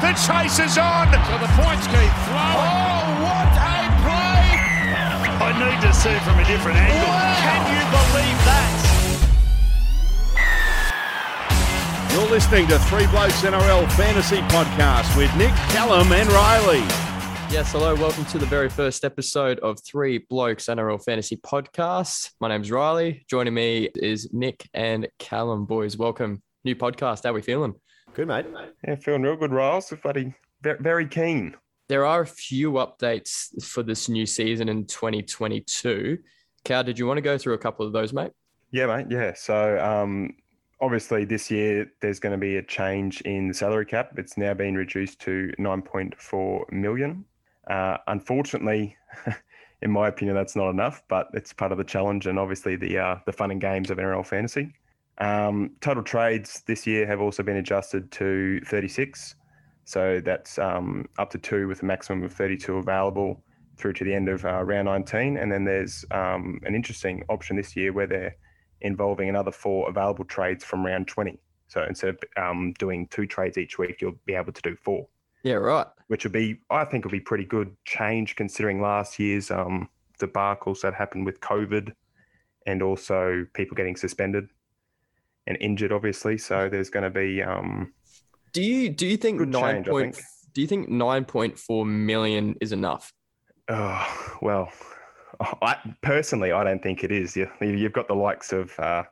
The 0.00 0.16
chase 0.16 0.58
is 0.58 0.78
on. 0.78 1.12
So 1.12 1.36
the 1.36 1.52
points 1.60 1.84
keep 1.86 2.12
flowing. 2.24 2.56
Oh, 2.56 3.20
what 3.20 3.52
a 3.52 3.92
play! 4.00 4.48
I 5.44 5.52
need 5.60 5.76
to 5.86 5.92
see 5.92 6.08
it 6.08 6.22
from 6.22 6.38
a 6.38 6.44
different 6.46 6.78
angle. 6.78 7.06
Wow. 7.06 7.36
Can 7.44 7.60
you 7.68 7.84
believe 7.92 8.38
that? 8.48 8.72
You're 12.14 12.30
listening 12.30 12.66
to 12.68 12.78
Three 12.78 13.06
Blokes 13.08 13.42
NRL 13.42 13.92
Fantasy 13.92 14.38
Podcast 14.48 15.14
with 15.18 15.36
Nick, 15.36 15.52
Callum, 15.68 16.10
and 16.12 16.32
Riley. 16.32 16.80
Yes, 17.52 17.72
hello. 17.72 17.94
Welcome 17.94 18.24
to 18.26 18.38
the 18.38 18.46
very 18.46 18.70
first 18.70 19.04
episode 19.04 19.58
of 19.58 19.78
Three 19.84 20.16
Blokes 20.30 20.64
NRL 20.64 21.04
Fantasy 21.04 21.36
Podcast. 21.36 22.30
My 22.40 22.48
name's 22.48 22.70
Riley. 22.70 23.26
Joining 23.28 23.52
me 23.52 23.90
is 23.96 24.32
Nick 24.32 24.66
and 24.72 25.08
Callum. 25.18 25.66
Boys, 25.66 25.98
welcome. 25.98 26.42
New 26.64 26.74
podcast. 26.74 27.24
How 27.24 27.34
we 27.34 27.42
feeling? 27.42 27.74
Good, 28.14 28.28
mate. 28.28 28.46
Yeah, 28.86 28.96
feeling 28.96 29.22
real 29.22 29.36
good, 29.36 29.52
Riles. 29.52 29.92
Bloody 30.02 30.34
ve- 30.62 30.74
very 30.80 31.06
keen. 31.06 31.54
There 31.88 32.04
are 32.04 32.22
a 32.22 32.26
few 32.26 32.72
updates 32.72 33.64
for 33.64 33.82
this 33.82 34.08
new 34.08 34.26
season 34.26 34.68
in 34.68 34.86
2022. 34.86 36.18
Cal, 36.64 36.84
did 36.84 36.98
you 36.98 37.06
want 37.06 37.18
to 37.18 37.22
go 37.22 37.38
through 37.38 37.54
a 37.54 37.58
couple 37.58 37.86
of 37.86 37.92
those, 37.92 38.12
mate? 38.12 38.32
Yeah, 38.70 38.86
mate. 38.86 39.06
Yeah. 39.10 39.32
So 39.34 39.78
um, 39.80 40.34
obviously 40.80 41.24
this 41.24 41.50
year 41.50 41.90
there's 42.00 42.20
going 42.20 42.32
to 42.32 42.38
be 42.38 42.56
a 42.56 42.62
change 42.62 43.20
in 43.22 43.48
the 43.48 43.54
salary 43.54 43.86
cap. 43.86 44.12
It's 44.16 44.36
now 44.36 44.54
been 44.54 44.76
reduced 44.76 45.20
to 45.22 45.52
9.4 45.58 46.72
million. 46.72 47.24
Uh, 47.68 47.98
unfortunately, 48.06 48.96
in 49.82 49.90
my 49.90 50.08
opinion, 50.08 50.36
that's 50.36 50.56
not 50.56 50.70
enough, 50.70 51.02
but 51.08 51.28
it's 51.34 51.52
part 51.52 51.72
of 51.72 51.78
the 51.78 51.84
challenge 51.84 52.26
and 52.26 52.38
obviously 52.38 52.76
the 52.76 52.98
uh, 52.98 53.16
the 53.26 53.32
fun 53.32 53.50
and 53.50 53.60
games 53.60 53.90
of 53.90 53.98
NRL 53.98 54.26
fantasy. 54.26 54.74
Um, 55.18 55.72
total 55.80 56.02
trades 56.02 56.62
this 56.66 56.86
year 56.86 57.06
have 57.06 57.20
also 57.20 57.42
been 57.42 57.56
adjusted 57.56 58.10
to 58.12 58.60
36. 58.66 59.34
So 59.84 60.20
that's 60.24 60.58
um, 60.58 61.06
up 61.18 61.30
to 61.30 61.38
two 61.38 61.68
with 61.68 61.82
a 61.82 61.84
maximum 61.84 62.22
of 62.22 62.32
32 62.32 62.76
available 62.76 63.42
through 63.76 63.94
to 63.94 64.04
the 64.04 64.14
end 64.14 64.28
of 64.28 64.44
uh, 64.44 64.62
round 64.62 64.86
19. 64.86 65.36
And 65.36 65.50
then 65.50 65.64
there's 65.64 66.04
um, 66.10 66.60
an 66.64 66.74
interesting 66.74 67.24
option 67.28 67.56
this 67.56 67.74
year 67.74 67.92
where 67.92 68.06
they're 68.06 68.36
involving 68.82 69.28
another 69.28 69.50
four 69.50 69.88
available 69.88 70.24
trades 70.24 70.64
from 70.64 70.84
round 70.86 71.08
20. 71.08 71.38
So 71.68 71.84
instead 71.88 72.10
of 72.10 72.18
um, 72.36 72.72
doing 72.78 73.06
two 73.08 73.26
trades 73.26 73.58
each 73.58 73.78
week, 73.78 74.00
you'll 74.00 74.18
be 74.26 74.34
able 74.34 74.52
to 74.52 74.62
do 74.62 74.76
four, 74.76 75.06
Yeah, 75.42 75.54
right. 75.54 75.86
which 76.08 76.24
would 76.24 76.32
be, 76.32 76.58
I 76.70 76.84
think, 76.84 77.04
would 77.04 77.12
be 77.12 77.20
pretty 77.20 77.44
good 77.44 77.74
change 77.84 78.36
considering 78.36 78.80
last 78.80 79.18
year's 79.18 79.50
um, 79.50 79.88
debacles 80.20 80.80
that 80.80 80.94
happened 80.94 81.26
with 81.26 81.40
COVID 81.40 81.92
and 82.66 82.82
also 82.82 83.46
people 83.54 83.76
getting 83.76 83.96
suspended 83.96 84.48
and 85.50 85.58
injured, 85.60 85.92
obviously. 85.92 86.38
So 86.38 86.68
there's 86.70 86.88
going 86.88 87.02
to 87.02 87.10
be 87.10 87.42
um, 87.42 87.92
Do 88.52 88.62
you 88.62 88.88
do 88.88 89.06
you 89.06 89.16
think 89.18 89.40
nine 89.40 89.74
change, 89.76 89.86
point? 89.88 90.14
think. 90.14 90.26
Do 90.54 90.60
you 90.62 90.66
think 90.66 90.88
nine 90.88 91.24
point 91.24 91.58
four 91.58 91.84
million 91.84 92.54
is 92.60 92.72
enough? 92.72 93.12
Oh, 93.68 94.36
well, 94.40 94.72
I 95.62 95.76
personally, 96.02 96.52
I 96.52 96.64
don't 96.64 96.82
think 96.82 97.04
it 97.04 97.12
is. 97.12 97.36
You, 97.36 97.48
you've 97.60 97.92
got 97.92 98.08
the 98.08 98.14
likes 98.14 98.52
of, 98.52 98.72
uh, 98.80 99.04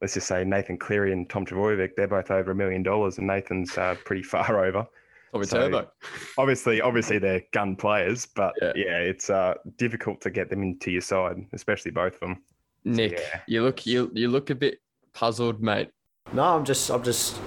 let's 0.00 0.14
just 0.14 0.26
say 0.26 0.44
Nathan 0.44 0.78
Cleary 0.78 1.12
and 1.12 1.28
Tom 1.28 1.44
Trbojevic. 1.44 1.90
They're 1.96 2.08
both 2.08 2.30
over 2.30 2.52
a 2.52 2.54
million 2.54 2.82
dollars, 2.82 3.18
and 3.18 3.26
Nathan's 3.26 3.76
uh, 3.76 3.94
pretty 4.04 4.22
far 4.34 4.64
over. 4.64 4.86
Tommy 5.32 5.46
So- 5.46 5.58
Turbo. 5.58 5.90
Obviously, 6.38 6.80
obviously 6.80 7.18
they're 7.18 7.42
gun 7.52 7.76
players, 7.76 8.26
but 8.26 8.52
Yeah. 8.62 8.72
yeah, 8.74 8.98
it's 8.98 9.28
uh, 9.30 9.54
difficult 9.76 10.20
to 10.22 10.30
get 10.30 10.50
them 10.50 10.62
into 10.62 10.90
your 10.90 11.02
side, 11.02 11.36
especially 11.52 11.90
both 11.92 12.14
of 12.14 12.20
them. 12.20 12.42
Nick, 12.84 13.12
yeah. 13.12 13.40
you 13.46 13.62
look 13.62 13.84
you 13.86 14.10
you 14.14 14.28
look 14.28 14.48
a 14.48 14.54
bit 14.54 14.78
puzzled, 15.14 15.62
mate. 15.62 15.90
No, 16.32 16.44
I'm 16.44 16.64
just 16.64 16.90
I'm 16.90 17.02
just 17.02 17.40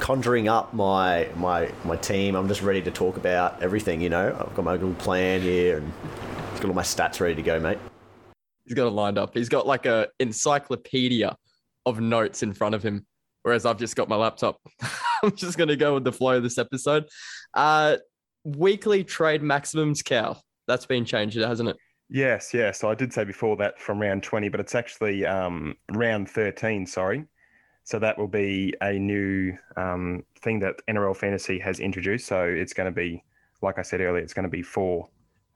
conjuring 0.00 0.48
up 0.48 0.74
my 0.74 1.28
my 1.36 1.70
my 1.84 1.96
team. 1.96 2.34
I'm 2.34 2.48
just 2.48 2.62
ready 2.62 2.82
to 2.82 2.90
talk 2.90 3.16
about 3.16 3.62
everything. 3.62 4.00
You 4.00 4.10
know, 4.10 4.36
I've 4.38 4.54
got 4.54 4.64
my 4.64 4.72
little 4.72 4.94
plan 4.94 5.40
here 5.40 5.78
and 5.78 5.92
got 6.64 6.70
all 6.70 6.74
my 6.74 6.82
stats 6.82 7.20
ready 7.20 7.34
to 7.34 7.42
go, 7.42 7.60
mate. 7.60 7.78
He's 8.64 8.74
got 8.74 8.86
it 8.86 8.90
lined 8.90 9.18
up. 9.18 9.34
He's 9.34 9.50
got 9.50 9.66
like 9.66 9.84
a 9.84 10.08
encyclopedia 10.18 11.36
of 11.84 12.00
notes 12.00 12.42
in 12.42 12.54
front 12.54 12.74
of 12.74 12.82
him, 12.82 13.06
whereas 13.42 13.66
I've 13.66 13.78
just 13.78 13.96
got 13.96 14.08
my 14.08 14.16
laptop. 14.16 14.56
I'm 15.22 15.36
just 15.36 15.58
gonna 15.58 15.76
go 15.76 15.94
with 15.94 16.04
the 16.04 16.12
flow 16.12 16.38
of 16.38 16.42
this 16.42 16.56
episode. 16.56 17.04
Uh, 17.52 17.98
weekly 18.44 19.04
trade 19.04 19.42
maximums, 19.42 20.02
cow. 20.02 20.38
That's 20.66 20.86
been 20.86 21.04
changed, 21.04 21.36
hasn't 21.36 21.68
it? 21.68 21.76
Yes, 22.14 22.54
yes. 22.54 22.78
So 22.78 22.88
I 22.88 22.94
did 22.94 23.12
say 23.12 23.24
before 23.24 23.56
that 23.56 23.80
from 23.80 24.00
round 24.00 24.22
20, 24.22 24.48
but 24.48 24.60
it's 24.60 24.76
actually 24.76 25.26
um, 25.26 25.76
round 25.90 26.30
13, 26.30 26.86
sorry. 26.86 27.24
So 27.82 27.98
that 27.98 28.16
will 28.16 28.28
be 28.28 28.72
a 28.80 28.92
new 28.92 29.58
um, 29.76 30.24
thing 30.38 30.60
that 30.60 30.76
NRL 30.86 31.16
Fantasy 31.16 31.58
has 31.58 31.80
introduced. 31.80 32.28
So 32.28 32.44
it's 32.44 32.72
going 32.72 32.86
to 32.86 32.94
be, 32.94 33.24
like 33.62 33.80
I 33.80 33.82
said 33.82 34.00
earlier, 34.00 34.22
it's 34.22 34.32
going 34.32 34.44
to 34.44 34.48
be 34.48 34.62
four 34.62 35.08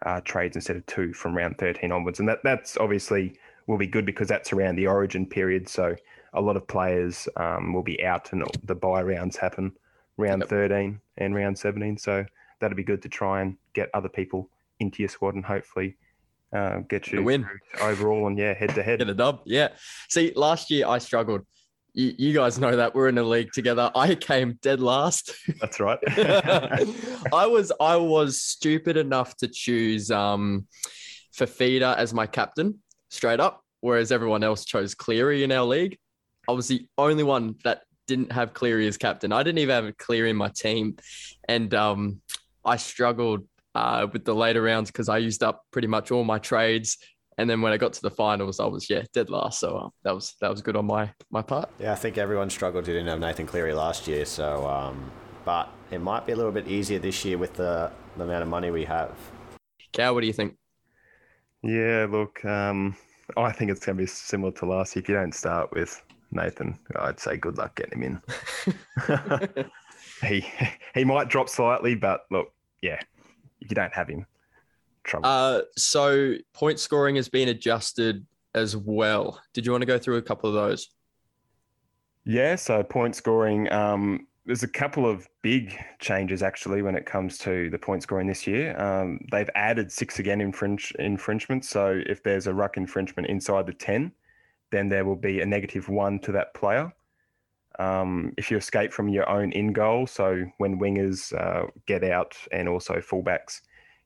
uh, 0.05 0.21
trades 0.23 0.57
instead 0.57 0.75
of 0.75 0.85
two 0.87 1.13
from 1.13 1.37
round 1.37 1.59
13 1.59 1.93
onwards. 1.93 2.19
And 2.19 2.29
that 2.29 2.41
that's 2.43 2.77
obviously 2.79 3.39
will 3.69 3.79
be 3.79 3.87
good 3.87 4.05
because 4.05 4.27
that's 4.27 4.53
around 4.53 4.75
the 4.75 4.89
origin 4.89 5.27
period. 5.27 5.69
So 5.69 5.95
a 6.33 6.41
lot 6.41 6.57
of 6.57 6.67
players 6.67 7.29
um, 7.37 7.73
will 7.73 7.85
be 7.85 8.05
out 8.05 8.33
and 8.33 8.43
the 8.65 8.75
buy 8.75 9.03
rounds 9.03 9.37
happen 9.37 9.71
round 10.17 10.41
Yep. 10.41 10.49
13 10.49 11.01
and 11.19 11.35
round 11.37 11.57
17. 11.57 11.99
So 11.99 12.27
that'll 12.59 12.77
be 12.77 12.83
good 12.83 13.03
to 13.03 13.09
try 13.09 13.43
and 13.43 13.57
get 13.75 13.91
other 13.95 14.09
people 14.09 14.51
into 14.81 15.05
your 15.05 15.09
squad 15.09 15.37
and 15.37 15.45
hopefully 15.45 15.95
uh, 16.55 16.79
get 16.89 17.09
you 17.09 17.23
win. 17.23 17.47
overall 17.81 18.27
and 18.27 18.39
yeah, 18.39 18.55
head 18.55 18.75
to 18.75 18.83
head. 18.83 19.01
Get 19.01 19.09
a 19.09 19.15
dub. 19.15 19.41
Yeah. 19.45 19.69
See, 20.09 20.33
last 20.35 20.71
year 20.71 20.87
I 20.87 20.99
struggled. 20.99 21.43
You, 21.95 22.15
you 22.17 22.33
guys 22.33 22.59
know 22.59 22.77
that 22.77 22.95
we're 22.95 23.09
in 23.09 23.19
a 23.19 23.23
league 23.23 23.53
together. 23.53 23.91
I 23.95 24.15
came 24.15 24.59
dead 24.63 24.81
last. 24.81 25.33
That's 25.61 25.81
right. 25.81 25.99
I 27.33 27.47
was 27.47 27.73
I 27.81 27.97
was 27.97 28.41
stupid 28.41 28.97
enough 28.97 29.37
to 29.39 29.49
choose 29.49 30.11
um 30.11 30.67
Fifita 31.37 31.97
as 31.97 32.15
my 32.15 32.27
captain 32.27 32.81
straight 33.11 33.41
up, 33.41 33.63
whereas 33.81 34.13
everyone 34.13 34.43
else 34.43 34.65
chose 34.65 34.95
Cleary 34.95 35.45
in 35.45 35.53
our 35.53 35.65
league. 35.65 35.99
I 36.49 36.53
was 36.53 36.69
the 36.69 36.87
only 36.97 37.25
one 37.25 37.57
that 37.65 37.83
didn't 38.07 38.33
have 38.33 38.55
Cleary 38.55 38.87
as 38.87 38.97
captain. 38.97 39.33
I 39.33 39.43
didn't 39.43 39.59
even 39.59 39.85
have 39.85 39.97
Cleary 39.99 40.31
in 40.31 40.37
my 40.37 40.49
team, 40.49 40.97
and 41.47 41.73
um, 41.75 42.21
I 42.65 42.77
struggled 42.77 43.47
uh, 43.75 44.07
with 44.13 44.25
the 44.25 44.35
later 44.35 44.63
rounds 44.63 44.91
because 44.91 45.09
I 45.09 45.19
used 45.19 45.43
up 45.43 45.63
pretty 45.71 45.89
much 45.89 46.11
all 46.11 46.25
my 46.25 46.39
trades. 46.39 46.99
And 47.37 47.49
then 47.49 47.63
when 47.63 47.73
I 47.73 47.77
got 47.77 47.93
to 47.93 48.03
the 48.03 48.11
finals, 48.11 48.59
I 48.59 48.67
was 48.67 48.91
yeah 48.91 49.03
dead 49.13 49.31
last. 49.31 49.61
So 49.61 49.77
uh, 49.77 49.89
that 50.03 50.15
was 50.15 50.35
that 50.41 50.51
was 50.51 50.61
good 50.61 50.77
on 50.77 50.87
my 50.87 51.11
my 51.31 51.43
part. 51.43 51.71
Yeah, 51.79 51.93
I 51.93 51.95
think 51.95 52.19
everyone 52.19 52.51
struggled 52.51 52.87
who 52.87 52.93
didn't 52.93 53.09
have 53.09 53.21
Nathan 53.21 53.47
Cleary 53.47 53.75
last 53.75 54.09
year. 54.09 54.25
So, 54.25 54.67
um, 54.67 55.11
but 55.45 55.71
it 55.91 56.01
might 56.01 56.27
be 56.27 56.33
a 56.33 56.37
little 56.37 56.53
bit 56.53 56.67
easier 56.67 56.99
this 56.99 57.25
year 57.25 57.39
with 57.39 57.55
the 57.55 57.93
the 58.17 58.25
amount 58.25 58.43
of 58.43 58.49
money 58.49 58.71
we 58.71 58.85
have. 58.85 59.17
Cal, 59.93 60.15
what 60.15 60.23
do 60.23 60.27
you 60.27 60.33
think? 60.33 60.57
yeah, 61.63 62.07
look, 62.09 62.45
um, 62.45 62.97
I 63.37 63.53
think 63.53 63.71
it's 63.71 63.85
going 63.85 63.97
to 63.97 64.03
be 64.03 64.07
similar 64.07 64.53
to 64.53 64.67
last 64.67 64.95
year. 64.95 65.03
If 65.03 65.09
you 65.09 65.15
don't 65.15 65.35
start 65.35 65.73
with 65.73 66.03
Nathan, 66.31 66.79
I'd 66.97 67.19
say 67.19 67.37
good 67.37 67.59
luck 67.59 67.75
getting 67.77 68.03
him 68.03 68.21
in. 69.09 69.65
he 70.27 70.45
he 70.95 71.05
might 71.05 71.29
drop 71.29 71.49
slightly, 71.49 71.95
but 71.95 72.23
look, 72.31 72.53
yeah, 72.83 73.01
if 73.18 73.18
you 73.61 73.75
don't 73.75 73.95
have 73.95 74.09
him, 74.09 74.27
trouble. 75.05 75.29
Uh, 75.29 75.61
so 75.77 76.35
point 76.53 76.79
scoring 76.79 77.17
has 77.17 77.29
been 77.29 77.49
adjusted 77.49 78.25
as 78.55 78.77
well. 78.77 79.41
Did 79.53 79.67
you 79.67 79.73
want 79.73 79.83
to 79.83 79.87
go 79.87 79.99
through 79.99 80.17
a 80.17 80.23
couple 80.23 80.49
of 80.49 80.55
those? 80.55 80.89
Yeah, 82.25 82.57
so 82.57 82.83
point 82.83 83.17
scoring. 83.17 83.71
Um, 83.73 84.27
there's 84.45 84.63
a 84.63 84.69
couple 84.69 85.09
of 85.09 85.29
big 85.43 85.79
changes 85.99 86.43
actually 86.43 86.81
when 86.81 86.95
it 86.95 87.05
comes 87.05 87.37
to 87.39 87.69
the 87.71 87.79
point 87.79 88.03
scoring 88.03 88.27
this 88.27 88.47
year. 88.47 88.79
Um, 88.81 89.21
they've 89.31 89.51
added 89.55 89.93
six 89.93 90.19
again 90.19 90.41
infringe, 90.41 90.93
infringements. 90.99 91.69
So 91.69 92.01
if 92.07 92.23
there's 92.23 92.47
a 92.47 92.55
ruck 92.55 92.77
infringement 92.77 93.29
inside 93.29 93.67
the 93.67 93.75
10, 93.75 94.11
then 94.71 94.89
there 94.89 95.05
will 95.05 95.17
be 95.17 95.41
a 95.41 95.47
negative 95.47 95.89
one 95.89 96.19
to 96.21 96.33
that 96.33 96.55
player. 96.55 96.93
Um, 97.79 98.33
if 98.37 98.51
you 98.51 98.57
escape 98.57 98.93
from 98.93 99.09
your 99.09 99.29
own 99.29 99.53
in 99.53 99.73
goal, 99.73 100.07
so 100.07 100.45
when 100.59 100.81
wingers 100.81 101.33
uh, 101.33 101.67
get 101.87 102.03
out 102.03 102.37
and 102.51 102.69
also 102.69 102.95
fullbacks, 102.95 103.61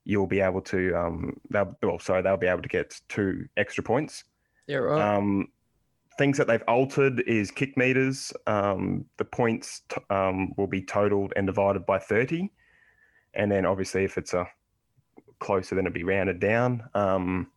you'll 0.05 0.27
be 0.27 0.41
able 0.41 0.61
to, 0.61 0.93
um, 0.95 1.39
they'll, 1.49 1.75
well, 1.81 1.99
sorry, 1.99 2.21
they'll 2.21 2.37
be 2.37 2.47
able 2.47 2.61
to 2.61 2.69
get 2.69 2.99
two 3.09 3.45
extra 3.57 3.83
points. 3.83 4.25
Yeah, 4.67 4.77
right. 4.77 5.15
Um, 5.15 5.47
things 6.17 6.37
that 6.37 6.47
they've 6.47 6.63
altered 6.67 7.21
is 7.21 7.51
kick 7.51 7.77
meters. 7.77 8.31
Um, 8.47 9.05
the 9.17 9.25
points 9.25 9.81
t- 9.89 10.01
um, 10.09 10.53
will 10.57 10.67
be 10.67 10.81
totaled 10.81 11.33
and 11.35 11.47
divided 11.47 11.85
by 11.85 11.99
30. 11.99 12.51
And 13.33 13.51
then 13.51 13.65
obviously, 13.65 14.03
if 14.03 14.17
it's 14.17 14.33
a 14.33 14.47
closer, 15.39 15.75
then 15.75 15.85
it'll 15.85 15.93
be 15.93 16.03
rounded 16.03 16.39
down. 16.39 16.83
Um, 16.93 17.51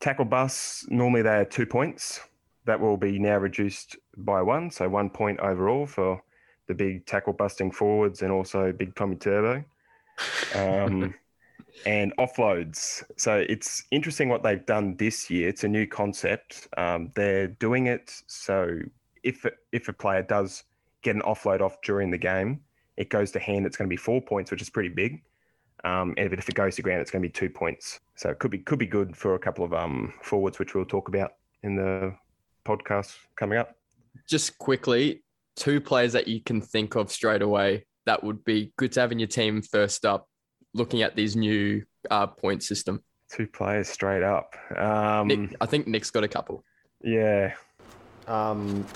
tackle 0.00 0.24
bus, 0.24 0.86
normally 0.88 1.22
they 1.22 1.36
are 1.36 1.44
two 1.44 1.66
points. 1.66 2.20
That 2.66 2.80
will 2.80 2.96
be 2.96 3.18
now 3.18 3.38
reduced 3.38 3.96
by 4.18 4.42
one. 4.42 4.70
So 4.70 4.88
one 4.88 5.10
point 5.10 5.40
overall 5.40 5.86
for 5.86 6.22
the 6.66 6.74
big 6.74 7.06
tackle 7.06 7.32
busting 7.32 7.70
forwards 7.70 8.22
and 8.22 8.30
also 8.30 8.72
big 8.72 8.94
Tommy 8.94 9.16
Turbo. 9.16 9.64
Um, 10.54 11.14
and 11.86 12.12
offloads. 12.16 13.04
So 13.16 13.44
it's 13.48 13.84
interesting 13.90 14.28
what 14.28 14.42
they've 14.42 14.64
done 14.64 14.96
this 14.96 15.30
year. 15.30 15.48
It's 15.48 15.64
a 15.64 15.68
new 15.68 15.86
concept. 15.86 16.68
Um, 16.76 17.10
they're 17.14 17.46
doing 17.46 17.86
it 17.86 18.12
so 18.26 18.80
if 19.22 19.44
if 19.72 19.88
a 19.88 19.92
player 19.92 20.22
does 20.22 20.64
get 21.02 21.14
an 21.16 21.22
offload 21.22 21.60
off 21.60 21.80
during 21.82 22.10
the 22.10 22.18
game, 22.18 22.60
it 22.96 23.10
goes 23.10 23.30
to 23.32 23.38
hand, 23.38 23.66
it's 23.66 23.76
going 23.76 23.88
to 23.88 23.92
be 23.92 23.96
four 23.96 24.20
points, 24.20 24.50
which 24.50 24.62
is 24.62 24.70
pretty 24.70 24.88
big. 24.88 25.22
Um, 25.84 26.14
and 26.16 26.32
if 26.32 26.48
it 26.48 26.54
goes 26.54 26.74
to 26.76 26.82
ground, 26.82 27.00
it's 27.00 27.10
going 27.10 27.22
to 27.22 27.28
be 27.28 27.32
two 27.32 27.48
points. 27.48 28.00
So 28.16 28.30
it 28.30 28.38
could 28.40 28.50
be 28.50 28.58
could 28.58 28.78
be 28.78 28.86
good 28.86 29.16
for 29.16 29.34
a 29.34 29.38
couple 29.38 29.64
of 29.64 29.72
um, 29.72 30.12
forwards, 30.22 30.58
which 30.58 30.74
we'll 30.74 30.84
talk 30.84 31.08
about 31.08 31.34
in 31.62 31.76
the 31.76 32.14
podcast 32.64 33.16
coming 33.36 33.58
up. 33.58 33.77
Just 34.26 34.58
quickly, 34.58 35.22
two 35.56 35.80
players 35.80 36.12
that 36.12 36.28
you 36.28 36.40
can 36.42 36.60
think 36.60 36.94
of 36.94 37.12
straight 37.12 37.42
away 37.42 37.84
that 38.08 38.24
would 38.24 38.42
be 38.42 38.72
good 38.78 38.90
to 38.92 39.00
have 39.00 39.12
in 39.12 39.18
your 39.18 39.28
team 39.28 39.60
first 39.60 40.06
up, 40.06 40.26
looking 40.72 41.02
at 41.02 41.14
these 41.14 41.36
new 41.36 41.82
uh, 42.10 42.26
point 42.26 42.62
system. 42.62 43.02
Two 43.30 43.46
players 43.46 43.86
straight 43.88 44.22
up. 44.22 44.54
Um, 44.74 45.28
Nick, 45.28 45.54
I 45.60 45.66
think 45.66 45.86
Nick's 45.86 46.10
got 46.10 46.24
a 46.24 46.28
couple. 46.28 46.64
Yeah, 47.04 47.52
Um, 48.26 48.86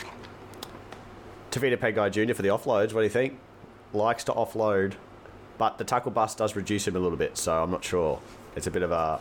Tevita 1.51 1.77
Pangai 1.77 2.11
Jr. 2.11 2.35
for 2.35 2.43
the 2.43 2.49
offloads. 2.49 2.95
What 2.95 3.01
do 3.01 3.03
you 3.03 3.11
think? 3.11 3.39
Likes 3.93 4.25
to 4.25 4.33
offload, 4.33 4.95
but 5.59 5.77
the 5.77 5.85
tackle 5.85 6.11
bust 6.11 6.39
does 6.39 6.57
reduce 6.57 6.89
him 6.89 6.97
a 6.97 6.99
little 6.99 7.19
bit, 7.19 7.37
so 7.37 7.63
I'm 7.63 7.71
not 7.71 7.85
sure. 7.85 8.19
It's 8.57 8.67
a 8.67 8.71
bit 8.71 8.83
of 8.83 8.91
a 8.91 9.21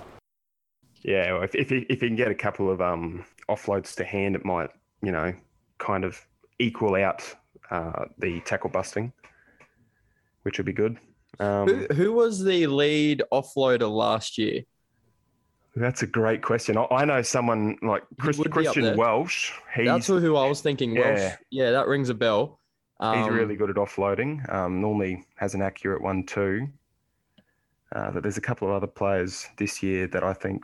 yeah. 1.03 1.43
If 1.43 1.53
if 1.53 1.69
he, 1.69 1.79
if 1.89 1.99
he 1.99 2.07
can 2.07 2.15
get 2.15 2.31
a 2.31 2.35
couple 2.35 2.71
of 2.71 2.81
um, 2.81 3.25
offloads 3.49 3.93
to 3.95 4.05
hand, 4.05 4.35
it 4.35 4.45
might 4.45 4.69
you 5.01 5.11
know 5.11 5.33
kind 5.81 6.05
of 6.05 6.25
equal 6.59 6.95
out 6.95 7.21
uh, 7.71 8.05
the 8.19 8.39
tackle 8.41 8.69
busting, 8.69 9.11
which 10.43 10.57
would 10.57 10.65
be 10.65 10.73
good. 10.73 10.97
Um, 11.39 11.67
Who, 11.67 11.87
who 11.93 12.13
was 12.13 12.43
the 12.43 12.67
lead 12.67 13.23
offloader 13.31 13.91
last 13.91 14.37
year? 14.37 14.61
That's 15.75 16.03
a 16.03 16.07
great 16.07 16.41
question. 16.43 16.77
I, 16.77 16.85
I 16.91 17.05
know 17.05 17.21
someone 17.21 17.77
like 17.81 18.03
Chris, 18.19 18.37
would 18.37 18.53
be 18.53 18.67
up 18.67 18.75
there. 18.75 18.83
Christian 18.83 18.97
Welch. 18.97 19.53
He's 19.75 19.87
That's 19.87 20.07
who, 20.07 20.35
I 20.35 20.47
was 20.47 20.61
thinking. 20.61 20.93
Welch. 20.95 21.17
Yeah. 21.17 21.35
Yeah, 21.49 21.71
that 21.71 21.87
rings 21.87 22.09
a 22.09 22.13
bell. 22.13 22.59
he's 22.99 23.27
Um, 23.27 23.33
really 23.33 23.55
good 23.55 23.69
at 23.69 23.77
offloading. 23.77 24.47
Um, 24.53 24.81
normally 24.81 25.25
has 25.37 25.55
an 25.55 25.61
accurate 25.61 26.01
one 26.01 26.25
too. 26.25 26.67
Uh, 27.95 28.11
but 28.11 28.23
there's 28.23 28.37
a 28.37 28.41
couple 28.41 28.67
of 28.67 28.73
other 28.73 28.87
players 28.87 29.47
this 29.57 29.81
year 29.81 30.07
that 30.07 30.23
I 30.23 30.33
think 30.33 30.63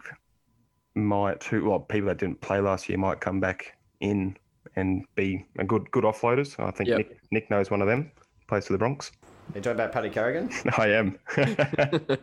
might, 0.95 1.43
who 1.43 1.69
well, 1.69 1.79
people 1.79 2.07
that 2.07 2.17
didn't 2.17 2.41
play 2.41 2.59
last 2.59 2.87
year 2.89 2.97
might 2.97 3.19
come 3.19 3.39
back 3.39 3.77
in 3.99 4.37
and 4.75 5.05
be 5.15 5.45
a 5.59 5.63
good 5.63 5.89
good 5.91 6.03
offloaders. 6.03 6.59
I 6.59 6.71
think 6.71 6.89
Yep. 6.89 6.97
Nick, 6.97 7.17
Nick 7.31 7.49
knows 7.49 7.71
one 7.71 7.81
of 7.81 7.87
them. 7.87 8.11
Plays 8.47 8.67
for 8.67 8.73
the 8.73 8.79
Bronx. 8.79 9.11
Are 9.53 9.57
you 9.57 9.61
talking 9.61 9.71
about 9.79 9.91
Paddy 9.91 10.09
Carrigan? 10.09 10.49
I 10.77 10.87
am. 10.89 11.17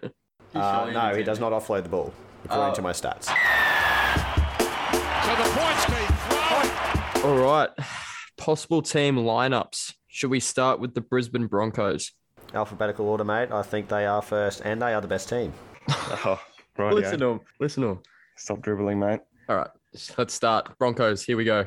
Uh, 0.54 0.88
no, 0.92 1.12
he 1.16 1.24
does 1.24 1.40
not 1.40 1.50
offload 1.50 1.82
the 1.82 1.88
ball, 1.88 2.14
according 2.44 2.70
Oh. 2.70 2.74
to 2.74 2.82
my 2.82 2.92
stats. 2.92 3.24
So 5.24 5.34
the 5.34 5.50
points 5.50 5.84
keep. 5.86 7.24
All 7.24 7.36
right. 7.38 7.70
Possible 8.36 8.80
team 8.80 9.16
lineups. 9.16 9.94
Should 10.06 10.30
we 10.30 10.38
start 10.38 10.78
with 10.78 10.94
the 10.94 11.00
Brisbane 11.00 11.48
Broncos? 11.48 12.12
Alphabetical 12.54 13.08
order, 13.08 13.24
mate. 13.24 13.50
I 13.50 13.62
think 13.62 13.88
they 13.88 14.06
are 14.06 14.22
first, 14.22 14.62
and 14.64 14.80
they 14.80 14.94
are 14.94 15.00
the 15.00 15.08
best 15.08 15.28
team. 15.28 15.52
oh, 15.88 16.40
right. 16.78 16.94
Listen 16.94 17.18
to 17.18 17.26
them. 17.26 17.40
Listen 17.58 17.82
to 17.82 17.88
them. 17.88 17.98
Stop 18.36 18.60
dribbling, 18.62 19.00
mate. 19.00 19.20
All 19.48 19.56
right. 19.56 19.70
Let's 20.16 20.34
start. 20.34 20.78
Broncos. 20.78 21.24
Here 21.24 21.36
we 21.36 21.44
go. 21.44 21.66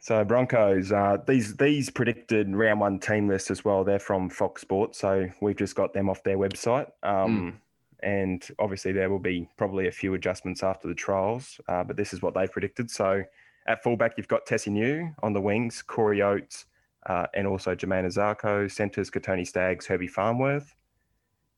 So 0.00 0.24
Broncos, 0.24 0.92
uh, 0.92 1.18
these 1.26 1.56
these 1.56 1.90
predicted 1.90 2.54
round 2.54 2.80
one 2.80 2.98
team 3.00 3.28
lists 3.28 3.50
as 3.50 3.64
well. 3.64 3.82
They're 3.84 3.98
from 3.98 4.30
Fox 4.30 4.62
Sports, 4.62 4.98
so 4.98 5.28
we've 5.40 5.56
just 5.56 5.74
got 5.74 5.92
them 5.92 6.08
off 6.08 6.22
their 6.22 6.38
website. 6.38 6.90
Um, 7.02 7.60
And 8.00 8.46
obviously 8.60 8.92
there 8.92 9.10
will 9.10 9.18
be 9.18 9.48
probably 9.56 9.88
a 9.88 9.92
few 9.92 10.14
adjustments 10.14 10.62
after 10.62 10.86
the 10.86 10.94
trials, 10.94 11.60
uh, 11.68 11.82
but 11.82 11.96
this 11.96 12.12
is 12.12 12.22
what 12.22 12.32
they've 12.32 12.50
predicted. 12.50 12.90
So 12.92 13.24
at 13.66 13.82
fullback, 13.82 14.12
you've 14.16 14.28
got 14.28 14.46
Tesi 14.46 14.68
Niu 14.70 15.12
on 15.20 15.32
the 15.32 15.40
wings, 15.40 15.82
Corey 15.82 16.22
Oates, 16.22 16.66
uh, 17.06 17.26
and 17.34 17.46
also 17.46 17.74
Jamayne 17.74 18.06
Isaako. 18.06 18.70
Centres, 18.70 19.10
Kotoni 19.10 19.44
Staggs, 19.44 19.86
Herbie 19.86 20.06
Farnworth. 20.06 20.76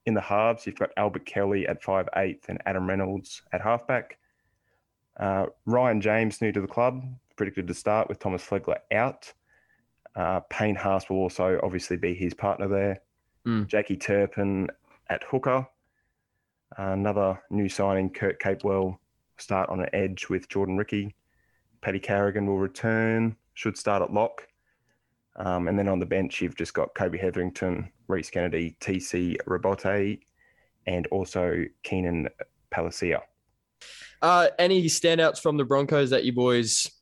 In 0.06 0.14
the 0.14 0.20
halves, 0.22 0.66
you've 0.66 0.78
got 0.78 0.90
Albert 0.96 1.26
Kelly 1.26 1.68
at 1.68 1.82
5'8 1.82 2.48
and 2.48 2.58
Adam 2.64 2.88
Reynolds 2.88 3.42
at 3.52 3.60
halfback. 3.60 4.16
Uh, 5.18 5.46
Ryan 5.66 6.00
James, 6.00 6.40
new 6.40 6.52
to 6.52 6.60
the 6.62 6.66
club, 6.66 7.04
predicted 7.40 7.66
to 7.66 7.72
start 7.72 8.06
with 8.06 8.18
Thomas 8.18 8.44
Flegler 8.44 8.76
out. 8.92 9.32
Uh, 10.14 10.40
Payne 10.50 10.74
Haas 10.74 11.08
will 11.08 11.16
also 11.16 11.58
obviously 11.62 11.96
be 11.96 12.12
his 12.12 12.34
partner 12.34 12.68
there. 12.68 13.00
Mm. 13.46 13.66
Jackie 13.66 13.96
Turpin 13.96 14.68
at 15.08 15.22
hooker. 15.24 15.66
another 16.76 17.40
new 17.48 17.66
signing, 17.66 18.10
Kurt 18.10 18.38
Capewell, 18.42 18.98
start 19.38 19.70
on 19.70 19.80
an 19.80 19.88
edge 19.94 20.28
with 20.28 20.50
Jordan 20.50 20.76
Riki. 20.76 21.14
Paddy 21.80 21.98
Carrigan 21.98 22.46
will 22.46 22.58
return, 22.58 23.34
should 23.54 23.78
start 23.78 24.02
at 24.02 24.12
lock. 24.12 24.46
Um, 25.36 25.66
and 25.66 25.78
then 25.78 25.88
on 25.88 25.98
the 25.98 26.04
bench, 26.04 26.42
you've 26.42 26.56
just 26.56 26.74
got 26.74 26.94
Kobe 26.94 27.16
Hetherington, 27.16 27.90
Rhys 28.06 28.28
Kennedy, 28.28 28.76
TC 28.82 29.38
Robati, 29.46 30.20
and 30.86 31.06
also 31.06 31.64
Keenan 31.84 32.28
Palasia. 32.70 33.22
Uh, 34.20 34.48
any 34.58 34.84
standouts 34.84 35.40
from 35.40 35.56
the 35.56 35.64
Broncos 35.64 36.10
that 36.10 36.24
you 36.24 36.34
boys 36.34 36.99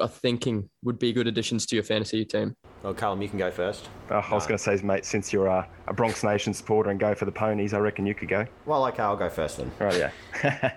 are 0.00 0.08
thinking 0.08 0.68
would 0.82 0.98
be 0.98 1.12
good 1.12 1.26
additions 1.26 1.66
to 1.66 1.76
your 1.76 1.82
fantasy 1.84 2.24
team? 2.24 2.56
Well, 2.82 2.94
Callum, 2.94 3.20
you 3.22 3.28
can 3.28 3.38
go 3.38 3.50
first. 3.50 3.88
Uh, 4.10 4.14
I 4.14 4.34
was 4.34 4.44
No. 4.44 4.48
going 4.48 4.58
to 4.58 4.64
say, 4.64 4.76
mate, 4.84 5.04
since 5.04 5.32
you're 5.32 5.46
a, 5.46 5.68
a 5.86 5.92
Bronx 5.92 6.24
Nation 6.24 6.52
supporter 6.54 6.90
and 6.90 6.98
go 6.98 7.14
for 7.14 7.26
the 7.26 7.32
ponies, 7.32 7.74
I 7.74 7.78
reckon 7.78 8.06
you 8.06 8.14
could 8.14 8.28
go. 8.28 8.46
Well, 8.66 8.84
okay, 8.86 9.02
I'll 9.02 9.16
go 9.16 9.28
first 9.28 9.58
then. 9.58 9.70
Right, 9.78 9.96
yeah. 9.98 10.10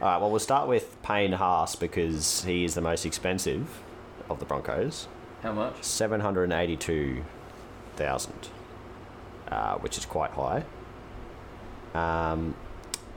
All 0.00 0.08
right, 0.08 0.18
well, 0.18 0.30
we'll 0.30 0.40
start 0.40 0.66
with 0.68 1.00
Payne 1.02 1.32
Haas 1.32 1.76
because 1.76 2.42
he 2.44 2.64
is 2.64 2.74
the 2.74 2.80
most 2.80 3.06
expensive 3.06 3.80
of 4.28 4.40
the 4.40 4.44
Broncos. 4.44 5.06
How 5.42 5.52
much? 5.52 5.82
782,000, 5.84 8.32
uh, 9.48 9.76
which 9.78 9.96
is 9.98 10.04
quite 10.06 10.30
high. 10.32 10.64
Um, 11.94 12.56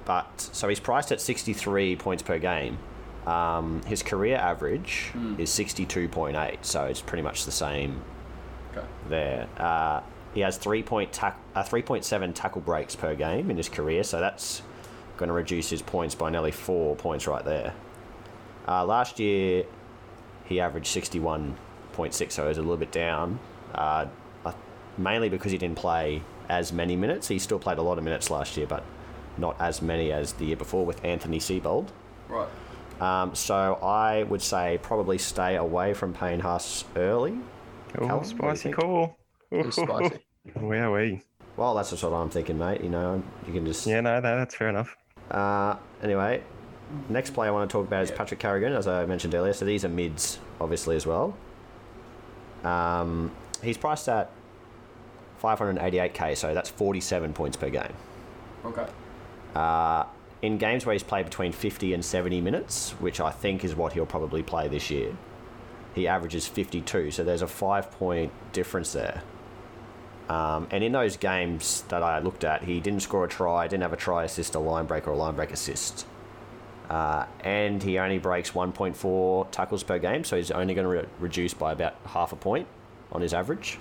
but 0.06 0.30
so 0.40 0.68
he's 0.68 0.80
priced 0.80 1.12
at 1.12 1.20
63 1.22 1.96
points 1.96 2.22
per 2.22 2.38
game. 2.38 2.78
Um, 3.27 3.81
his 3.83 4.04
career 4.04 4.38
average 4.38 5.12
is 5.38 5.50
62.8, 5.50 6.57
so 6.62 6.86
it's 6.86 7.01
pretty 7.01 7.24
much 7.24 7.45
the 7.45 7.51
same 7.51 8.01
Okay. 8.75 8.86
there. 9.10 9.48
Uh, 9.57 10.01
he 10.33 10.42
has 10.42 10.57
three 10.57 10.83
point 10.83 11.12
tack, 11.13 11.39
uh, 11.56 11.63
3.7 11.63 12.33
tackle 12.36 12.62
breaks 12.62 12.95
per 12.95 13.16
game 13.16 13.50
in 13.50 13.57
his 13.57 13.69
career, 13.69 14.04
so 14.04 14.19
that's 14.19 14.62
going 15.18 15.27
to 15.27 15.33
reduce 15.33 15.69
his 15.69 15.81
points 15.81 16.13
by 16.13 16.30
nearly 16.30 16.51
four 16.51 16.95
points 16.95 17.25
right 17.25 17.45
there. 17.45 17.74
Uh, 18.68 18.86
last 18.86 19.18
year, 19.19 19.63
he 20.44 20.60
averaged 20.60 20.88
61.6, 20.88 22.31
so 22.31 22.44
he 22.44 22.48
was 22.50 22.57
a 22.57 22.62
little 22.62 22.78
bit 22.78 22.92
down, 22.92 23.39
uh, 23.74 24.06
uh, 24.45 24.51
mainly 24.98 25.30
because 25.30 25.51
he 25.51 25.57
didn't 25.57 25.78
play 25.78 26.21
as 26.50 26.74
many 26.74 26.95
minutes. 26.95 27.28
He 27.30 27.39
still 27.39 27.59
played 27.59 27.78
a 27.78 27.81
lot 27.81 27.97
of 27.97 28.04
minutes 28.04 28.30
last 28.30 28.57
year, 28.57 28.68
but 28.68 28.83
not 29.38 29.56
as 29.59 29.81
many 29.81 30.11
as 30.11 30.33
the 30.33 30.45
year 30.45 30.57
before 30.57 30.85
with 30.85 31.04
Anthony 31.04 31.40
Seibold. 31.40 31.88
Right. 32.28 32.47
Um, 33.02 33.35
so 33.35 33.75
I 33.75 34.23
would 34.23 34.42
say 34.42 34.80
probably 34.81 35.18
stay 35.18 35.56
away 35.56 35.94
from 35.94 36.14
Payne 36.14 36.40
Haas 36.40 36.85
early. 36.95 37.37
Oh, 37.97 38.07
Callum, 38.07 38.37
what 38.37 38.61
do 38.61 39.71
spicy 39.71 40.19
Where 40.54 40.85
are 40.85 40.94
we? 40.94 41.21
Well, 41.57 41.75
that's 41.75 41.90
just 41.90 42.04
what 42.04 42.14
I'm 42.14 42.30
thinking, 42.30 42.57
mate. 42.57 42.81
You 42.81 42.90
know, 42.90 43.23
you 43.47 43.54
can 43.54 43.66
just. 43.66 43.85
Yeah, 43.87 44.02
no, 44.02 44.19
no, 44.19 44.37
that's 44.37 44.56
fair 44.56 44.69
enough. 44.69 44.95
Uh, 45.31 45.75
anyway, 46.04 46.44
next 47.09 47.31
player 47.31 47.49
I 47.49 47.54
want 47.54 47.69
to 47.69 47.73
talk 47.73 47.87
about 47.87 48.04
is 48.04 48.11
Patrick 48.11 48.40
Carrigan, 48.40 48.73
as 48.73 48.87
I 48.87 49.06
mentioned 49.06 49.33
earlier. 49.35 49.54
So 49.54 49.66
these 49.66 49.85
are 49.85 49.90
mids, 49.90 50.40
obviously, 50.59 50.95
as 50.95 51.06
well. 51.06 51.35
Um, 52.64 53.31
he's 53.64 53.78
priced 53.78 54.09
at 54.09 54.30
588k, 55.42 56.35
so 56.35 56.54
that's 56.54 56.69
47 56.69 57.33
points 57.33 57.57
per 57.57 57.69
game. 57.69 57.94
Okay. 58.66 58.87
Uh, 59.56 60.06
in 60.45 60.57
games 60.57 60.85
where 60.85 60.94
he's 60.94 61.04
played 61.04 61.25
between 61.25 61.52
50 61.52 61.94
and 61.94 62.04
70 62.04 62.42
minutes, 62.42 62.92
which 62.99 63.19
I 63.19 63.31
think 63.31 63.64
is 63.64 63.75
what 63.75 63.94
he'll 63.94 64.06
probably 64.06 64.44
play 64.44 64.68
this 64.68 64.90
year, 64.90 65.16
he 65.94 66.07
averages 66.07 66.47
52. 66.47 67.11
So 67.11 67.23
there's 67.23 67.42
a 67.42 67.47
five 67.47 67.92
point 67.92 68.31
difference 68.54 68.94
there. 68.94 69.23
Um, 70.30 70.68
and 70.71 70.83
in 70.83 70.92
those 70.92 71.18
games 71.18 71.83
that 71.90 72.04
I 72.04 72.19
looked 72.19 72.44
at, 72.44 72.64
he 72.64 72.80
didn't 72.80 73.02
score 73.02 73.25
a 73.25 73.28
try, 73.28 73.68
didn't 73.68 73.83
have 73.83 73.94
a 73.94 73.97
try 73.97 74.23
assist, 74.23 74.56
a 74.56 74.59
line 74.59 74.85
break, 74.85 75.07
or 75.07 75.11
a 75.11 75.18
line 75.18 75.35
break 75.35 75.52
assist. 75.52 76.06
Uh, 76.90 77.25
and 77.42 77.81
he 77.81 77.97
only 77.97 78.18
breaks 78.18 78.52
1.4 78.52 79.52
tackles 79.52 79.83
per 79.83 79.97
game, 79.99 80.23
so 80.23 80.37
he's 80.37 80.52
only 80.52 80.73
going 80.73 80.85
to 80.85 80.90
re- 80.90 81.09
reduce 81.19 81.54
by 81.54 81.71
about 81.71 81.95
half 82.06 82.31
a 82.31 82.35
point 82.35 82.68
on 83.11 83.21
his 83.21 83.33
average. 83.33 83.80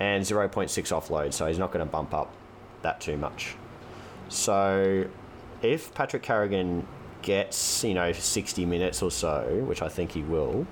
And 0.00 0.24
0.6 0.24 0.68
offload, 0.68 1.32
so 1.32 1.46
he's 1.46 1.58
not 1.58 1.72
going 1.72 1.84
to 1.84 1.90
bump 1.90 2.14
up 2.14 2.32
that 2.82 3.00
too 3.00 3.16
much. 3.16 3.56
So 4.28 5.06
if 5.62 5.94
Patrick 5.94 6.22
Carrigan 6.22 6.86
gets, 7.22 7.84
you 7.84 7.94
know, 7.94 8.12
60 8.12 8.66
minutes 8.66 9.02
or 9.02 9.10
so, 9.10 9.64
which 9.66 9.80
I 9.80 9.88
think 9.88 10.12
he 10.12 10.22
will, 10.22 10.66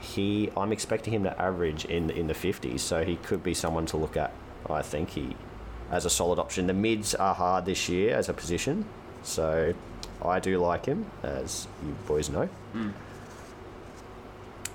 he 0.00 0.50
I'm 0.56 0.72
expecting 0.72 1.12
him 1.12 1.22
to 1.24 1.40
average 1.40 1.84
in 1.84 2.10
in 2.10 2.26
the 2.26 2.34
50s, 2.34 2.80
so 2.80 3.04
he 3.04 3.16
could 3.16 3.42
be 3.42 3.54
someone 3.54 3.86
to 3.86 3.96
look 3.96 4.16
at. 4.16 4.32
I 4.68 4.82
think 4.82 5.10
he 5.10 5.36
as 5.90 6.04
a 6.04 6.10
solid 6.10 6.38
option. 6.38 6.66
The 6.66 6.74
mids 6.74 7.14
are 7.14 7.34
hard 7.34 7.64
this 7.64 7.88
year 7.88 8.16
as 8.16 8.28
a 8.28 8.32
position, 8.32 8.84
so 9.22 9.74
I 10.24 10.40
do 10.40 10.58
like 10.58 10.86
him, 10.86 11.10
as 11.22 11.66
you 11.84 11.94
boys 12.06 12.30
know. 12.30 12.48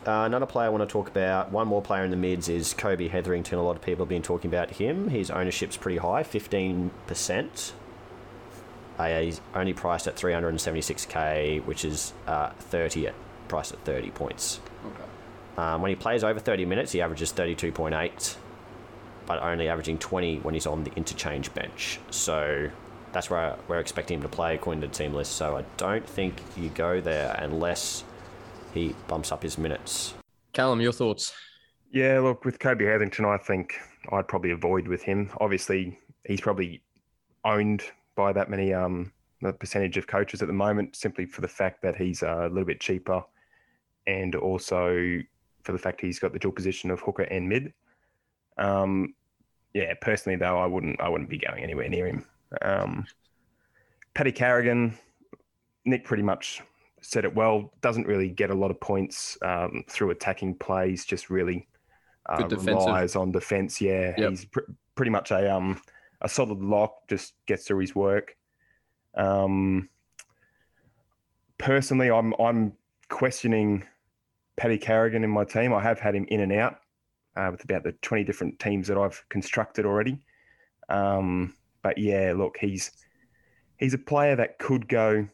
Uh, 0.05 0.23
another 0.23 0.45
player 0.45 0.67
I 0.67 0.69
want 0.69 0.87
to 0.87 0.91
talk 0.91 1.09
about, 1.09 1.51
one 1.51 1.67
more 1.67 1.81
player 1.81 2.05
in 2.05 2.11
the 2.11 2.17
mids 2.17 2.47
is 2.47 2.73
Kobe 2.73 3.09
Hetherington. 3.09 3.59
A 3.59 3.61
lot 3.61 3.75
of 3.75 3.81
people 3.81 4.05
have 4.05 4.09
been 4.09 4.21
talking 4.21 4.49
about 4.49 4.71
him. 4.71 5.09
His 5.09 5.29
ownership's 5.29 5.75
pretty 5.75 5.97
high, 5.97 6.23
15%. 6.23 7.71
Uh, 8.97 9.19
he's 9.19 9.41
only 9.53 9.73
priced 9.73 10.07
at 10.07 10.15
376k, 10.15 11.63
which 11.65 11.85
is 11.85 12.13
uh, 12.25 12.49
30 12.49 13.07
at 13.07 13.15
priced 13.47 13.73
at 13.73 13.79
30 13.79 14.11
points. 14.11 14.59
Okay. 14.85 15.03
Um, 15.57 15.81
when 15.81 15.89
he 15.89 15.95
plays 15.95 16.23
over 16.23 16.39
30 16.39 16.65
minutes, 16.65 16.91
he 16.91 17.01
averages 17.01 17.31
32.8, 17.31 18.35
but 19.25 19.41
only 19.41 19.69
averaging 19.69 19.97
20 19.97 20.39
when 20.39 20.53
he's 20.53 20.67
on 20.67 20.83
the 20.83 20.93
interchange 20.95 21.53
bench. 21.53 21.99
So 22.09 22.69
that's 23.11 23.29
where 23.29 23.55
we're 23.67 23.79
expecting 23.79 24.17
him 24.17 24.21
to 24.23 24.29
play 24.29 24.55
according 24.55 24.81
to 24.81 24.87
the 24.87 24.93
team 24.93 25.13
list. 25.13 25.33
So 25.33 25.57
I 25.57 25.63
don't 25.77 26.07
think 26.07 26.41
you 26.55 26.69
go 26.69 27.01
there 27.01 27.35
unless 27.39 28.03
he 28.73 28.95
bumps 29.07 29.31
up 29.31 29.43
his 29.43 29.57
minutes. 29.57 30.13
Callum, 30.53 30.81
your 30.81 30.91
thoughts? 30.91 31.33
Yeah, 31.91 32.19
look, 32.19 32.45
with 32.45 32.59
Kobe 32.59 32.85
Hetherington, 32.85 33.25
I 33.25 33.37
think 33.37 33.79
I'd 34.11 34.27
probably 34.27 34.51
avoid 34.51 34.87
with 34.87 35.01
him. 35.01 35.29
Obviously, 35.39 35.97
he's 36.25 36.41
probably 36.41 36.81
owned 37.45 37.83
by 38.17 38.33
that 38.33 38.49
many 38.49 38.73
um 38.73 39.13
the 39.41 39.53
percentage 39.53 39.95
of 39.97 40.07
coaches 40.07 40.41
at 40.41 40.47
the 40.47 40.53
moment, 40.53 40.95
simply 40.95 41.25
for 41.25 41.41
the 41.41 41.47
fact 41.47 41.81
that 41.83 41.95
he's 41.95 42.23
uh, 42.23 42.39
a 42.41 42.49
little 42.49 42.65
bit 42.65 42.81
cheaper, 42.81 43.23
and 44.07 44.35
also 44.35 45.19
for 45.63 45.71
the 45.71 45.77
fact 45.77 46.01
he's 46.01 46.19
got 46.19 46.33
the 46.33 46.39
dual 46.39 46.51
position 46.51 46.89
of 46.91 46.99
hooker 46.99 47.21
and 47.23 47.47
mid. 47.47 47.71
Um, 48.57 49.13
yeah, 49.73 49.93
personally 50.01 50.37
though, 50.37 50.57
I 50.57 50.65
wouldn't 50.65 50.99
I 50.99 51.07
wouldn't 51.07 51.29
be 51.29 51.37
going 51.37 51.63
anywhere 51.63 51.87
near 51.87 52.07
him. 52.07 52.25
Um, 52.63 53.05
Paddy 54.15 54.31
Carrigan, 54.31 54.97
Nick 55.85 56.03
pretty 56.03 56.23
much 56.23 56.61
said 57.01 57.23
it 57.23 57.35
well. 57.35 57.71
Doesn't 57.81 58.07
really 58.07 58.29
get 58.29 58.49
a 58.49 58.55
lot 58.55 58.71
of 58.71 58.79
points 58.79 59.37
um, 59.43 59.83
through 59.87 60.09
attacking 60.09 60.55
plays. 60.55 61.05
Just 61.05 61.29
really 61.29 61.67
uh, 62.27 62.47
relies 62.49 63.15
on 63.15 63.31
defense. 63.31 63.79
Yeah, 63.79 64.15
Yep. 64.17 64.29
he's 64.31 64.45
pr- 64.45 64.71
pretty 64.95 65.11
much 65.11 65.29
a 65.29 65.53
um 65.53 65.79
a 66.21 66.29
solid 66.29 66.59
lock. 66.59 67.07
Just 67.07 67.33
gets 67.45 67.65
through 67.65 67.79
his 67.79 67.95
work. 67.95 68.35
Um, 69.15 69.89
personally, 71.57 72.11
I'm 72.11 72.33
I'm 72.39 72.73
questioning 73.09 73.83
Paddy 74.55 74.77
Carrigan 74.77 75.23
in 75.23 75.29
my 75.29 75.45
team. 75.45 75.73
I 75.73 75.81
have 75.81 75.99
had 75.99 76.15
him 76.15 76.25
in 76.29 76.41
and 76.41 76.53
out 76.53 76.79
uh, 77.35 77.49
with 77.51 77.63
about 77.63 77.83
the 77.83 77.93
20 77.93 78.23
different 78.23 78.59
teams 78.59 78.87
that 78.87 78.97
I've 78.97 79.23
constructed 79.29 79.85
already. 79.85 80.19
Um, 80.89 81.55
but 81.83 81.97
yeah, 81.97 82.33
look, 82.35 82.57
he's 82.59 82.91
he's 83.77 83.93
a 83.93 83.99
player 83.99 84.35
that 84.35 84.59
could 84.59 84.87
go 84.87 85.27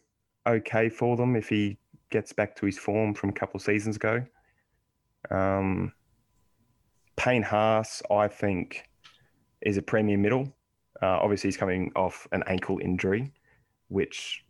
okay 0.45 0.89
for 0.89 1.15
them 1.15 1.35
if 1.35 1.47
he 1.47 1.77
gets 2.09 2.33
back 2.33 2.55
to 2.57 2.65
his 2.65 2.77
form 2.77 3.13
from 3.13 3.29
a 3.29 3.33
couple 3.33 3.57
of 3.57 3.63
seasons 3.63 3.95
ago. 3.95 4.23
Um, 5.31 5.93
Payne 7.15 7.43
Haas, 7.43 8.01
I 8.11 8.27
think, 8.27 8.83
is 9.61 9.77
a 9.77 9.81
premium 9.81 10.21
middle. 10.21 10.53
Uh, 11.03 11.19
obviously, 11.21 11.49
he's 11.49 11.57
coming 11.57 11.91
off 11.97 12.29
an 12.31 12.43
ankle 12.47 12.79
injury, 12.81 13.29
which 13.89 14.45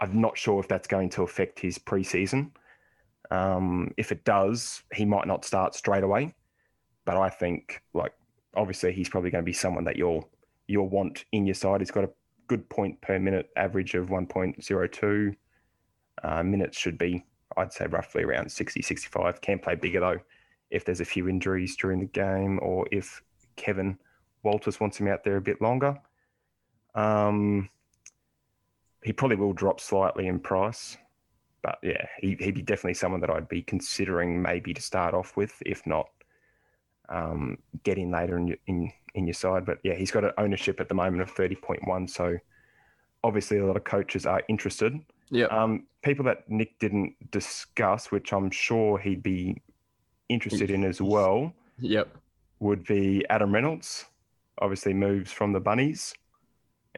I'm 0.00 0.22
not 0.22 0.38
sure 0.38 0.58
if 0.58 0.66
that's 0.66 0.88
going 0.88 1.10
to 1.10 1.22
affect 1.22 1.60
his 1.60 1.78
preseason. 1.78 2.52
Um, 3.30 3.92
if 3.98 4.10
it 4.10 4.24
does, 4.24 4.82
he 4.94 5.04
might 5.04 5.26
not 5.26 5.44
start 5.44 5.74
straight 5.74 6.02
away. 6.02 6.34
But 7.04 7.18
I 7.18 7.28
think, 7.28 7.82
like, 7.92 8.14
obviously, 8.56 8.92
he's 8.92 9.10
probably 9.10 9.30
going 9.30 9.44
to 9.44 9.46
be 9.46 9.52
someone 9.52 9.84
that 9.84 9.96
you'll 9.96 10.30
you'll 10.66 10.88
want 10.88 11.26
in 11.32 11.44
your 11.46 11.54
side. 11.54 11.82
He's 11.82 11.90
got 11.90 12.04
a 12.04 12.10
good 12.46 12.66
point 12.70 12.98
per 13.02 13.18
minute 13.18 13.50
average 13.56 13.94
of 13.94 14.08
1.02. 14.08 15.36
Uh, 16.24 16.42
minutes 16.42 16.78
should 16.78 16.96
be, 16.96 17.22
I'd 17.58 17.72
say, 17.72 17.86
roughly 17.86 18.24
around 18.24 18.50
60, 18.50 18.80
65. 18.80 19.42
Can 19.42 19.58
play 19.58 19.74
bigger 19.74 20.00
though 20.00 20.20
if 20.70 20.86
there's 20.86 21.00
a 21.00 21.04
few 21.04 21.28
injuries 21.28 21.76
during 21.76 22.00
the 22.00 22.06
game 22.06 22.58
or 22.62 22.86
if 22.90 23.22
Kevin 23.56 23.98
Walters 24.42 24.80
wants 24.80 24.98
him 24.98 25.08
out 25.08 25.24
there 25.24 25.36
a 25.36 25.40
bit 25.40 25.60
longer. 25.60 25.96
Um, 26.94 27.68
he 29.02 29.12
probably 29.12 29.36
will 29.36 29.52
drop 29.52 29.80
slightly 29.80 30.26
in 30.26 30.38
price, 30.40 30.96
but 31.62 31.78
yeah, 31.82 32.06
he, 32.18 32.36
he'd 32.40 32.54
be 32.54 32.62
definitely 32.62 32.94
someone 32.94 33.20
that 33.20 33.30
I'd 33.30 33.48
be 33.48 33.62
considering 33.62 34.40
maybe 34.42 34.74
to 34.74 34.82
start 34.82 35.14
off 35.14 35.36
with, 35.36 35.52
if 35.64 35.86
not 35.86 36.08
um, 37.08 37.58
get 37.84 37.98
in 37.98 38.10
later 38.10 38.36
in 38.38 38.48
your, 38.48 38.56
in, 38.66 38.92
in 39.14 39.26
your 39.26 39.34
side. 39.34 39.64
But 39.64 39.78
yeah, 39.82 39.94
he's 39.94 40.10
got 40.10 40.24
an 40.24 40.32
ownership 40.38 40.80
at 40.80 40.88
the 40.88 40.94
moment 40.94 41.22
of 41.22 41.34
30.1. 41.34 42.10
So 42.10 42.36
obviously 43.24 43.58
a 43.58 43.66
lot 43.66 43.76
of 43.76 43.84
coaches 43.84 44.26
are 44.26 44.42
interested. 44.48 44.98
Yeah. 45.30 45.46
Um, 45.46 45.86
people 46.02 46.24
that 46.26 46.48
Nick 46.48 46.78
didn't 46.78 47.14
discuss, 47.30 48.10
which 48.10 48.32
I'm 48.32 48.50
sure 48.50 48.98
he'd 48.98 49.22
be 49.22 49.60
interested 50.28 50.70
in 50.70 50.84
as 50.84 51.00
well, 51.00 51.52
Yep. 51.80 52.08
would 52.60 52.84
be 52.84 53.24
Adam 53.30 53.52
Reynolds. 53.54 54.06
Obviously 54.60 54.94
moves 54.94 55.30
from 55.32 55.52
the 55.52 55.60
Bunnies, 55.60 56.14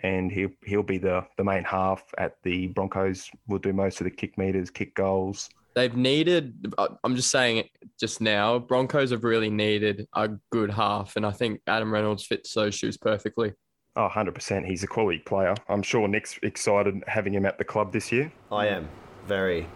and 0.02 0.31
he'll 0.33 0.50
he'll 0.64 0.83
be 0.83 0.99
the 0.99 1.26
the 1.37 1.45
main 1.45 1.64
half 1.64 2.02
at 2.19 2.37
the 2.43 2.69
Broncos. 2.69 3.31
Will 3.49 3.59
do 3.59 3.73
most 3.73 4.00
of 4.00 4.05
the 4.05 4.11
kick 4.11 4.37
meters, 4.38 4.71
kick 4.71 4.95
goals. 4.95 5.49
They've 5.75 5.95
needed, 5.95 6.75
I- 6.79 6.88
I'm 7.05 7.14
just 7.14 7.31
saying 7.31 7.59
it 7.59 7.71
just 7.99 8.21
now, 8.21 8.59
Broncos 8.59 9.12
have 9.12 9.23
really 9.23 9.50
needed 9.50 10.09
a 10.14 10.29
good 10.50 10.69
half. 10.69 11.14
And 11.14 11.25
I 11.25 11.31
think 11.31 11.61
Adam 11.69 11.93
Reynolds 11.93 12.26
fits 12.26 12.52
those 12.55 12.75
shoes 12.75 12.97
perfectly. 12.97 13.52
Oh, 13.95 14.09
100%. 14.12 14.67
He's 14.67 14.83
a 14.83 14.88
quality 14.88 15.21
player. 15.21 15.55
I'm 15.69 15.83
sure 15.83 16.09
Nick's 16.09 16.37
excited 16.43 17.00
having 17.07 17.33
him 17.33 17.47
at 17.47 17.57
the 17.57 17.64
club 17.64 17.93
this 17.93 18.11
year. 18.11 18.33
I 18.50 18.67
am 18.67 18.88
very 19.29 19.69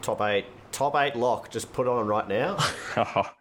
top 0.00 0.20
eight, 0.20 0.44
top 0.70 0.94
eight 0.94 1.16
lock. 1.16 1.50
Just 1.50 1.72
put 1.72 1.88
on 1.88 2.06
right 2.06 2.28
now. 2.28 2.56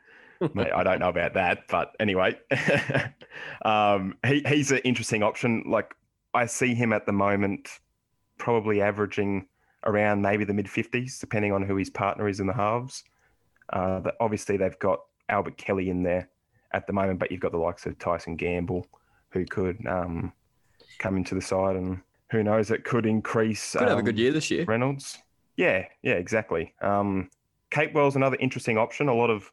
Mate, 0.55 0.71
I 0.73 0.83
don't 0.83 0.99
know 0.99 1.09
about 1.09 1.35
that, 1.35 1.67
but 1.69 1.95
anyway, 1.99 2.35
um, 3.63 4.15
he, 4.25 4.43
he's 4.47 4.71
an 4.71 4.79
interesting 4.79 5.23
option. 5.23 5.63
Like 5.67 5.95
I 6.33 6.45
see 6.45 6.73
him 6.73 6.93
at 6.93 7.05
the 7.05 7.11
moment, 7.11 7.79
probably 8.37 8.81
averaging 8.81 9.47
around 9.85 10.21
maybe 10.21 10.43
the 10.43 10.53
mid 10.53 10.69
fifties, 10.69 11.19
depending 11.19 11.51
on 11.51 11.63
who 11.63 11.75
his 11.75 11.89
partner 11.89 12.27
is 12.27 12.39
in 12.39 12.47
the 12.47 12.53
halves. 12.53 13.03
Uh, 13.71 13.99
but 13.99 14.15
obviously, 14.19 14.57
they've 14.57 14.79
got 14.79 15.01
Albert 15.29 15.57
Kelly 15.57 15.89
in 15.89 16.03
there 16.03 16.29
at 16.73 16.87
the 16.87 16.93
moment, 16.93 17.19
but 17.19 17.31
you've 17.31 17.41
got 17.41 17.51
the 17.51 17.57
likes 17.57 17.85
of 17.85 17.97
Tyson 17.97 18.35
Gamble, 18.35 18.85
who 19.29 19.45
could 19.45 19.77
um, 19.87 20.33
come 20.99 21.17
into 21.17 21.35
the 21.35 21.41
side, 21.41 21.75
and 21.75 22.01
who 22.31 22.43
knows, 22.43 22.71
it 22.71 22.83
could 22.83 23.05
increase. 23.05 23.71
Could 23.71 23.87
have 23.87 23.97
a 23.97 23.99
um, 23.99 24.05
good 24.05 24.17
year 24.17 24.31
this 24.31 24.51
year. 24.51 24.65
Reynolds. 24.65 25.19
Yeah, 25.57 25.85
yeah, 26.01 26.13
exactly. 26.13 26.73
Um, 26.81 27.29
Capewell's 27.71 28.15
another 28.15 28.37
interesting 28.39 28.77
option. 28.77 29.07
A 29.07 29.13
lot 29.13 29.29
of 29.29 29.51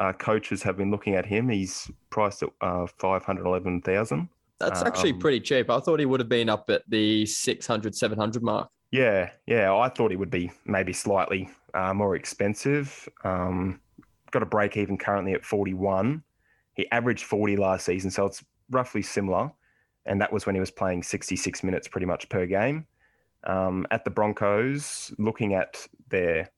uh, 0.00 0.12
coaches 0.14 0.62
have 0.62 0.76
been 0.76 0.90
looking 0.90 1.14
at 1.14 1.26
him. 1.26 1.48
He's 1.48 1.88
priced 2.08 2.42
at 2.42 2.48
uh, 2.60 2.86
five 2.98 3.24
hundred 3.24 3.46
eleven 3.46 3.80
thousand. 3.82 4.28
That's 4.58 4.82
actually 4.82 5.12
Um, 5.12 5.20
pretty 5.20 5.40
cheap. 5.40 5.70
I 5.70 5.78
thought 5.80 6.00
he 6.00 6.06
would 6.06 6.20
have 6.20 6.28
been 6.28 6.50
up 6.50 6.68
at 6.68 6.82
the 6.88 7.24
600, 7.24 7.94
700 7.94 8.42
mark. 8.42 8.68
Yeah, 8.90 9.30
yeah. 9.46 9.72
I 9.74 9.88
thought 9.88 10.10
he 10.10 10.18
would 10.18 10.30
be 10.30 10.50
maybe 10.66 10.92
slightly 10.92 11.48
uh, 11.72 11.94
more 11.94 12.14
expensive. 12.16 13.08
Um, 13.24 13.80
got 14.32 14.42
a 14.42 14.46
break 14.46 14.76
even 14.76 14.98
currently 14.98 15.32
at 15.32 15.44
forty 15.44 15.74
one. 15.74 16.22
He 16.74 16.90
averaged 16.90 17.24
forty 17.24 17.56
last 17.56 17.86
season, 17.86 18.10
so 18.10 18.26
it's 18.26 18.44
roughly 18.70 19.02
similar. 19.02 19.50
And 20.06 20.20
that 20.20 20.32
was 20.32 20.44
when 20.46 20.56
he 20.56 20.60
was 20.60 20.70
playing 20.70 21.04
sixty 21.04 21.36
six 21.36 21.62
minutes 21.62 21.86
pretty 21.88 22.06
much 22.06 22.28
per 22.28 22.46
game. 22.46 22.86
Um, 23.44 23.86
at 23.90 24.04
the 24.04 24.10
Broncos, 24.10 25.14
looking 25.18 25.54
at 25.54 25.86
their 26.08 26.50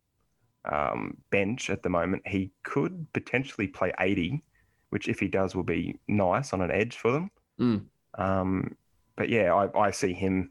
um, 0.70 1.16
bench 1.30 1.70
at 1.70 1.82
the 1.82 1.88
moment, 1.88 2.22
he 2.26 2.50
could 2.62 3.06
potentially 3.12 3.66
play 3.66 3.92
80, 3.98 4.42
which, 4.90 5.08
if 5.08 5.18
he 5.18 5.28
does, 5.28 5.54
will 5.54 5.62
be 5.62 5.98
nice 6.08 6.52
on 6.52 6.60
an 6.60 6.70
edge 6.70 6.96
for 6.96 7.10
them. 7.10 7.30
Mm. 7.60 7.84
Um, 8.18 8.76
but 9.16 9.28
yeah, 9.28 9.54
I, 9.54 9.86
I 9.86 9.90
see 9.90 10.12
him 10.12 10.50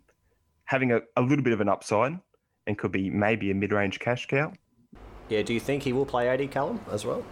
having 0.66 0.92
a, 0.92 1.02
a 1.16 1.22
little 1.22 1.44
bit 1.44 1.54
of 1.54 1.62
an 1.62 1.70
upside 1.70 2.20
and 2.68 2.78
could 2.78 2.92
be 2.92 3.10
maybe 3.10 3.52
a 3.52 3.56
mid 3.56 3.72
range 3.72 4.00
cash 4.00 4.28
cow. 4.28 4.54
yeah. 5.30 5.42
Do 5.42 5.54
you 5.54 5.60
think 5.60 5.84
he 5.84 5.94
will 5.94 6.06
play 6.06 6.30
80, 6.30 6.48
Callum, 6.48 6.80
as 6.92 7.06
well? 7.06 7.24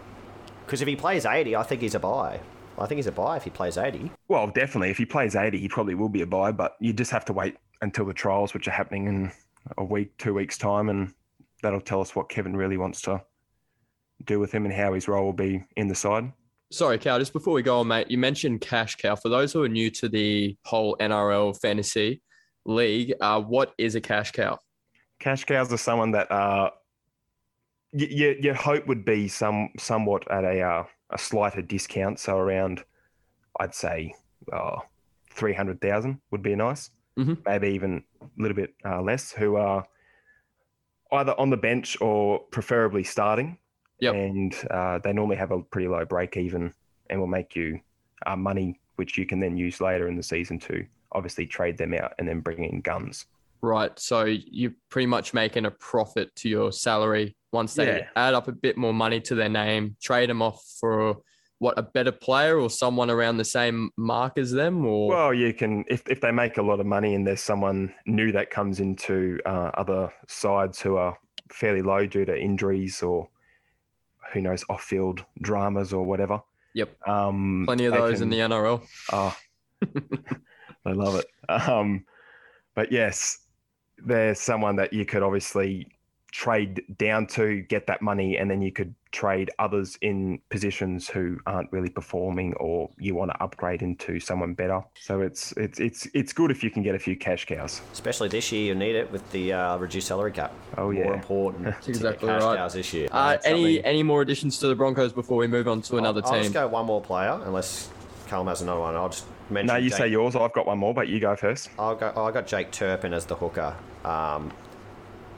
Because 0.66 0.82
if 0.82 0.88
he 0.88 0.96
plays 0.96 1.26
80, 1.26 1.56
I 1.56 1.64
think 1.64 1.82
he's 1.82 1.96
a 1.96 2.00
buy. 2.00 2.40
I 2.78 2.86
think 2.86 2.98
he's 2.98 3.08
a 3.08 3.12
buy 3.12 3.38
if 3.38 3.44
he 3.44 3.50
plays 3.50 3.78
80. 3.78 4.12
Well, 4.28 4.48
definitely. 4.48 4.90
If 4.90 4.98
he 4.98 5.06
plays 5.06 5.36
80, 5.36 5.58
he 5.58 5.68
probably 5.68 5.96
will 5.96 6.10
be 6.10 6.22
a 6.22 6.28
buy, 6.28 6.52
but 6.52 6.76
you 6.80 6.94
just 6.94 7.12
have 7.12 7.26
to 7.26 7.34
wait 7.34 7.58
until 7.82 8.06
the 8.06 8.14
trials, 8.14 8.54
which 8.54 8.68
are 8.68 8.72
happening 8.72 9.08
in 9.08 9.32
a 9.78 9.84
week, 9.84 10.18
two 10.18 10.34
weeks' 10.34 10.58
time, 10.58 10.90
and 10.90 11.14
that'll 11.62 11.82
tell 11.82 12.02
us 12.02 12.16
what 12.16 12.30
Kevin 12.30 12.56
really 12.56 12.78
wants 12.78 13.02
to 13.02 13.22
do 14.26 14.40
with 14.40 14.52
him 14.52 14.66
and 14.66 14.74
how 14.74 14.94
his 14.94 15.08
role 15.08 15.26
will 15.26 15.34
be 15.34 15.64
in 15.78 15.88
the 15.88 15.96
side. 15.96 16.32
Sorry, 16.72 16.98
Cal, 17.00 17.18
just 17.20 17.34
before 17.34 17.54
we 17.54 17.64
go 17.64 17.80
on, 17.80 17.88
mate, 17.88 18.12
you 18.12 18.18
mentioned 18.18 18.62
cash 18.62 18.96
cow. 18.96 19.16
For 19.16 19.30
those 19.30 19.52
who 19.52 19.64
are 19.64 19.70
new 19.70 19.90
to 19.92 20.08
the 20.10 20.56
whole 20.66 20.96
NRL 21.00 21.60
fantasy 21.60 22.22
league, 22.66 23.14
uh, 23.22 23.42
what 23.42 23.74
is 23.78 23.96
a 23.96 24.02
cash 24.02 24.32
cow? 24.32 24.60
Cash 25.20 25.46
cows 25.46 25.74
are 25.74 25.78
someone 25.78 26.12
that 26.12 26.32
uh, 26.32 26.70
y- 27.92 28.08
y- 28.12 28.36
your 28.40 28.54
hope 28.54 28.88
would 28.88 29.04
be 29.04 29.28
some 29.28 29.70
somewhat 29.78 30.30
at 30.32 30.44
a 30.44 30.62
uh, 30.62 30.84
a 31.10 31.18
slighter 31.18 31.62
discount, 31.64 32.20
so 32.20 32.38
around, 32.38 32.84
I'd 33.60 33.74
say, 33.74 34.14
uh, 34.54 34.78
three 35.32 35.54
hundred 35.54 35.82
thousand 35.82 36.20
would 36.32 36.44
be 36.44 36.56
nice. 36.56 36.92
Mhm. 37.18 37.38
Maybe 37.46 37.70
even 37.70 38.04
a 38.22 38.26
little 38.38 38.56
bit 38.56 38.76
uh, 38.86 39.02
less. 39.02 39.32
Who 39.32 39.56
are 39.56 39.84
either 41.12 41.34
on 41.40 41.50
the 41.50 41.58
bench 41.58 41.98
or 42.02 42.40
preferably 42.52 43.04
starting. 43.04 43.58
Yep. 44.00 44.14
And 44.14 44.56
uh, 44.72 45.00
they 45.00 45.12
normally 45.12 45.36
have 45.38 45.52
a 45.52 45.62
pretty 45.62 45.88
low 45.88 46.06
break 46.06 46.38
even 46.38 46.74
and 47.10 47.20
will 47.20 47.28
make 47.28 47.56
you 47.56 47.80
uh, 48.26 48.36
money, 48.36 48.80
which 48.96 49.18
you 49.18 49.26
can 49.26 49.40
then 49.40 49.58
use 49.58 49.82
later 49.82 50.08
in 50.08 50.16
the 50.16 50.24
season 50.24 50.60
to 50.60 50.86
obviously 51.12 51.46
trade 51.46 51.78
them 51.78 51.94
out 51.94 52.14
and 52.18 52.28
then 52.28 52.40
bring 52.40 52.64
in 52.64 52.82
guns. 52.82 53.26
Right. 53.62 53.98
So 54.00 54.24
you're 54.24 54.74
pretty 54.90 55.08
much 55.08 55.34
making 55.34 55.66
a 55.66 55.72
profit 55.72 56.34
to 56.38 56.50
your 56.50 56.72
salary 56.72 57.36
once 57.52 57.74
they 57.74 57.88
Yeah. 57.88 58.08
add 58.16 58.34
up 58.36 58.48
a 58.48 58.54
bit 58.54 58.78
more 58.78 58.94
money 58.94 59.20
to 59.22 59.36
their 59.36 59.50
name, 59.50 59.98
trade 60.02 60.30
them 60.30 60.42
off 60.42 60.64
for 60.80 61.18
what 61.60 61.78
a 61.78 61.84
better 61.84 62.12
player 62.12 62.58
or 62.58 62.70
someone 62.70 63.10
around 63.10 63.38
the 63.38 63.46
same 63.46 63.92
mark 63.98 64.38
as 64.38 64.52
them 64.52 64.86
or 64.86 65.10
Well, 65.10 65.34
you 65.34 65.54
can 65.54 65.86
if 65.88 66.08
if 66.08 66.22
they 66.22 66.32
make 66.32 66.58
a 66.58 66.62
lot 66.62 66.80
of 66.80 66.86
money 66.86 67.16
and 67.16 67.28
there's 67.28 67.42
someone 67.42 67.94
new 68.06 68.32
that 68.32 68.50
comes 68.50 68.80
into 68.80 69.40
uh, 69.46 69.72
other 69.76 70.12
sides 70.28 70.82
who 70.82 70.96
are 70.96 71.18
fairly 71.52 71.82
low 71.82 72.06
due 72.06 72.26
to 72.26 72.38
injuries 72.38 73.04
or 73.04 73.28
who 74.34 74.42
knows 74.42 74.64
off-field 74.70 75.24
dramas 75.42 75.92
or 75.92 76.04
whatever. 76.04 76.42
Yep. 76.76 77.08
Um, 77.08 77.64
plenty 77.66 77.86
of 77.86 77.94
those 77.94 78.22
in 78.22 78.30
the 78.30 78.40
NRL. 78.40 78.82
Oh, 79.12 79.36
I 80.86 80.92
love 80.92 81.16
it. 81.16 81.26
Um, 81.50 82.06
but 82.76 82.92
yes, 82.92 83.40
there's 83.98 84.40
someone 84.40 84.76
that 84.78 84.94
you 84.94 85.06
could 85.06 85.24
obviously 85.24 85.88
trade 86.32 86.84
down 86.98 87.28
to 87.28 87.62
get 87.62 87.88
that 87.88 88.02
money, 88.02 88.38
and 88.38 88.50
then 88.50 88.62
you 88.62 88.72
could 88.72 88.94
trade 89.12 89.50
others 89.58 89.98
in 90.02 90.40
positions 90.50 91.10
who 91.10 91.38
aren't 91.46 91.72
really 91.72 91.90
performing, 91.90 92.54
or 92.56 92.90
you 92.98 93.16
want 93.16 93.32
to 93.32 93.44
upgrade 93.44 93.82
into 93.82 94.20
someone 94.20 94.54
better. 94.54 94.82
So 95.00 95.22
it's 95.22 95.52
it's 95.54 95.80
it's 95.80 96.08
it's 96.14 96.34
good 96.34 96.52
if 96.52 96.64
you 96.64 96.70
can 96.70 96.84
get 96.84 96.96
a 96.96 97.00
few 97.00 97.16
cash 97.16 97.46
cows. 97.46 97.82
Especially 97.94 98.30
this 98.30 98.52
year, 98.52 98.64
you 98.64 98.76
need 98.76 98.96
it 98.96 99.12
with 99.12 99.30
the 99.32 99.54
uh, 99.54 99.78
reduced 99.78 100.08
salary 100.08 100.32
cap. 100.32 100.54
Oh, 100.78 100.92
yeah 100.92 101.04
More 101.04 101.14
yeah. 101.14 101.20
important 101.20 101.66
to 101.66 101.72
get 101.72 101.90
exactly 101.90 102.28
cash 102.30 102.42
right. 102.44 102.58
cows 102.58 102.74
this 102.74 102.94
year. 102.94 103.08
Uh, 103.12 103.38
any 103.44 103.76
something- 103.76 103.86
any 103.86 104.04
more 104.04 104.22
additions 104.22 104.60
to 104.60 104.68
the 104.68 104.76
Broncos 104.76 105.14
before 105.14 105.38
we 105.38 105.48
move 105.48 105.68
on 105.68 105.82
to 105.84 105.98
another 105.98 106.22
I'll, 106.26 106.34
I'll 106.34 106.42
just 106.42 106.54
go 106.54 106.68
one 106.68 106.86
more 106.86 107.02
player, 107.02 107.40
unless 107.46 107.90
Callum 108.28 108.48
has 108.48 108.62
another 108.62 108.82
one. 108.82 108.96
I'll 108.96 109.10
just 109.10 109.26
mention. 109.50 109.68
No, 109.68 109.76
you 109.78 109.90
Jake- 109.90 109.98
say 109.98 110.08
yours. 110.10 110.36
I've 110.36 110.54
got 110.54 110.68
one 110.68 110.78
more, 110.78 110.94
but 110.94 111.08
you 111.08 111.20
go 111.20 111.36
first. 111.36 111.70
I'll 111.80 111.96
go. 111.96 112.14
I 112.16 112.32
got 112.32 112.46
Jake 112.46 112.70
Turpin 112.72 113.12
as 113.14 113.26
the 113.26 113.36
hooker. 113.36 113.76
Um, 114.06 114.52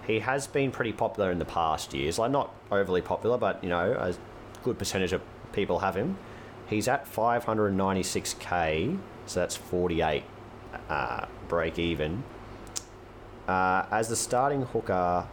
he 0.07 0.19
has 0.19 0.47
been 0.47 0.71
pretty 0.71 0.93
popular 0.93 1.31
in 1.31 1.39
the 1.39 1.45
past 1.45 1.93
years. 1.93 2.17
Like 2.17 2.31
not 2.31 2.53
overly 2.71 3.01
popular, 3.01 3.37
but 3.37 3.63
you 3.63 3.69
know, 3.69 3.93
a 3.93 4.13
good 4.63 4.77
percentage 4.77 5.13
of 5.13 5.21
people 5.53 5.79
have 5.79 5.95
him. 5.95 6.17
He's 6.67 6.87
at 6.87 7.11
596k, 7.11 8.97
so 9.25 9.39
that's 9.39 9.55
48 9.55 10.23
uh, 10.89 11.25
break 11.47 11.77
even. 11.77 12.23
Uh, 13.47 13.85
as 13.91 14.07
the 14.07 14.15
starting 14.15 14.63
hooker, 14.63 15.27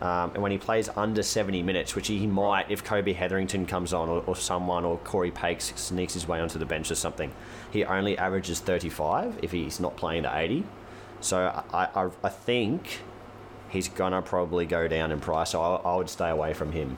um, 0.00 0.30
and 0.34 0.42
when 0.42 0.52
he 0.52 0.58
plays 0.58 0.88
under 0.96 1.22
70 1.22 1.62
minutes, 1.62 1.94
which 1.94 2.08
he 2.08 2.26
might 2.26 2.70
if 2.70 2.84
Kobe 2.84 3.12
Hetherington 3.12 3.66
comes 3.66 3.92
on 3.92 4.08
or, 4.08 4.22
or 4.26 4.36
someone 4.36 4.84
or 4.84 4.98
Cory 4.98 5.30
Paix 5.30 5.72
sneaks 5.76 6.14
his 6.14 6.28
way 6.28 6.40
onto 6.40 6.58
the 6.58 6.66
bench 6.66 6.90
or 6.90 6.94
something, 6.94 7.32
he 7.70 7.84
only 7.84 8.16
averages 8.18 8.60
35 8.60 9.40
if 9.42 9.52
he's 9.52 9.80
not 9.80 9.96
playing 9.96 10.24
to 10.24 10.36
80. 10.36 10.64
So 11.20 11.64
I, 11.72 11.88
I, 11.94 12.10
I 12.22 12.28
think 12.28 13.00
he's 13.74 13.88
gonna 13.88 14.22
probably 14.22 14.64
go 14.64 14.88
down 14.88 15.10
in 15.10 15.20
price. 15.20 15.50
So 15.50 15.60
I, 15.60 15.76
I 15.76 15.96
would 15.96 16.08
stay 16.08 16.30
away 16.30 16.54
from 16.54 16.72
him. 16.72 16.96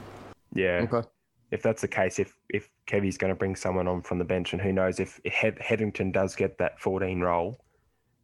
Yeah. 0.55 0.87
Okay. 0.93 1.09
If 1.51 1.63
that's 1.63 1.81
the 1.81 1.89
case, 1.89 2.19
if 2.19 2.37
if 2.51 2.69
Kevy's 2.87 3.17
going 3.17 3.33
to 3.33 3.37
bring 3.37 3.57
someone 3.57 3.89
on 3.89 4.03
from 4.03 4.19
the 4.19 4.25
bench, 4.25 4.53
and 4.53 4.61
who 4.61 4.73
knows 4.73 5.01
if 5.01 5.21
Head- 5.25 5.59
Hetherington 5.61 6.13
does 6.13 6.35
get 6.37 6.59
that 6.59 6.81
14 6.81 7.21
role, 7.21 7.65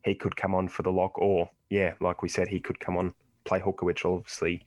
he 0.04 0.14
could 0.14 0.36
come 0.36 0.54
on 0.54 0.68
for 0.68 0.82
the 0.82 0.90
lock, 0.90 1.18
or 1.18 1.48
yeah, 1.70 1.94
like 2.00 2.22
we 2.22 2.28
said, 2.28 2.48
he 2.48 2.60
could 2.60 2.78
come 2.78 2.96
on 2.96 3.14
play 3.44 3.60
hooker, 3.60 3.86
which 3.86 4.04
will 4.04 4.16
obviously 4.16 4.66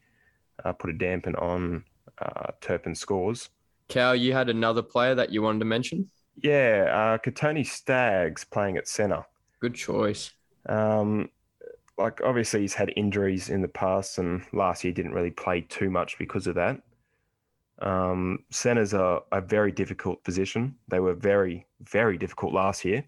uh, 0.63 0.73
put 0.73 0.89
a 0.89 0.93
dampen 0.93 1.35
on 1.35 1.83
uh, 2.19 2.51
Turpin's 2.61 2.99
scores. 2.99 3.49
Cal, 3.87 4.15
you 4.15 4.33
had 4.33 4.49
another 4.49 4.81
player 4.81 5.15
that 5.15 5.31
you 5.31 5.41
wanted 5.41 5.59
to 5.59 5.65
mention. 5.65 6.09
Yeah, 6.41 6.87
uh, 6.91 7.17
Kotoni 7.17 7.65
Staggs 7.65 8.43
playing 8.45 8.77
at 8.77 8.87
centre. 8.87 9.25
Good 9.59 9.75
choice. 9.75 10.31
Um, 10.67 11.29
like 11.97 12.19
obviously 12.23 12.61
he's 12.61 12.73
had 12.73 12.91
injuries 12.95 13.49
in 13.49 13.61
the 13.61 13.67
past, 13.67 14.17
and 14.17 14.43
last 14.53 14.83
year 14.83 14.93
didn't 14.93 15.13
really 15.13 15.31
play 15.31 15.61
too 15.61 15.89
much 15.89 16.17
because 16.17 16.47
of 16.47 16.55
that. 16.55 16.81
Um, 17.79 18.39
centers 18.51 18.93
are 18.93 19.23
a 19.31 19.41
very 19.41 19.71
difficult 19.71 20.23
position. 20.23 20.75
They 20.87 20.99
were 20.99 21.13
very, 21.13 21.67
very 21.81 22.17
difficult 22.17 22.53
last 22.53 22.85
year. 22.85 23.03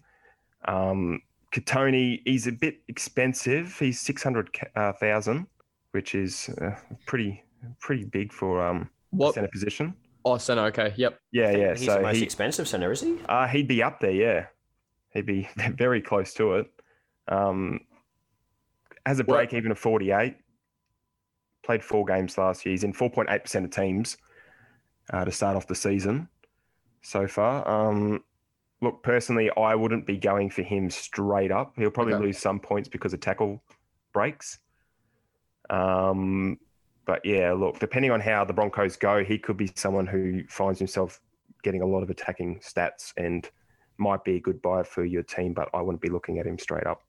Um, 0.66 1.22
Kotoni, 1.52 2.20
he's 2.24 2.46
a 2.46 2.52
bit 2.52 2.80
expensive. 2.88 3.76
He's 3.78 4.00
six 4.00 4.22
hundred 4.22 4.50
thousand, 5.00 5.46
which 5.92 6.14
is 6.14 6.50
uh, 6.60 6.72
pretty, 7.06 7.42
pretty 7.80 8.04
big 8.04 8.32
for 8.32 8.66
um 8.66 8.90
What? 9.10 9.34
center 9.34 9.48
position. 9.48 9.94
Oh, 10.24 10.36
center. 10.36 10.64
Okay. 10.66 10.92
Yep. 10.96 11.18
Yeah, 11.32 11.50
yeah. 11.52 11.70
He's 11.74 11.86
so 11.86 11.94
the 11.94 12.02
most 12.02 12.16
he, 12.16 12.22
expensive 12.22 12.68
center, 12.68 12.92
is 12.92 13.00
he? 13.00 13.18
uh, 13.28 13.46
he'd 13.46 13.68
be 13.68 13.82
up 13.82 14.00
there, 14.00 14.10
yeah. 14.10 14.46
He'd 15.14 15.24
be 15.24 15.48
very 15.56 16.02
close 16.02 16.34
to 16.34 16.56
it. 16.56 16.70
Um, 17.28 17.80
has 19.08 19.18
a 19.20 19.24
break 19.24 19.54
even 19.54 19.70
of 19.70 19.78
48. 19.78 20.36
Played 21.64 21.82
four 21.82 22.04
games 22.04 22.36
last 22.36 22.64
year. 22.64 22.72
He's 22.72 22.84
in 22.84 22.92
4.8% 22.92 23.64
of 23.64 23.70
teams 23.70 24.16
uh, 25.12 25.24
to 25.24 25.32
start 25.32 25.56
off 25.56 25.66
the 25.66 25.74
season 25.74 26.28
so 27.02 27.26
far. 27.26 27.66
Um, 27.66 28.22
look, 28.82 29.02
personally, 29.02 29.50
I 29.56 29.74
wouldn't 29.74 30.06
be 30.06 30.18
going 30.18 30.50
for 30.50 30.62
him 30.62 30.90
straight 30.90 31.50
up. 31.50 31.72
He'll 31.76 31.90
probably 31.90 32.14
Okay. 32.14 32.24
lose 32.26 32.38
some 32.38 32.60
points 32.60 32.88
because 32.88 33.14
of 33.14 33.20
tackle 33.20 33.62
breaks. 34.12 34.58
Um, 35.70 36.58
but 37.06 37.24
yeah, 37.24 37.52
look, 37.52 37.78
depending 37.78 38.10
on 38.10 38.20
how 38.20 38.44
the 38.44 38.52
Broncos 38.52 38.96
go, 38.96 39.24
he 39.24 39.38
could 39.38 39.56
be 39.56 39.70
someone 39.74 40.06
who 40.06 40.44
finds 40.48 40.78
himself 40.78 41.20
getting 41.62 41.80
a 41.80 41.86
lot 41.86 42.02
of 42.02 42.10
attacking 42.10 42.60
stats 42.60 43.12
and 43.16 43.50
might 43.96 44.22
be 44.22 44.36
a 44.36 44.40
good 44.40 44.60
buy 44.60 44.82
for 44.82 45.04
your 45.04 45.22
team, 45.22 45.54
but 45.54 45.68
I 45.72 45.80
wouldn't 45.80 46.02
be 46.02 46.10
looking 46.10 46.38
at 46.38 46.46
him 46.46 46.58
straight 46.58 46.86
up. 46.86 47.02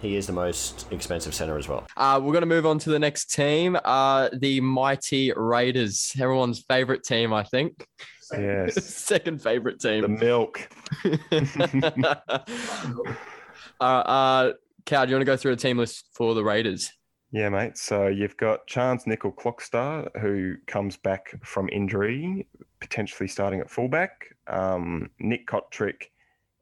He 0.00 0.16
is 0.16 0.26
the 0.26 0.32
most 0.32 0.90
expensive 0.92 1.34
center 1.34 1.56
as 1.56 1.68
well. 1.68 1.86
Uh, 1.96 2.20
we're 2.22 2.32
going 2.32 2.42
to 2.42 2.46
move 2.46 2.66
on 2.66 2.78
to 2.80 2.90
the 2.90 2.98
next 2.98 3.34
team, 3.34 3.78
uh, 3.84 4.28
the 4.32 4.60
mighty 4.60 5.32
Raiders. 5.34 6.12
Everyone's 6.18 6.62
favorite 6.68 7.04
team, 7.04 7.32
I 7.32 7.44
think. 7.44 7.86
Yes. 8.32 8.84
Second 8.84 9.42
favorite 9.42 9.80
team. 9.80 10.02
the 10.02 10.08
milk. 10.08 10.68
uh, 13.80 13.84
uh, 13.84 14.52
Cal, 14.84 15.06
do 15.06 15.10
you 15.10 15.16
want 15.16 15.22
to 15.22 15.24
go 15.24 15.36
through 15.36 15.52
a 15.52 15.56
team 15.56 15.78
list 15.78 16.08
for 16.12 16.34
the 16.34 16.44
Raiders? 16.44 16.90
Yeah, 17.32 17.48
mate. 17.48 17.76
So 17.76 18.06
you've 18.06 18.36
got 18.36 18.66
Charnze 18.68 19.06
Nicoll-Klokstad, 19.06 20.20
who 20.20 20.54
comes 20.66 20.96
back 20.96 21.34
from 21.42 21.68
injury, 21.70 22.46
potentially 22.80 23.28
starting 23.28 23.60
at 23.60 23.70
fullback. 23.70 24.36
Um, 24.46 25.10
Nick 25.18 25.46
Cotric 25.46 26.10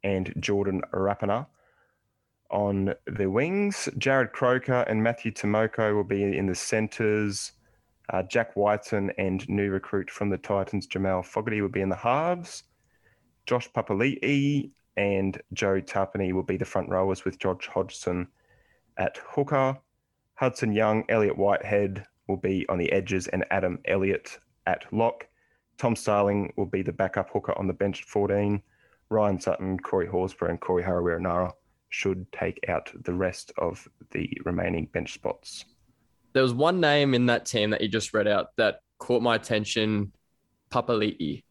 and 0.03 0.33
Jordan 0.39 0.81
Rapana 0.95 1.47
on 2.53 2.95
the 3.07 3.29
wings. 3.29 3.89
Jarrod 3.99 4.33
Croker 4.33 4.85
and 4.89 5.03
Matthew 5.03 5.33
Timoko 5.33 5.95
will 5.95 6.05
be 6.05 6.23
in 6.23 6.47
the 6.47 6.55
centres. 6.55 7.53
Uh, 8.11 8.23
Jack 8.23 8.57
Wighton 8.57 9.11
and 9.19 9.49
new 9.49 9.71
recruit 9.71 10.11
from 10.11 10.29
the 10.29 10.39
Titans, 10.39 10.87
Jamal 10.87 11.23
Fogarty, 11.23 11.61
will 11.61 11.69
be 11.69 11.81
in 11.81 11.89
the 11.89 11.97
halves. 11.97 12.65
Josh 13.47 13.71
Papali'i 13.73 14.71
and 14.97 15.41
Joe 15.53 15.81
Tapine 15.81 16.33
will 16.33 16.43
be 16.43 16.57
the 16.57 16.65
front 16.65 16.89
rowers 16.89 17.25
with 17.25 17.39
George 17.39 17.67
Hodgson 17.67 18.29
at 18.99 19.19
hooker. 19.19 19.79
Hudson 20.35 20.73
Young, 20.73 21.05
Elliot 21.09 21.37
Whitehead 21.37 22.05
will 22.29 22.37
be 22.37 22.69
on 22.69 22.79
the 22.79 22.93
edges, 22.93 23.29
and 23.29 23.45
Adam 23.51 23.79
Elliott 23.87 24.39
at 24.67 24.85
lock. 24.93 25.27
Tom 25.79 25.97
Starling 25.97 26.53
will 26.57 26.67
be 26.67 26.83
the 26.83 26.93
backup 26.93 27.31
hooker 27.31 27.57
on 27.59 27.67
the 27.67 27.73
bench 27.73 28.03
at 28.03 28.09
14. 28.09 28.63
Ryan 29.09 29.41
Sutton, 29.41 29.79
Corey 29.79 30.07
Horsburgh, 30.07 30.51
and 30.51 30.61
Corey 30.61 30.83
Harawira 30.83 31.21
should 31.93 32.27
take 32.33 32.59
out 32.69 32.91
the 33.05 33.13
rest 33.13 33.53
of 33.59 33.87
the 34.11 34.29
remaining 34.45 34.87
bench 34.87 35.13
spots. 35.13 35.67
There 36.33 36.43
was 36.43 36.55
one 36.55 36.81
name 36.81 37.15
in 37.15 37.27
that 37.27 37.45
team 37.45 37.71
that 37.71 37.83
you 37.83 37.89
just 37.89 38.15
read 38.15 38.27
out 38.27 38.57
that 38.57 38.81
caught 38.99 39.23
my 39.23 39.37
attention 39.37 40.13
Papali'i. 40.71 41.43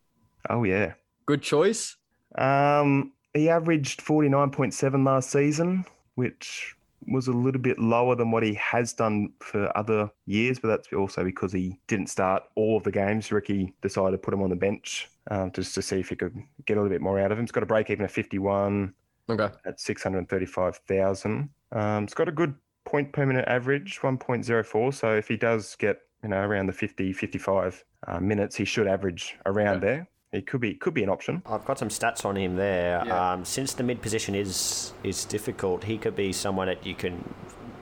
Oh, 0.50 0.64
yeah. 0.64 0.94
Good 1.28 1.44
choice. 1.44 1.96
Um, 2.36 3.14
he 3.36 3.50
averaged 3.50 4.04
49.7 4.04 5.06
last 5.06 5.30
season, 5.30 5.86
which 6.16 6.76
was 7.08 7.28
a 7.28 7.32
little 7.32 7.62
bit 7.62 7.78
lower 7.78 8.16
than 8.16 8.32
what 8.32 8.42
he 8.42 8.56
has 8.56 8.94
done 8.94 9.34
for 9.40 9.76
other 9.78 10.10
years, 10.26 10.58
but 10.58 10.70
that's 10.70 10.92
also 10.94 11.24
because 11.24 11.52
he 11.52 11.80
didn't 11.88 12.10
start 12.10 12.44
all 12.56 12.78
of 12.78 12.84
the 12.84 12.92
games. 12.92 13.32
Ricky 13.32 13.74
decided 13.82 14.12
to 14.12 14.18
put 14.18 14.34
him 14.34 14.42
on 14.42 14.50
the 14.50 14.56
bench 14.56 15.08
um, 15.30 15.52
just 15.52 15.76
to 15.76 15.84
see 15.84 16.00
if 16.00 16.10
he 16.10 16.16
could 16.16 16.36
get 16.66 16.78
a 16.78 16.82
little 16.82 16.94
bit 16.94 17.02
more 17.02 17.20
out 17.20 17.32
of 17.32 17.38
him. 17.38 17.44
He's 17.44 17.52
got 17.52 17.64
a 17.64 17.68
break 17.68 17.92
even 17.92 18.06
of 18.06 18.12
51 18.12 18.94
Okay. 19.32 19.50
at 19.66 19.80
635,000. 19.80 21.50
Um, 21.72 22.04
it's 22.04 22.14
got 22.14 22.28
a 22.28 22.32
good 22.32 22.54
point 22.86 23.14
per 23.14 23.26
minute 23.26 23.46
average, 23.48 24.00
1.04. 24.02 24.94
So 24.94 25.16
if 25.16 25.28
he 25.28 25.38
does 25.38 25.76
get, 25.76 26.00
you 26.24 26.30
know, 26.30 26.42
around 26.42 26.68
the 26.68 26.74
50, 26.74 27.14
55 27.14 27.84
uh, 28.08 28.20
minutes, 28.20 28.56
he 28.56 28.66
should 28.66 28.88
average 28.88 29.38
around 29.46 29.78
Okay. 29.78 29.86
there. 29.86 30.08
It 30.32 30.48
could 30.48 30.62
be 30.62 30.76
could 30.76 30.94
be 30.94 31.04
an 31.04 31.10
option. 31.10 31.42
I've 31.46 31.66
got 31.66 31.78
some 31.78 31.90
stats 31.90 32.24
on 32.24 32.38
him 32.38 32.56
there. 32.56 33.04
Yeah. 33.06 33.34
Um, 33.34 33.44
since 33.44 33.74
the 33.74 33.84
mid 33.84 34.02
position 34.02 34.34
is 34.34 34.94
is 35.04 35.26
difficult, 35.26 35.84
he 35.84 35.98
could 35.98 36.16
be 36.16 36.32
someone 36.32 36.68
that 36.68 36.86
you 36.86 36.96
can 36.96 37.34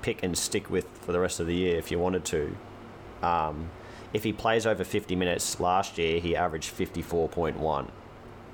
pick 0.01 0.23
and 0.23 0.35
stick 0.35 0.67
with 0.67 0.87
for 1.01 1.11
the 1.11 1.19
rest 1.19 1.39
of 1.39 1.45
the 1.45 1.53
year 1.53 1.77
if 1.77 1.91
you 1.91 1.99
wanted 1.99 2.25
to. 2.25 2.57
Um, 3.21 3.69
if 4.13 4.23
he 4.23 4.33
plays 4.33 4.65
over 4.65 4.83
50 4.83 5.15
minutes 5.15 5.59
last 5.59 5.99
year, 5.99 6.19
he 6.19 6.35
averaged 6.35 6.73
54.1 6.75 7.91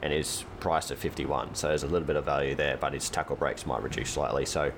and 0.06 0.14
is 0.14 0.46
priced 0.60 0.92
at 0.92 1.00
51. 1.00 1.56
So 1.56 1.68
there's 1.70 1.82
a 1.82 1.88
little 1.88 2.06
bit 2.06 2.16
of 2.16 2.26
value 2.26 2.54
there, 2.54 2.78
but 2.78 2.94
his 2.94 3.10
tackle 3.10 3.36
breaks 3.36 3.66
might 3.66 3.82
reduce 3.82 4.12
slightly. 4.12 4.46
So 4.46 4.72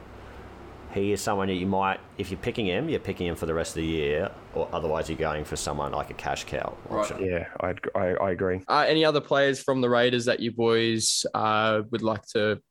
he 0.94 1.12
is 1.12 1.20
someone 1.20 1.50
that 1.50 1.56
you 1.56 1.68
might, 1.68 2.00
if 2.18 2.32
you're 2.32 2.40
picking 2.40 2.66
him, 2.66 2.88
you're 2.88 3.02
picking 3.02 3.28
him 3.28 3.36
for 3.36 3.46
the 3.46 3.54
rest 3.54 3.72
of 3.72 3.82
the 3.82 3.86
year, 3.88 4.32
or 4.56 4.70
otherwise 4.72 5.10
you're 5.10 5.18
going 5.18 5.44
for 5.44 5.58
someone 5.58 5.92
like 5.92 6.10
a 6.10 6.14
cash 6.14 6.46
cow 6.46 6.78
Right. 6.90 7.02
option. 7.12 7.26
Yeah, 7.26 7.48
I'd, 7.60 7.82
I, 7.94 8.06
I 8.14 8.32
agree. 8.32 8.62
Uh, 8.70 8.86
any 8.88 9.04
other 9.04 9.20
players 9.20 9.62
from 9.62 9.82
the 9.82 9.90
Raiders 9.90 10.24
that 10.26 10.40
you 10.40 10.54
boys 10.54 11.26
uh, 11.34 11.82
would 11.92 12.04
like 12.04 12.26
to 12.28 12.62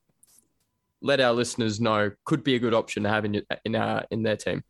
let 1.02 1.20
our 1.20 1.34
listeners 1.34 1.78
know 1.78 2.10
could 2.24 2.42
be 2.42 2.54
a 2.54 2.58
good 2.58 2.72
option 2.72 3.02
to 3.02 3.10
have 3.10 3.26
in 3.26 3.42
in 3.66 3.76
uh, 3.76 4.02
in 4.10 4.22
their 4.22 4.36
team? 4.36 4.64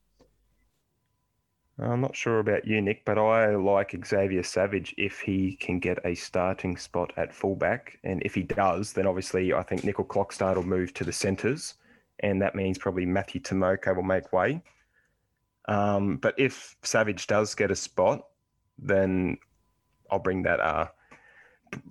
I'm 1.79 2.01
not 2.01 2.17
sure 2.17 2.39
about 2.39 2.67
you, 2.67 2.81
Nick, 2.81 3.05
but 3.05 3.19
I 3.19 3.55
like 3.55 3.95
Xavier 4.05 4.43
Savage 4.43 4.95
if 4.97 5.21
he 5.21 5.57
can 5.57 5.79
get 5.79 5.99
a 6.07 6.15
starting 6.15 6.77
spot 6.77 7.13
at 7.19 7.35
fullback. 7.35 7.99
And 8.03 8.23
if 8.23 8.35
he 8.35 8.43
does, 8.43 8.95
then 8.95 9.07
obviously 9.07 9.53
I 9.53 9.63
think 9.63 9.83
Nicoll-Klokstad 9.83 10.57
will 10.57 10.63
move 10.63 10.95
to 10.95 11.05
the 11.05 11.13
centres. 11.13 11.75
And 12.21 12.41
that 12.41 12.55
means 12.55 12.79
probably 12.79 13.05
Matthew 13.05 13.43
Timoko 13.43 13.95
will 13.95 14.03
make 14.03 14.33
way. 14.33 14.63
Um, 15.69 16.17
but 16.17 16.35
if 16.39 16.77
Savage 16.83 17.27
does 17.27 17.55
get 17.55 17.71
a 17.71 17.77
spot, 17.77 18.27
then 18.79 19.37
I'll 20.11 20.19
bring 20.19 20.43
that. 20.45 20.61
Uh, 20.61 20.87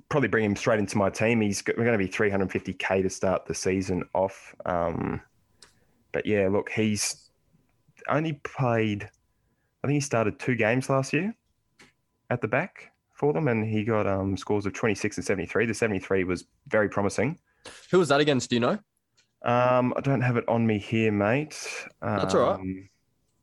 probably 0.09 0.29
bring 0.29 0.45
him 0.45 0.55
straight 0.55 0.79
into 0.79 0.97
my 0.97 1.09
team. 1.09 1.41
He's 1.41 1.61
go- 1.61 1.73
going 1.73 1.91
to 1.91 1.97
be 1.97 2.07
350k 2.07 3.03
to 3.03 3.09
start 3.09 3.45
the 3.45 3.53
season 3.53 4.03
off. 4.13 4.55
Um, 4.65 5.21
but 6.11 6.25
yeah, 6.25 6.47
look, 6.47 6.69
he's 6.71 7.29
only 8.09 8.33
played. 8.43 9.09
I 9.85 9.87
think 9.87 9.97
he 9.97 10.01
started 10.01 10.39
two 10.39 10.55
games 10.55 10.89
last 10.89 11.13
year 11.13 11.35
at 12.31 12.41
the 12.41 12.47
back 12.47 12.91
for 13.13 13.33
them, 13.33 13.47
and 13.47 13.63
he 13.63 13.83
got 13.83 14.07
um, 14.07 14.35
scores 14.35 14.65
of 14.65 14.73
26 14.73 15.17
and 15.17 15.23
73. 15.23 15.67
The 15.67 15.75
73 15.75 16.23
was 16.23 16.45
very 16.67 16.89
promising. 16.89 17.37
Who 17.91 17.99
was 17.99 18.09
that 18.09 18.19
against? 18.19 18.49
Do 18.49 18.55
you 18.55 18.61
know? 18.61 18.79
Um, 19.43 19.93
I 19.95 20.01
don't 20.01 20.21
have 20.21 20.37
it 20.37 20.45
on 20.47 20.65
me 20.65 20.79
here, 20.79 21.11
mate. 21.11 21.85
That's 22.01 22.33
all 22.33 22.41
right. 22.41 22.59
Um, 22.59 22.89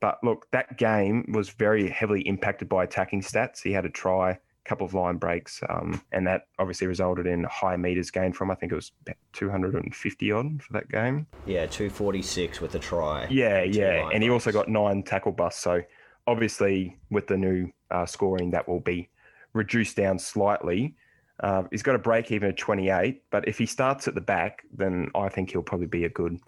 But 0.01 0.19
look, 0.25 0.51
that 0.51 0.79
game 0.79 1.27
was 1.33 1.51
very 1.51 1.89
heavily 1.89 2.23
impacted 2.23 2.69
by 2.69 2.83
attacking 2.83 3.21
stats. 3.21 3.63
He 3.63 3.71
had 3.71 3.85
a 3.85 3.89
try, 3.89 4.33
a 4.33 4.39
couple 4.65 4.85
of 4.85 4.95
line 4.95 5.19
breaks, 5.19 5.61
um, 5.69 6.03
and 6.11 6.27
that 6.27 6.49
obviously 6.59 6.89
resulted 6.89 7.29
in 7.29 7.45
high 7.45 7.77
meters 7.77 8.11
gained 8.11 8.35
from. 8.35 8.51
I 8.51 8.57
think 8.57 8.73
it 8.73 8.75
was 8.75 8.91
250 9.35 10.33
odd 10.33 10.61
for 10.61 10.73
that 10.73 10.89
game. 10.89 11.29
Yeah, 11.47 11.67
246 11.67 12.61
with 12.61 12.75
a 12.75 12.81
try. 12.81 13.29
Yeah, 13.31 13.63
yeah, 13.63 14.03
line 14.03 14.15
and 14.15 14.23
he 14.25 14.29
also 14.31 14.51
got 14.51 14.69
nine 14.69 15.05
tackle 15.05 15.31
busts. 15.31 15.63
So 15.63 15.83
obviously, 16.27 16.99
with 17.11 17.27
the 17.27 17.37
new 17.37 17.71
uh, 17.91 18.07
scoring, 18.07 18.51
that 18.51 18.69
will 18.69 18.81
be 18.81 19.09
reduced 19.53 19.97
down 19.97 20.19
slightly. 20.19 20.95
Uh, 21.41 21.65
he's 21.71 21.83
got 21.83 21.95
a 21.95 21.99
break 21.99 22.31
even 22.31 22.51
at 22.51 22.57
28, 22.57 23.23
but 23.31 23.47
if 23.49 23.59
he 23.59 23.67
starts 23.67 24.07
at 24.07 24.15
the 24.15 24.21
back, 24.21 24.63
then 24.73 25.11
I 25.15 25.29
think 25.29 25.51
he'll 25.51 25.63
probably 25.63 25.89
be 25.89 26.05
a 26.05 26.09
good 26.09 26.39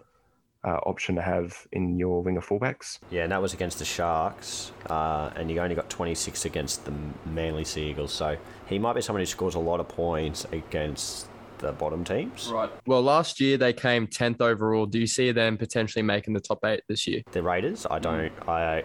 uh, 0.64 0.78
option 0.86 1.14
to 1.16 1.22
have 1.22 1.66
in 1.72 1.98
your 1.98 2.22
winger 2.22 2.40
fullbacks. 2.40 2.98
Yeah, 3.10 3.24
and 3.24 3.32
that 3.32 3.42
was 3.42 3.52
against 3.52 3.78
the 3.78 3.84
Sharks, 3.84 4.72
uh, 4.88 5.30
and 5.36 5.50
he 5.50 5.58
only 5.58 5.74
got 5.74 5.90
26 5.90 6.44
against 6.44 6.84
the 6.84 6.92
Manly 7.26 7.64
Sea 7.64 7.90
Eagles. 7.90 8.12
So 8.12 8.36
he 8.66 8.78
might 8.78 8.94
be 8.94 9.02
someone 9.02 9.20
who 9.20 9.26
scores 9.26 9.56
a 9.56 9.58
lot 9.58 9.80
of 9.80 9.88
points 9.88 10.46
against 10.52 11.28
the 11.58 11.72
bottom 11.72 12.04
teams. 12.04 12.48
Right. 12.52 12.70
Well, 12.86 13.02
last 13.02 13.40
year 13.40 13.56
they 13.56 13.72
came 13.72 14.06
tenth 14.06 14.40
overall. 14.40 14.86
Do 14.86 14.98
you 14.98 15.06
see 15.06 15.32
them 15.32 15.56
potentially 15.56 16.02
making 16.02 16.34
the 16.34 16.40
top 16.40 16.64
eight 16.64 16.82
this 16.88 17.06
year? 17.06 17.22
The 17.32 17.42
Raiders, 17.42 17.86
I 17.90 17.98
don't, 17.98 18.32
I, 18.48 18.84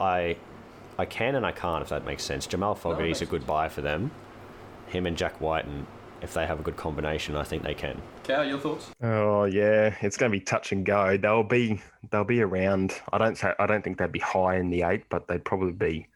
I, 0.00 0.36
I 0.98 1.04
can 1.04 1.34
and 1.34 1.44
I 1.44 1.52
can't 1.52 1.82
if 1.82 1.88
that 1.90 2.04
makes 2.04 2.24
sense. 2.24 2.46
Jamal 2.46 2.74
Fogarty's 2.74 3.22
a 3.22 3.26
good 3.26 3.46
buy 3.46 3.68
for 3.68 3.82
them. 3.82 4.10
Him 4.88 5.06
and 5.06 5.16
Jack 5.16 5.40
White, 5.40 5.64
and 5.64 5.86
if 6.22 6.32
they 6.32 6.46
have 6.46 6.60
a 6.60 6.62
good 6.62 6.76
combination, 6.76 7.36
I 7.36 7.42
think 7.42 7.62
they 7.62 7.74
can. 7.74 8.00
Cow, 8.24 8.42
your 8.42 8.58
thoughts? 8.58 8.90
Oh 9.02 9.44
yeah, 9.44 9.94
it's 10.00 10.16
going 10.16 10.30
to 10.30 10.38
be 10.38 10.40
touch 10.40 10.72
and 10.72 10.86
go. 10.86 11.16
They'll 11.16 11.42
be 11.42 11.80
they'll 12.10 12.24
be 12.24 12.40
around. 12.40 12.94
I 13.12 13.18
don't 13.18 13.36
say 13.36 13.52
I 13.58 13.66
don't 13.66 13.82
think 13.82 13.98
they'd 13.98 14.12
be 14.12 14.20
high 14.20 14.56
in 14.56 14.70
the 14.70 14.82
eight, 14.82 15.04
but 15.08 15.26
they'd 15.26 15.44
probably 15.44 15.72
be 15.72 16.06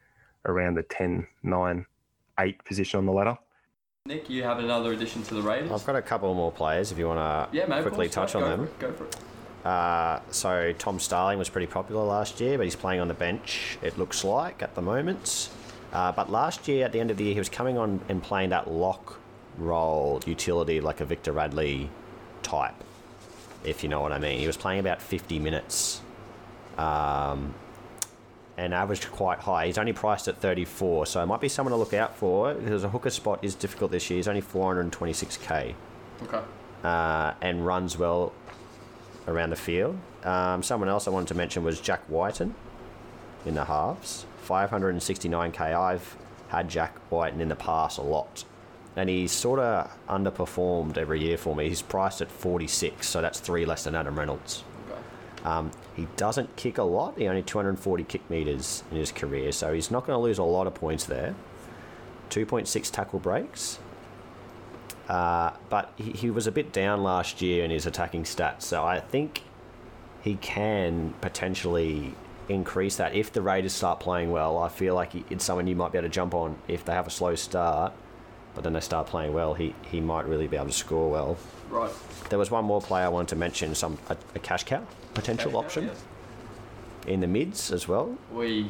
around 0.45 0.75
the 0.75 0.83
10, 0.83 1.27
9, 1.43 1.85
8 2.39 2.65
position 2.65 2.97
on 2.97 3.05
the 3.05 3.11
ladder. 3.11 3.37
Nick, 4.07 4.31
you 4.31 4.41
have 4.41 4.57
another 4.57 4.93
addition 4.93 5.21
to 5.21 5.35
the 5.35 5.43
Raiders. 5.43 5.71
I've 5.71 5.85
got 5.85 5.95
a 5.95 6.01
couple 6.01 6.33
more 6.33 6.51
players 6.51 6.91
if 6.91 6.97
you 6.97 7.07
want 7.07 7.19
to 7.19 7.55
yeah, 7.55 7.67
mate. 7.67 7.83
quickly 7.83 8.09
touch 8.09 8.33
on 8.33 8.41
Go 8.41 8.49
them. 8.49 8.59
For 8.59 8.71
it. 8.73 8.79
Go 8.79 8.93
for 8.93 9.05
it. 9.05 9.65
Uh, 9.65 10.19
so 10.31 10.73
Tom 10.79 10.99
Starling 10.99 11.37
was 11.37 11.49
pretty 11.49 11.67
popular 11.67 12.03
last 12.03 12.41
year, 12.41 12.57
but 12.57 12.63
he's 12.63 12.75
playing 12.75 12.99
on 12.99 13.07
the 13.07 13.13
bench. 13.13 13.77
It 13.83 13.99
looks 13.99 14.23
like 14.23 14.63
at 14.63 14.73
the 14.73 14.81
moment. 14.81 15.49
Uh, 15.93 16.11
but 16.11 16.31
last 16.31 16.67
year, 16.67 16.83
at 16.83 16.91
the 16.91 16.99
end 16.99 17.11
of 17.11 17.17
the 17.17 17.25
year, 17.25 17.33
he 17.33 17.39
was 17.39 17.47
coming 17.47 17.77
on 17.77 18.01
and 18.09 18.23
playing 18.23 18.49
that 18.49 18.71
lock 18.71 19.19
role 19.59 20.19
utility 20.25 20.81
like 20.81 20.99
a 20.99 21.05
Victor 21.05 21.31
Radley 21.31 21.87
type, 22.41 22.83
if 23.63 23.83
you 23.83 23.87
know 23.87 24.01
what 24.01 24.11
I 24.11 24.17
mean. 24.17 24.39
He 24.39 24.47
was 24.47 24.57
playing 24.57 24.79
about 24.79 24.99
50 24.99 25.37
minutes, 25.37 26.01
um, 26.77 27.53
and 28.61 28.75
averaged 28.75 29.11
quite 29.11 29.39
high. 29.39 29.65
He's 29.65 29.79
only 29.79 29.91
priced 29.91 30.27
at 30.27 30.37
34, 30.37 31.07
so 31.07 31.23
it 31.23 31.25
might 31.25 31.41
be 31.41 31.49
someone 31.49 31.71
to 31.71 31.77
look 31.77 31.95
out 31.95 32.15
for 32.15 32.53
because 32.53 32.83
a 32.83 32.89
hooker 32.89 33.09
spot 33.09 33.39
is 33.43 33.55
difficult 33.55 33.89
this 33.89 34.07
year. 34.11 34.17
He's 34.17 34.27
only 34.27 34.43
426k 34.43 35.73
Okay. 36.23 36.41
uh, 36.83 37.33
and 37.41 37.65
runs 37.65 37.97
well 37.97 38.33
around 39.27 39.49
the 39.49 39.55
field. 39.55 39.97
Um, 40.23 40.61
someone 40.61 40.89
else 40.89 41.07
I 41.07 41.09
wanted 41.11 41.29
to 41.29 41.33
mention 41.33 41.63
was 41.63 41.81
Jack 41.81 42.07
Wighton 42.07 42.53
in 43.47 43.55
the 43.55 43.65
halves. 43.65 44.27
569k. 44.47 45.59
I've 45.59 46.15
had 46.49 46.69
Jack 46.69 46.93
Wighton 47.09 47.41
in 47.41 47.49
the 47.49 47.55
past 47.55 47.97
a 47.97 48.03
lot. 48.03 48.45
And 48.95 49.09
he's 49.09 49.31
sort 49.31 49.59
of 49.59 49.89
underperformed 50.07 50.97
every 50.99 51.19
year 51.19 51.37
for 51.37 51.55
me. 51.55 51.67
He's 51.67 51.81
priced 51.81 52.21
at 52.21 52.29
46, 52.29 53.07
so 53.07 53.21
that's 53.21 53.39
three 53.39 53.65
less 53.65 53.85
than 53.85 53.95
Adam 53.95 54.19
Reynolds. 54.19 54.63
Um, 55.43 55.71
he 55.95 56.07
doesn't 56.17 56.55
kick 56.55 56.77
a 56.77 56.83
lot. 56.83 57.17
He 57.17 57.27
only 57.27 57.41
240 57.41 58.03
kick 58.03 58.29
meters 58.29 58.83
in 58.91 58.97
his 58.97 59.11
career, 59.11 59.51
so 59.51 59.73
he's 59.73 59.89
not 59.91 60.05
going 60.05 60.17
to 60.17 60.21
lose 60.21 60.37
a 60.37 60.43
lot 60.43 60.67
of 60.67 60.73
points 60.73 61.05
there. 61.05 61.35
2.6 62.29 62.91
tackle 62.91 63.19
breaks. 63.19 63.79
Uh, 65.09 65.51
but 65.69 65.91
he, 65.97 66.11
he 66.11 66.29
was 66.29 66.47
a 66.47 66.51
bit 66.51 66.71
down 66.71 67.03
last 67.03 67.41
year 67.41 67.63
in 67.63 67.71
his 67.71 67.85
attacking 67.85 68.23
stats, 68.23 68.61
so 68.61 68.85
I 68.85 68.99
think 68.99 69.43
he 70.21 70.35
can 70.35 71.13
potentially 71.21 72.15
increase 72.47 72.97
that 72.97 73.13
if 73.13 73.31
the 73.33 73.41
Raiders 73.41 73.73
start 73.73 73.99
playing 73.99 74.31
well. 74.31 74.57
I 74.57 74.69
feel 74.69 74.93
like 74.93 75.11
it's 75.31 75.43
someone 75.43 75.67
you 75.67 75.75
might 75.75 75.91
be 75.91 75.97
able 75.97 76.07
to 76.07 76.13
jump 76.13 76.33
on 76.33 76.57
if 76.67 76.85
they 76.85 76.93
have 76.93 77.07
a 77.07 77.11
slow 77.11 77.35
start, 77.35 77.93
but 78.55 78.63
then 78.63 78.73
they 78.73 78.79
start 78.79 79.07
playing 79.07 79.33
well. 79.33 79.53
He 79.53 79.73
he 79.89 80.01
might 80.01 80.25
really 80.25 80.47
be 80.47 80.55
able 80.57 80.67
to 80.67 80.73
score 80.73 81.09
well. 81.09 81.37
Right. 81.69 81.91
There 82.29 82.39
was 82.39 82.51
one 82.51 82.65
more 82.65 82.81
player 82.81 83.05
I 83.05 83.09
wanted 83.09 83.29
to 83.29 83.35
mention, 83.35 83.73
some 83.75 83.97
a, 84.09 84.17
a 84.35 84.39
cash 84.39 84.63
cow 84.65 84.85
potential 85.13 85.55
option 85.57 85.89
in 87.07 87.19
the 87.19 87.27
mids 87.27 87.71
as 87.71 87.87
well. 87.87 88.17
We. 88.31 88.69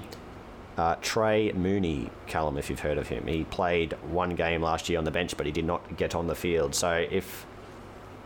Uh, 0.77 0.95
Trey 1.01 1.51
Mooney, 1.51 2.09
Callum, 2.27 2.57
if 2.57 2.69
you've 2.69 2.79
heard 2.79 2.97
of 2.97 3.09
him, 3.09 3.27
he 3.27 3.43
played 3.43 3.91
one 4.09 4.35
game 4.35 4.61
last 4.61 4.87
year 4.87 4.97
on 4.97 5.03
the 5.03 5.11
bench, 5.11 5.35
but 5.35 5.45
he 5.45 5.51
did 5.51 5.65
not 5.65 5.97
get 5.97 6.15
on 6.15 6.27
the 6.27 6.33
field. 6.33 6.73
So 6.73 7.05
if 7.11 7.45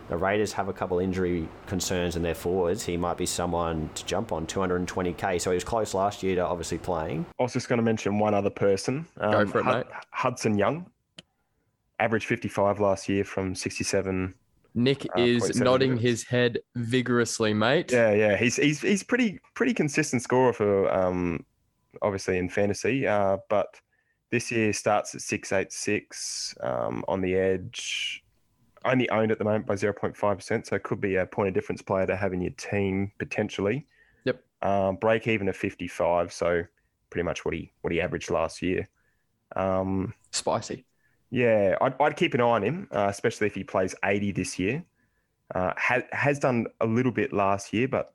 the 0.08 0.16
Raiders 0.16 0.52
have 0.52 0.68
a 0.68 0.72
couple 0.72 1.00
injury 1.00 1.48
concerns 1.66 2.14
in 2.14 2.22
their 2.22 2.36
forwards, 2.36 2.84
he 2.84 2.96
might 2.96 3.16
be 3.16 3.26
someone 3.26 3.90
to 3.96 4.06
jump 4.06 4.30
on 4.30 4.46
220k. 4.46 5.40
So 5.40 5.50
he 5.50 5.56
was 5.56 5.64
close 5.64 5.92
last 5.92 6.22
year 6.22 6.36
to 6.36 6.46
obviously 6.46 6.78
playing. 6.78 7.26
I 7.38 7.42
was 7.42 7.52
just 7.52 7.68
going 7.68 7.78
to 7.78 7.82
mention 7.82 8.20
one 8.20 8.32
other 8.32 8.48
person. 8.50 9.06
Um, 9.18 9.32
Go 9.32 9.46
for 9.46 9.58
it, 9.58 9.64
Hud- 9.64 9.76
mate. 9.86 9.94
Hudson 10.12 10.56
Young, 10.56 10.86
average 11.98 12.26
55 12.26 12.80
last 12.80 13.08
year 13.08 13.24
from 13.24 13.54
67. 13.54 14.34
Nick 14.74 15.06
Uh, 15.16 15.20
is 15.22 15.58
nodding 15.58 15.90
minutes. 15.90 16.04
his 16.04 16.24
head 16.24 16.58
vigorously, 16.74 17.54
mate. 17.54 17.90
Yeah, 17.90 18.12
yeah, 18.12 18.36
he's 18.36 18.56
he's 18.56 18.82
he's 18.82 19.02
pretty 19.02 19.38
pretty 19.54 19.72
consistent 19.72 20.20
scorer 20.22 20.52
for 20.52 20.92
um, 20.92 21.46
obviously 22.02 22.36
in 22.36 22.50
fantasy. 22.50 23.06
Uh, 23.06 23.38
but 23.48 23.80
this 24.30 24.50
year 24.50 24.74
starts 24.74 25.14
at 25.14 25.22
six 25.22 25.50
eight 25.52 25.72
six 25.72 26.54
um, 26.60 27.04
on 27.08 27.22
the 27.22 27.34
edge. 27.34 28.22
Only 28.84 29.08
owned 29.10 29.32
at 29.32 29.38
the 29.38 29.44
moment 29.44 29.66
by 29.66 29.74
0.5%, 29.74 30.64
so 30.66 30.76
it 30.76 30.82
could 30.84 31.00
be 31.00 31.16
a 31.16 31.26
point 31.26 31.48
of 31.48 31.54
difference 31.54 31.82
player 31.82 32.06
to 32.06 32.14
have 32.14 32.32
in 32.32 32.40
your 32.40 32.52
team 32.52 33.10
potentially. 33.18 33.84
Yep. 34.26 34.44
Um, 34.62 34.96
break 34.96 35.26
even 35.26 35.48
of 35.48 35.56
55, 35.56 36.32
so 36.32 36.62
pretty 37.10 37.24
much 37.24 37.44
what 37.44 37.54
he 37.54 37.72
what 37.80 37.92
he 37.92 38.00
averaged 38.00 38.30
last 38.30 38.60
year. 38.62 38.86
Um, 39.56 40.12
Spicy. 40.32 40.84
Yeah, 41.30 41.76
I'd, 41.80 41.94
I'd 42.00 42.16
keep 42.16 42.34
an 42.34 42.40
eye 42.40 42.44
on 42.44 42.62
him, 42.62 42.88
uh, 42.92 43.06
especially 43.10 43.46
if 43.46 43.54
he 43.54 43.64
plays 43.64 43.94
80 44.04 44.32
this 44.32 44.58
year. 44.58 44.84
Uh, 45.54 45.72
has 45.76 46.02
has 46.12 46.38
done 46.40 46.66
a 46.80 46.86
little 46.86 47.12
bit 47.12 47.32
last 47.32 47.72
year, 47.72 47.88
but 47.88 48.14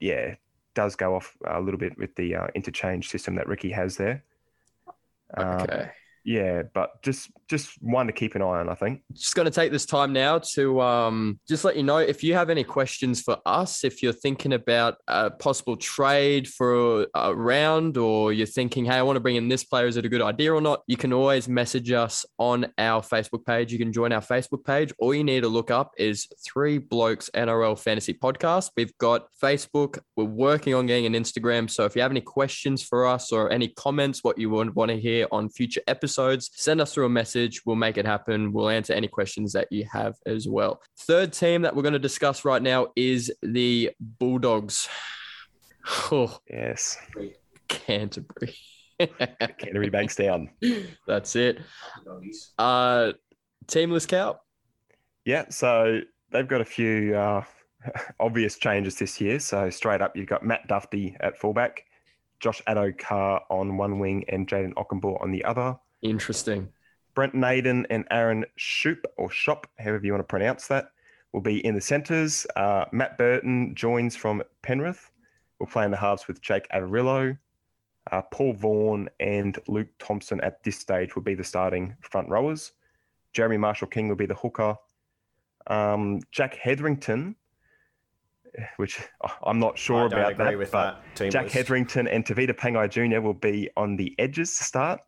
yeah, 0.00 0.34
does 0.74 0.96
go 0.96 1.14
off 1.14 1.36
a 1.46 1.60
little 1.60 1.78
bit 1.78 1.96
with 1.98 2.14
the 2.16 2.34
uh, 2.34 2.46
interchange 2.54 3.08
system 3.08 3.34
that 3.36 3.48
Ricky 3.48 3.70
has 3.70 3.96
there. 3.96 4.24
Um, 5.36 5.64
Okay. 5.64 5.90
yeah, 6.24 6.62
but 6.74 7.02
just 7.02 7.30
just 7.48 7.70
one 7.80 8.06
to 8.06 8.12
keep 8.12 8.34
an 8.34 8.42
eye 8.42 8.60
on, 8.60 8.68
I 8.68 8.74
think. 8.74 9.02
just 9.12 9.34
going 9.34 9.46
to 9.46 9.50
take 9.50 9.70
this 9.70 9.86
time 9.86 10.12
now 10.12 10.38
to 10.38 10.80
um, 10.80 11.38
just 11.48 11.64
let 11.64 11.76
you 11.76 11.82
know 11.82 11.98
if 11.98 12.24
you 12.24 12.34
have 12.34 12.50
any 12.50 12.64
questions 12.64 13.22
for 13.22 13.38
us, 13.46 13.84
if 13.84 14.02
you're 14.02 14.12
thinking 14.12 14.52
about 14.52 14.96
a 15.06 15.30
possible 15.30 15.76
trade 15.76 16.48
for 16.48 17.06
a 17.14 17.34
round 17.34 17.96
or 17.96 18.32
you're 18.32 18.46
thinking, 18.46 18.84
hey, 18.84 18.96
I 18.96 19.02
want 19.02 19.16
to 19.16 19.20
bring 19.20 19.36
in 19.36 19.48
this 19.48 19.64
player, 19.64 19.86
is 19.86 19.96
it 19.96 20.04
a 20.04 20.08
good 20.08 20.22
idea 20.22 20.52
or 20.52 20.60
not? 20.60 20.82
You 20.86 20.96
can 20.96 21.12
always 21.12 21.48
message 21.48 21.92
us 21.92 22.26
on 22.38 22.66
our 22.78 23.00
Facebook 23.00 23.44
page. 23.44 23.72
You 23.72 23.78
can 23.78 23.92
join 23.92 24.12
our 24.12 24.20
Facebook 24.20 24.64
page. 24.64 24.92
All 24.98 25.14
you 25.14 25.24
need 25.24 25.42
to 25.42 25.48
look 25.48 25.70
up 25.70 25.92
is 25.98 26.26
Three 26.44 26.78
Blokes 26.78 27.30
NRL 27.34 27.78
Fantasy 27.78 28.14
Podcast. 28.14 28.70
We've 28.76 28.96
got 28.98 29.28
Facebook. 29.40 30.00
We're 30.16 30.24
working 30.24 30.74
on 30.74 30.86
getting 30.86 31.06
an 31.06 31.14
Instagram. 31.14 31.70
So 31.70 31.84
if 31.84 31.94
you 31.94 32.02
have 32.02 32.10
any 32.10 32.20
questions 32.20 32.82
for 32.82 33.06
us 33.06 33.30
or 33.30 33.52
any 33.52 33.68
comments, 33.68 34.24
what 34.24 34.38
you 34.38 34.50
would 34.50 34.74
want 34.74 34.90
to 34.90 34.98
hear 34.98 35.26
on 35.30 35.48
future 35.48 35.82
episodes, 35.86 36.50
send 36.54 36.80
us 36.80 36.92
through 36.92 37.06
a 37.06 37.10
message. 37.10 37.35
We'll 37.64 37.76
make 37.76 37.98
it 37.98 38.06
happen. 38.06 38.52
We'll 38.52 38.68
answer 38.68 38.92
any 38.92 39.08
questions 39.08 39.52
that 39.52 39.68
you 39.70 39.86
have 39.92 40.14
as 40.26 40.48
well. 40.48 40.80
Third 41.00 41.32
team 41.32 41.62
that 41.62 41.74
we're 41.74 41.82
going 41.82 41.92
to 41.92 41.98
discuss 41.98 42.44
right 42.44 42.62
now 42.62 42.88
is 42.96 43.32
the 43.42 43.90
Bulldogs. 44.00 44.88
Oh, 46.10 46.36
Yes. 46.50 46.98
Canterbury. 47.68 48.56
Canterbury 48.98 49.88
Bankstown. 49.90 50.48
That's 51.06 51.36
it. 51.36 51.58
Uh, 52.58 53.12
teamless 53.66 54.08
cow. 54.08 54.40
Yeah, 55.24 55.44
so 55.50 56.00
they've 56.32 56.48
got 56.48 56.60
a 56.60 56.64
few 56.64 57.14
uh, 57.16 57.44
obvious 58.18 58.58
changes 58.58 58.96
this 58.96 59.20
year. 59.20 59.38
So 59.38 59.70
straight 59.70 60.00
up, 60.00 60.16
you've 60.16 60.26
got 60.28 60.44
Matt 60.44 60.66
Duffy 60.66 61.16
at 61.20 61.38
fullback, 61.38 61.84
Josh 62.40 62.62
Addo-Carr 62.68 63.42
on 63.48 63.76
one 63.76 63.98
wing, 64.00 64.24
and 64.28 64.48
Jayden 64.48 64.74
Okunbor 64.74 65.22
on 65.22 65.30
the 65.30 65.44
other. 65.44 65.76
Interesting. 66.02 66.68
Brent 67.16 67.34
Naden 67.34 67.86
and 67.88 68.06
Aaron 68.10 68.44
Schoupp 68.58 69.02
or 69.16 69.30
Shop, 69.30 69.66
however 69.78 70.04
you 70.04 70.12
want 70.12 70.20
to 70.20 70.24
pronounce 70.24 70.68
that, 70.68 70.90
will 71.32 71.40
be 71.40 71.64
in 71.64 71.74
the 71.74 71.80
centres. 71.80 72.46
Uh, 72.54 72.84
Matt 72.92 73.16
Burton 73.18 73.74
joins 73.74 74.14
from 74.14 74.42
Penrith. 74.62 75.10
We'll 75.58 75.66
play 75.66 75.86
in 75.86 75.90
the 75.90 75.96
halves 75.96 76.28
with 76.28 76.42
Jake 76.42 76.68
Averillo. 76.68 77.36
Uh, 78.12 78.22
Paul 78.30 78.52
Vaughan 78.52 79.08
and 79.18 79.58
Luke 79.66 79.88
Thompson 79.98 80.40
at 80.42 80.62
this 80.62 80.78
stage 80.78 81.16
will 81.16 81.22
be 81.22 81.34
the 81.34 81.42
starting 81.42 81.96
front 82.02 82.28
rowers. 82.28 82.72
Jeremy 83.32 83.56
Marshall 83.56 83.88
King 83.88 84.08
will 84.08 84.16
be 84.16 84.26
the 84.26 84.34
hooker. 84.34 84.76
Um, 85.68 86.20
Jack 86.30 86.54
Hetherington, 86.54 87.34
which 88.76 89.00
I'm 89.42 89.58
not 89.58 89.78
sure 89.78 90.04
I 90.04 90.08
don't 90.08 90.20
about 90.20 90.32
agree 90.32 90.64
that, 90.66 91.02
that 91.16 91.30
Jack. 91.30 91.48
Hetherington 91.48 92.08
and 92.08 92.26
Tevita 92.26 92.52
Pangai 92.52 92.90
Jr. 92.90 93.20
will 93.22 93.34
be 93.34 93.70
on 93.74 93.96
the 93.96 94.14
edges 94.18 94.54
to 94.58 94.64
start 94.64 95.00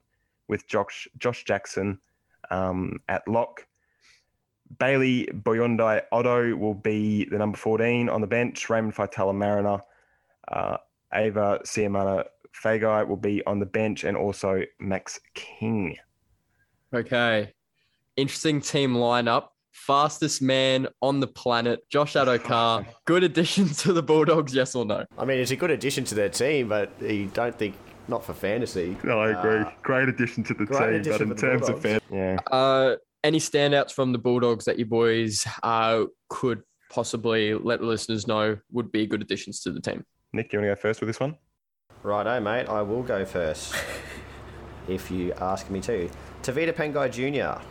with 0.48 0.66
Josh, 0.66 1.06
Josh 1.18 1.44
Jackson 1.44 1.98
um, 2.50 3.00
at 3.08 3.26
lock. 3.28 3.66
Bailey 4.78 5.28
Boyondai 5.32 6.02
Otto 6.12 6.54
will 6.56 6.74
be 6.74 7.24
the 7.24 7.38
number 7.38 7.56
14 7.56 8.08
on 8.08 8.20
the 8.20 8.26
bench. 8.26 8.68
Raymond 8.68 8.94
Faitala 8.94 9.34
Mariner, 9.34 9.80
uh, 10.48 10.76
Ava 11.14 11.60
Siamana 11.64 12.24
Fagai 12.62 13.06
will 13.06 13.16
be 13.16 13.44
on 13.46 13.58
the 13.58 13.66
bench, 13.66 14.04
and 14.04 14.16
also 14.16 14.62
Max 14.78 15.20
King. 15.34 15.96
Okay. 16.92 17.52
Interesting 18.16 18.60
team 18.60 18.94
lineup. 18.94 19.48
Fastest 19.72 20.42
man 20.42 20.88
on 21.02 21.20
the 21.20 21.26
planet, 21.26 21.88
Josh 21.88 22.14
Addo-Carr. 22.14 22.84
Good 23.04 23.22
addition 23.22 23.68
to 23.68 23.92
the 23.92 24.02
Bulldogs, 24.02 24.54
yes 24.54 24.74
or 24.74 24.84
no? 24.84 25.04
I 25.16 25.24
mean, 25.24 25.38
it's 25.38 25.52
a 25.52 25.56
good 25.56 25.70
addition 25.70 26.04
to 26.06 26.14
their 26.16 26.28
team, 26.28 26.68
but 26.68 26.90
you 27.00 27.26
don't 27.32 27.56
think 27.56 27.76
not 28.08 28.24
for 28.24 28.32
fantasy. 28.34 28.96
No, 29.04 29.20
I 29.20 29.30
agree. 29.38 29.60
Uh, 29.60 29.70
Great 29.82 30.08
addition 30.08 30.42
to 30.44 30.54
the 30.54 30.66
team, 30.66 30.78
but 30.78 30.92
addition 30.94 31.22
in 31.22 31.28
for 31.28 31.34
the 31.34 31.40
terms 31.40 31.68
of 31.68 31.80
fan, 31.82 32.00
Bulldogs. 32.08 32.42
yeah, 32.50 32.56
Uh, 32.56 32.96
any 33.24 33.38
standouts 33.38 33.92
from 33.92 34.12
the 34.12 34.18
Bulldogs 34.18 34.64
that 34.64 34.78
you 34.78 34.86
boys 34.86 35.46
uh, 35.62 36.04
could 36.28 36.62
possibly 36.90 37.54
let 37.54 37.80
the 37.80 37.86
listeners 37.86 38.26
know 38.26 38.56
would 38.72 38.90
be 38.90 39.06
good 39.06 39.20
additions 39.22 39.60
to 39.60 39.72
the 39.72 39.80
team? 39.80 40.04
Nick, 40.32 40.50
do 40.50 40.56
you 40.56 40.60
want 40.62 40.70
to 40.70 40.74
go 40.76 40.80
first 40.80 41.00
with 41.00 41.08
this 41.08 41.20
one? 41.20 41.36
Righto, 42.02 42.40
mate. 42.40 42.68
I 42.68 42.82
will 42.82 43.02
go 43.02 43.24
first. 43.24 43.74
if 44.88 45.10
you 45.10 45.32
ask 45.34 45.68
me 45.68 45.80
to. 45.82 46.08
Tevita 46.42 46.72
Pangai 46.72 47.10
Jr. 47.12 47.62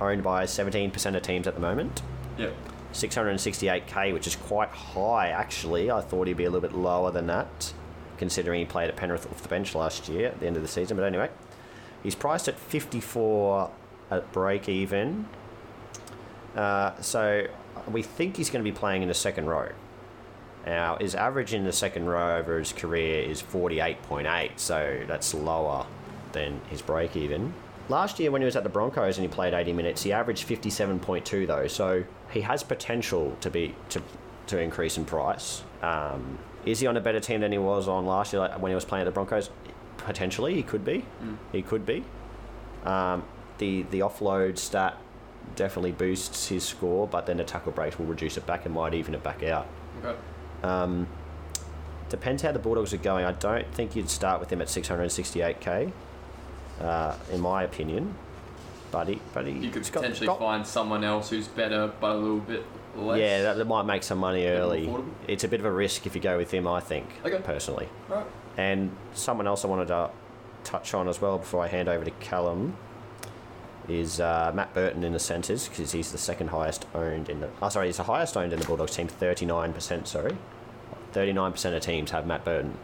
Owned 0.00 0.22
by 0.22 0.44
17% 0.44 1.16
of 1.16 1.22
teams 1.22 1.46
at 1.46 1.54
the 1.54 1.60
moment. 1.60 2.02
Yep. 2.38 2.54
668k, 2.92 4.12
which 4.14 4.26
is 4.26 4.36
quite 4.36 4.70
high 4.70 5.28
actually. 5.28 5.90
I 5.90 6.00
thought 6.00 6.26
he'd 6.26 6.36
be 6.36 6.44
a 6.44 6.50
little 6.50 6.66
bit 6.66 6.76
lower 6.76 7.10
than 7.10 7.26
that, 7.26 7.72
considering 8.18 8.60
he 8.60 8.66
played 8.66 8.88
at 8.88 8.96
Penrith 8.96 9.26
off 9.30 9.42
the 9.42 9.48
bench 9.48 9.74
last 9.74 10.08
year 10.08 10.28
at 10.28 10.40
the 10.40 10.46
end 10.46 10.56
of 10.56 10.62
the 10.62 10.68
season. 10.68 10.96
But 10.96 11.04
anyway, 11.04 11.30
he's 12.02 12.14
priced 12.14 12.48
at 12.48 12.58
54 12.58 13.70
at 14.10 14.32
break 14.32 14.68
even. 14.68 15.28
Uh, 16.54 17.00
so 17.00 17.46
we 17.90 18.02
think 18.02 18.36
he's 18.36 18.50
going 18.50 18.64
to 18.64 18.70
be 18.70 18.76
playing 18.76 19.02
in 19.02 19.08
the 19.08 19.14
second 19.14 19.46
row. 19.46 19.70
Now, 20.66 20.96
his 20.96 21.14
average 21.14 21.54
in 21.54 21.64
the 21.64 21.72
second 21.72 22.06
row 22.06 22.38
over 22.38 22.58
his 22.58 22.72
career 22.72 23.22
is 23.22 23.42
48.8, 23.42 24.50
so 24.56 25.00
that's 25.06 25.32
lower 25.32 25.86
than 26.32 26.60
his 26.68 26.82
break 26.82 27.16
even. 27.16 27.54
Last 27.88 28.20
year, 28.20 28.30
when 28.30 28.42
he 28.42 28.44
was 28.44 28.56
at 28.56 28.64
the 28.64 28.68
Broncos 28.68 29.16
and 29.16 29.26
he 29.26 29.32
played 29.32 29.54
80 29.54 29.72
minutes, 29.72 30.02
he 30.02 30.12
averaged 30.12 30.46
57.2 30.46 31.46
though, 31.46 31.66
so 31.68 32.04
he 32.30 32.42
has 32.42 32.62
potential 32.62 33.34
to 33.40 33.50
be 33.50 33.74
to 33.88 34.02
to 34.48 34.58
increase 34.58 34.96
in 34.96 35.04
price. 35.04 35.62
Um, 35.82 36.38
is 36.64 36.80
he 36.80 36.86
on 36.86 36.96
a 36.96 37.00
better 37.00 37.20
team 37.20 37.40
than 37.40 37.52
he 37.52 37.58
was 37.58 37.88
on 37.88 38.06
last 38.06 38.32
year 38.32 38.40
like 38.40 38.60
when 38.60 38.70
he 38.70 38.74
was 38.74 38.84
playing 38.84 39.02
at 39.02 39.04
the 39.06 39.10
Broncos? 39.12 39.50
Potentially, 39.98 40.54
he 40.54 40.62
could 40.62 40.84
be. 40.84 41.04
He 41.52 41.62
could 41.62 41.84
be. 41.84 42.04
Um, 42.84 43.24
the 43.58 43.82
the 43.90 44.00
offload 44.00 44.58
stat 44.58 44.96
definitely 45.56 45.92
boosts 45.92 46.48
his 46.48 46.62
score, 46.64 47.06
but 47.08 47.26
then 47.26 47.38
the 47.38 47.44
tackle 47.44 47.72
breaks 47.72 47.98
will 47.98 48.06
reduce 48.06 48.36
it 48.36 48.46
back 48.46 48.64
and 48.64 48.74
might 48.74 48.94
even 48.94 49.14
it 49.14 49.22
back 49.22 49.42
out. 49.42 49.66
Okay. 50.04 50.16
Um, 50.62 51.06
depends 52.08 52.42
how 52.42 52.52
the 52.52 52.58
Bulldogs 52.58 52.92
are 52.94 52.98
going. 52.98 53.24
I 53.24 53.32
don't 53.32 53.66
think 53.74 53.96
you'd 53.96 54.08
start 54.10 54.40
with 54.40 54.50
him 54.50 54.60
at 54.62 54.68
668k, 54.68 55.92
uh, 56.80 57.16
in 57.32 57.40
my 57.40 57.64
opinion. 57.64 58.14
But 58.90 59.08
he, 59.08 59.20
but 59.34 59.46
he, 59.46 59.52
You 59.52 59.70
could 59.70 59.82
potentially 59.84 60.26
got- 60.26 60.38
find 60.38 60.66
someone 60.66 61.04
else 61.04 61.28
who's 61.30 61.48
better, 61.48 61.92
but 62.00 62.12
a 62.12 62.14
little 62.14 62.38
bit 62.40 62.64
less. 62.98 63.18
Yeah, 63.18 63.42
that, 63.42 63.56
that 63.58 63.64
might 63.66 63.84
make 63.84 64.02
some 64.02 64.18
money 64.18 64.46
early. 64.46 64.86
affordable. 64.86 65.10
It's 65.26 65.44
a 65.44 65.48
bit 65.48 65.60
of 65.60 65.66
a 65.66 65.72
risk 65.72 66.06
if 66.06 66.14
you 66.14 66.20
go 66.20 66.36
with 66.36 66.50
him, 66.50 66.66
I 66.66 66.80
think, 66.80 67.06
Okay. 67.24 67.38
personally. 67.42 67.88
And 68.56 68.94
someone 69.14 69.46
else 69.46 69.64
I 69.64 69.68
wanted 69.68 69.88
to 69.88 70.10
touch 70.64 70.92
on 70.94 71.08
as 71.08 71.20
well 71.20 71.38
before 71.38 71.62
I 71.62 71.68
hand 71.68 71.88
over 71.88 72.04
to 72.04 72.10
Callum 72.12 72.76
is 73.88 74.20
uh, 74.20 74.52
Matt 74.54 74.74
Burton 74.74 75.02
in 75.04 75.12
the 75.12 75.18
centres 75.18 75.68
because 75.68 75.92
he's 75.92 76.12
the 76.12 76.18
second 76.18 76.48
highest 76.48 76.86
owned 76.94 77.28
in 77.28 77.40
the. 77.40 77.48
Oh, 77.62 77.68
sorry, 77.68 77.86
he's 77.86 77.96
the 77.96 78.02
highest 78.02 78.36
owned 78.36 78.52
in 78.52 78.58
the 78.58 78.66
Bulldogs 78.66 78.94
team. 78.94 79.08
Thirty 79.08 79.46
nine 79.46 79.72
percent. 79.72 80.06
Sorry, 80.08 80.36
thirty 81.12 81.32
nine 81.32 81.52
percent 81.52 81.74
of 81.74 81.82
teams 81.82 82.10
have 82.10 82.26
Matt 82.26 82.44
Burton. 82.44 82.76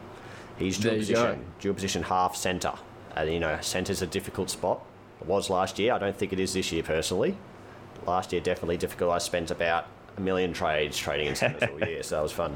He's 0.58 0.78
dual 0.78 0.94
go. 0.94 0.98
position, 1.00 1.44
dual 1.60 1.74
position 1.74 2.02
half 2.04 2.36
centre. 2.36 2.74
And 3.16 3.30
you 3.32 3.40
know, 3.40 3.58
centre's 3.60 4.00
a 4.02 4.06
difficult 4.06 4.48
spot. 4.50 4.80
It 5.20 5.26
was 5.26 5.50
last 5.50 5.78
year. 5.78 5.92
I 5.92 5.98
don't 5.98 6.16
think 6.16 6.32
it 6.32 6.40
is 6.40 6.54
this 6.54 6.72
year 6.72 6.82
personally. 6.82 7.36
Last 8.06 8.32
year 8.32 8.40
definitely 8.40 8.76
difficult. 8.76 9.10
I 9.12 9.18
spent 9.18 9.50
about 9.50 9.86
a 10.16 10.20
million 10.20 10.52
trades 10.52 10.96
trading 10.96 11.26
in 11.28 11.34
centres 11.34 11.68
all 11.70 11.80
year, 11.88 12.02
so 12.02 12.16
that 12.16 12.22
was 12.22 12.32
fun. 12.32 12.54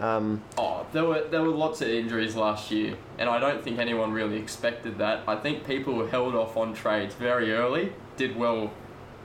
Um, 0.00 0.42
Oh, 0.58 0.84
there 0.92 1.04
were 1.04 1.24
there 1.30 1.42
were 1.42 1.48
lots 1.48 1.80
of 1.80 1.88
injuries 1.88 2.34
last 2.34 2.70
year, 2.70 2.96
and 3.18 3.28
I 3.28 3.38
don't 3.38 3.62
think 3.62 3.78
anyone 3.78 4.12
really 4.12 4.36
expected 4.36 4.98
that. 4.98 5.22
I 5.28 5.36
think 5.36 5.66
people 5.66 5.94
who 5.94 6.06
held 6.06 6.34
off 6.34 6.56
on 6.56 6.74
trades 6.74 7.14
very 7.14 7.52
early 7.52 7.92
did 8.16 8.36
well 8.36 8.72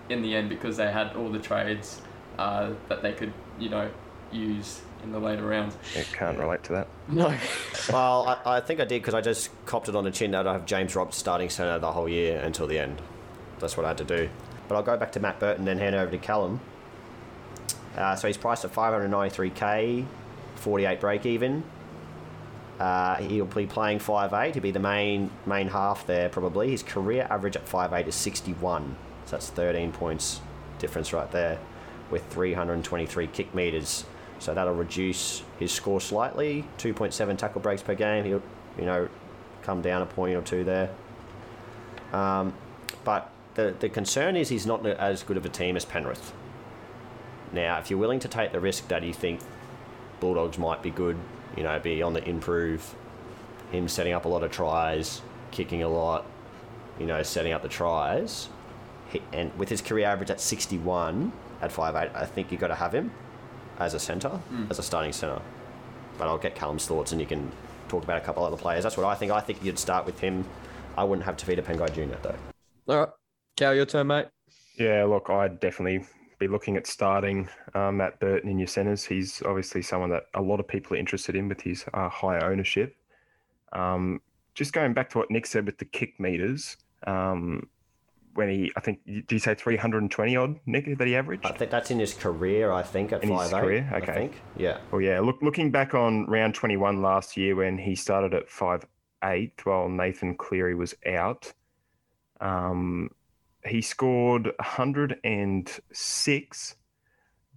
in 0.09 0.21
the 0.21 0.35
end 0.35 0.49
because 0.49 0.77
they 0.77 0.91
had 0.91 1.15
all 1.15 1.29
the 1.29 1.39
trades 1.39 2.01
uh, 2.37 2.71
that 2.87 3.01
they 3.01 3.13
could, 3.13 3.33
you 3.59 3.69
know, 3.69 3.89
use 4.31 4.81
in 5.03 5.11
the 5.11 5.19
later 5.19 5.43
rounds. 5.43 5.75
I 5.97 6.03
can't 6.03 6.37
relate 6.37 6.63
to 6.65 6.73
that. 6.73 6.87
No. 7.07 7.35
Well, 7.91 8.39
I, 8.45 8.57
I 8.57 8.59
think 8.59 8.79
I 8.79 8.85
did 8.85 9.01
because 9.01 9.15
I 9.15 9.21
just 9.21 9.49
copped 9.65 9.89
it 9.89 9.95
on 9.95 10.03
the 10.03 10.11
chin 10.11 10.31
that 10.31 10.45
I 10.45 10.53
have 10.53 10.65
James 10.67 10.95
Roberts 10.95 11.17
starting 11.17 11.49
centre 11.49 11.79
the 11.79 11.91
whole 11.91 12.07
year 12.07 12.39
until 12.39 12.67
the 12.67 12.77
end. 12.77 13.01
That's 13.59 13.75
what 13.75 13.85
I 13.85 13.89
had 13.89 13.97
to 13.99 14.03
do. 14.03 14.29
But 14.67 14.75
I'll 14.75 14.83
go 14.83 14.95
back 14.95 15.11
to 15.13 15.19
Matt 15.19 15.39
Burton, 15.39 15.65
then 15.65 15.79
hand 15.79 15.95
over 15.95 16.11
to 16.11 16.17
Callum. 16.19 16.59
Uh, 17.99 18.15
so 18.15 18.27
he's 18.27 18.37
priced 18.37 18.63
at 18.63 18.73
593k, 18.73 20.05
48 20.55 20.99
break 21.01 21.25
even. 21.25 21.63
Uh, 22.79 23.17
he'll 23.17 23.45
be 23.45 23.65
playing 23.65 23.99
5'8. 23.99 24.53
He'll 24.53 24.63
be 24.63 24.71
the 24.71 24.79
main 24.79 25.29
main 25.45 25.67
half 25.67 26.07
there 26.07 26.29
probably. 26.29 26.71
His 26.71 26.81
career 26.81 27.27
average 27.29 27.57
at 27.57 27.65
5'8 27.65 28.07
is 28.07 28.15
61. 28.15 28.95
So 29.25 29.31
that's 29.31 29.49
13 29.49 29.91
points 29.91 30.39
difference 30.79 31.11
right 31.11 31.29
there 31.31 31.59
with 32.09 32.25
323 32.27 33.27
kick 33.27 33.53
meters. 33.53 34.05
So 34.39 34.53
that'll 34.53 34.73
reduce 34.73 35.43
his 35.59 35.73
score 35.73 35.99
slightly. 35.99 36.65
2.7 36.77 37.37
tackle 37.37 37.59
breaks 37.59 37.81
per 37.83 37.95
game. 37.95 38.23
He'll, 38.23 38.41
you 38.77 38.85
know, 38.85 39.09
come 39.61 39.81
down 39.81 40.01
a 40.01 40.05
point 40.05 40.35
or 40.35 40.41
two 40.41 40.63
there. 40.63 40.89
Um, 42.13 42.53
but 43.03 43.29
the, 43.55 43.75
the 43.77 43.89
concern 43.89 44.37
is 44.37 44.47
he's 44.47 44.65
not 44.65 44.85
as 44.85 45.21
good 45.23 45.35
of 45.35 45.45
a 45.45 45.49
team 45.49 45.75
as 45.75 45.83
Penrith. 45.83 46.31
Now, 47.51 47.79
if 47.79 47.89
you're 47.89 47.99
willing 47.99 48.19
to 48.19 48.27
take 48.27 48.51
the 48.51 48.59
risk 48.59 48.87
that 48.89 49.03
you 49.03 49.13
think 49.13 49.39
Bulldogs 50.19 50.57
might 50.57 50.83
be 50.83 50.91
good, 50.91 51.17
you 51.57 51.63
know, 51.63 51.79
be 51.79 52.01
on 52.01 52.13
the 52.13 52.27
improve, 52.27 52.95
him 53.71 53.87
setting 53.87 54.13
up 54.13 54.25
a 54.25 54.27
lot 54.27 54.43
of 54.43 54.51
tries, 54.51 55.21
kicking 55.51 55.83
a 55.83 55.87
lot, 55.87 56.25
you 56.99 57.05
know, 57.05 57.23
setting 57.23 57.53
up 57.53 57.61
the 57.61 57.69
tries. 57.69 58.49
He, 59.09 59.21
and 59.33 59.55
with 59.57 59.69
his 59.69 59.81
career 59.81 60.07
average 60.07 60.29
at 60.29 60.39
61 60.39 61.31
at 61.61 61.71
5'8, 61.71 62.15
I 62.15 62.25
think 62.25 62.51
you've 62.51 62.61
got 62.61 62.67
to 62.67 62.75
have 62.75 62.93
him 62.93 63.11
as 63.79 63.93
a 63.93 63.99
centre, 63.99 64.29
hmm. 64.29 64.65
as 64.69 64.77
a 64.77 64.83
starting 64.83 65.13
centre. 65.13 65.41
But 66.17 66.27
I'll 66.27 66.37
get 66.37 66.55
Callum's 66.55 66.85
thoughts 66.85 67.11
and 67.11 67.21
you 67.21 67.27
can 67.27 67.51
talk 67.87 68.03
about 68.03 68.17
a 68.17 68.21
couple 68.21 68.43
other 68.43 68.57
players. 68.57 68.83
That's 68.83 68.97
what 68.97 69.05
I 69.05 69.15
think. 69.15 69.31
I 69.31 69.39
think 69.39 69.63
you'd 69.63 69.79
start 69.79 70.05
with 70.05 70.19
him. 70.19 70.45
I 70.97 71.03
wouldn't 71.03 71.25
have 71.25 71.37
Tevita 71.37 71.63
Pangai 71.63 71.93
Jr. 71.93 72.15
though. 72.21 72.35
All 72.87 72.99
right. 72.99 73.09
Cal, 73.55 73.73
your 73.73 73.85
turn, 73.85 74.07
mate. 74.07 74.27
Yeah, 74.77 75.03
look, 75.05 75.29
I'd 75.29 75.59
definitely 75.59 76.05
be 76.39 76.47
looking 76.47 76.77
at 76.77 76.87
starting 76.87 77.47
uh, 77.75 77.91
Matt 77.91 78.19
Burton 78.19 78.49
in 78.49 78.57
your 78.57 78.67
centres. 78.67 79.03
He's 79.05 79.41
obviously 79.43 79.81
someone 79.81 80.09
that 80.11 80.23
a 80.33 80.41
lot 80.41 80.59
of 80.59 80.67
people 80.67 80.95
are 80.95 80.99
interested 80.99 81.35
in 81.35 81.47
with 81.49 81.61
his 81.61 81.85
uh, 81.93 82.09
high 82.09 82.39
ownership. 82.39 82.95
Um, 83.73 84.21
just 84.55 84.73
going 84.73 84.93
back 84.93 85.09
to 85.11 85.17
what 85.19 85.29
Nick 85.29 85.45
said 85.45 85.65
with 85.65 85.77
the 85.77 85.85
kick 85.85 86.19
meters, 86.19 86.77
um, 87.05 87.69
when 88.33 88.49
he, 88.49 88.71
I 88.77 88.79
think, 88.79 88.99
do 89.05 89.23
you 89.35 89.39
say 89.39 89.53
320 89.53 90.35
odd, 90.37 90.59
Nick, 90.65 90.97
that 90.97 91.07
he 91.07 91.15
averaged? 91.15 91.45
I 91.45 91.51
think 91.51 91.71
that's 91.71 91.91
in 91.91 91.99
his 91.99 92.13
career, 92.13 92.71
I 92.71 92.83
think, 92.83 93.11
at 93.11 93.23
In 93.23 93.29
his 93.29 93.51
5'8. 93.51 93.61
career? 93.61 93.89
I 93.91 93.97
Okay. 93.97 94.13
think. 94.13 94.41
Yeah. 94.55 94.77
Well, 94.91 95.01
yeah. 95.01 95.19
Look, 95.19 95.41
looking 95.41 95.71
back 95.71 95.93
on 95.93 96.25
round 96.27 96.55
21 96.55 97.01
last 97.01 97.35
year 97.37 97.55
when 97.55 97.77
he 97.77 97.95
started 97.95 98.33
at 98.33 98.49
five 98.49 98.85
eight 99.25 99.65
while 99.65 99.89
Nathan 99.89 100.35
Cleary 100.35 100.75
was 100.75 100.95
out, 101.05 101.51
um, 102.39 103.09
he 103.65 103.81
scored 103.81 104.45
106. 104.57 106.75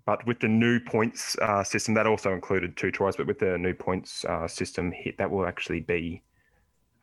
But 0.05 0.27
with 0.27 0.41
the 0.41 0.49
new 0.49 0.81
points 0.81 1.37
uh, 1.41 1.63
system, 1.63 1.95
that 1.95 2.09
also 2.09 2.33
included 2.33 2.77
two 2.77 2.91
tries. 2.91 3.15
But 3.17 3.29
with 3.29 3.39
the 3.39 3.57
new 3.57 3.73
points 3.73 4.25
uh, 4.25 4.49
system 4.49 4.91
hit, 4.91 5.17
that 5.19 5.31
will 5.31 5.47
actually 5.47 5.79
be, 5.81 6.25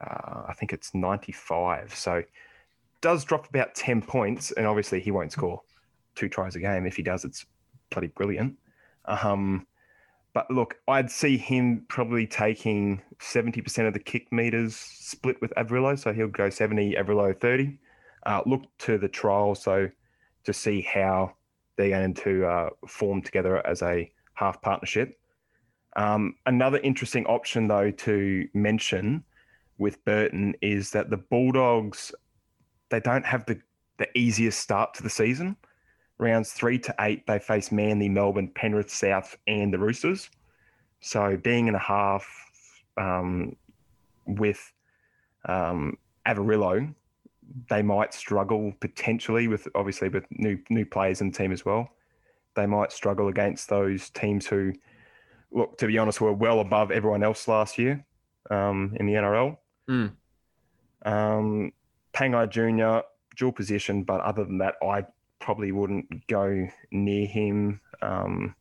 uh, 0.02 0.44
I 0.50 0.54
think 0.54 0.74
it's 0.74 0.94
95. 0.94 1.96
So 1.96 2.24
does 3.02 3.24
drop 3.24 3.48
about 3.48 3.74
10 3.76 4.02
points. 4.02 4.52
And 4.52 4.68
obviously, 4.68 5.00
he 5.00 5.12
won't 5.12 5.32
score 5.32 5.62
two 6.16 6.28
tries 6.28 6.58
a 6.58 6.60
game. 6.60 6.86
If 6.86 6.98
he 6.98 7.04
does, 7.04 7.24
it's 7.24 7.46
bloody 7.90 8.08
brilliant. 8.08 8.58
Um, 9.06 9.66
but 10.34 10.50
look, 10.52 10.76
I'd 10.88 11.10
see 11.10 11.38
him 11.38 11.86
probably 11.88 12.28
taking 12.28 13.02
70% 13.20 13.88
of 13.88 13.94
the 13.94 14.00
kick 14.00 14.32
meters 14.32 14.76
split 14.76 15.42
with 15.42 15.52
Averillo. 15.58 15.98
So 15.98 16.14
he'll 16.14 16.28
go 16.28 16.50
70, 16.50 16.96
Averillo 16.96 17.40
30. 17.40 17.78
Uh, 18.26 18.42
look 18.46 18.64
to 18.80 18.98
the 18.98 19.08
trial. 19.08 19.56
So 19.56 19.90
to 20.46 20.54
see 20.54 20.82
how 20.82 21.34
they're 21.78 21.90
going 21.90 22.14
to 22.14 22.46
uh, 22.46 22.70
form 22.88 23.22
together 23.22 23.66
as 23.66 23.82
a 23.82 24.12
half 24.34 24.62
partnership. 24.62 25.20
Um, 25.96 26.36
another 26.46 26.78
interesting 26.80 27.26
option, 27.26 27.68
though, 27.68 27.92
to 27.92 28.48
mention 28.54 29.24
with 29.78 30.04
Burton 30.06 30.56
is 30.62 30.92
that 30.92 31.10
the 31.10 31.18
Bulldogs, 31.18 32.12
they 32.90 33.00
don't 33.00 33.26
have 33.26 33.46
the, 33.46 33.60
the 33.98 34.08
easiest 34.18 34.60
start 34.60 34.94
to 34.96 35.04
the 35.04 35.10
season 35.10 35.56
rounds 36.20 36.52
three 36.52 36.78
to 36.78 36.94
eight, 37.00 37.26
they 37.26 37.40
face 37.40 37.72
Manly, 37.72 38.10
Melbourne, 38.10 38.52
Penrith, 38.54 38.92
South, 38.92 39.38
and 39.48 39.74
the 39.74 39.80
Roosters. 39.80 40.30
So 41.00 41.38
being 41.38 41.68
in 41.68 41.76
a 41.76 41.80
half 41.80 42.28
um, 42.98 43.56
with 44.28 44.72
um, 45.46 45.98
they 47.70 47.82
might 47.82 48.14
struggle 48.14 48.74
potentially 48.80 49.48
with 49.48 49.68
obviously 49.76 50.10
with 50.10 50.26
new 50.32 50.58
new 50.70 50.86
players 50.86 51.22
in 51.22 51.32
the 51.32 51.38
team 51.38 51.52
as 51.52 51.66
well. 51.66 51.90
They 52.56 52.66
might 52.66 52.92
struggle 52.92 53.28
against 53.28 53.70
those 53.70 54.10
teams 54.10 54.48
who, 54.48 54.74
look, 55.52 55.78
to 55.78 55.88
be 55.88 55.98
honest, 55.98 56.20
were 56.20 56.34
well 56.34 56.60
above 56.60 56.92
everyone 56.92 57.24
else 57.24 57.48
last 57.48 57.78
year 57.78 58.06
um, 58.50 58.96
in 59.00 59.06
the 59.06 59.14
NRL. 59.14 59.58
Mm. 59.90 60.12
Um, 61.06 61.72
Pangai 62.14 62.50
Jr. 62.50 63.06
dual 63.38 63.52
position, 63.52 64.04
but 64.04 64.20
other 64.22 64.44
than 64.44 64.58
that, 64.58 64.76
I 64.84 65.06
probably 65.40 65.72
wouldn't 65.72 66.28
go 66.28 66.68
near 66.92 67.28
him. 67.28 67.80
Um, 68.02 68.56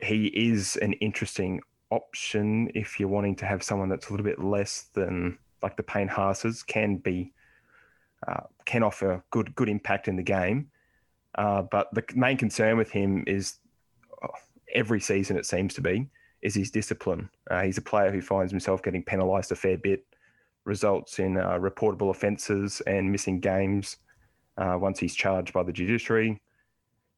he 0.00 0.26
is 0.26 0.76
an 0.76 0.94
interesting 0.94 1.60
option 1.90 2.70
if 2.74 2.98
you're 2.98 3.08
wanting 3.08 3.36
to 3.36 3.46
have 3.46 3.62
someone 3.62 3.88
that's 3.88 4.08
a 4.08 4.12
little 4.12 4.24
bit 4.24 4.42
less 4.42 4.86
than 4.94 5.38
like 5.62 5.76
the 5.76 5.82
Payne 5.82 6.08
Haas's 6.08 6.62
can 6.62 6.96
be 6.96 7.32
uh, 8.26 8.42
can 8.64 8.82
offer 8.82 9.22
good 9.30 9.54
good 9.54 9.68
impact 9.68 10.08
in 10.08 10.16
the 10.16 10.22
game. 10.22 10.68
Uh, 11.36 11.62
but 11.62 11.88
the 11.94 12.04
main 12.14 12.36
concern 12.36 12.76
with 12.76 12.90
him 12.90 13.24
is 13.26 13.58
oh, 14.22 14.28
every 14.74 15.00
season 15.00 15.36
it 15.36 15.46
seems 15.46 15.74
to 15.74 15.80
be 15.80 16.08
is 16.42 16.54
his 16.54 16.70
discipline. 16.70 17.28
Uh, 17.50 17.62
he's 17.62 17.78
a 17.78 17.82
player 17.82 18.10
who 18.10 18.20
finds 18.20 18.50
himself 18.50 18.82
getting 18.82 19.02
penalised 19.02 19.52
a 19.52 19.56
fair 19.56 19.78
bit, 19.78 20.04
results 20.64 21.18
in 21.18 21.38
uh, 21.38 21.58
reportable 21.58 22.10
offences 22.10 22.80
and 22.86 23.10
missing 23.10 23.40
games 23.40 23.96
uh, 24.58 24.76
once 24.78 24.98
he's 24.98 25.14
charged 25.14 25.52
by 25.52 25.62
the 25.62 25.72
judiciary. 25.72 26.40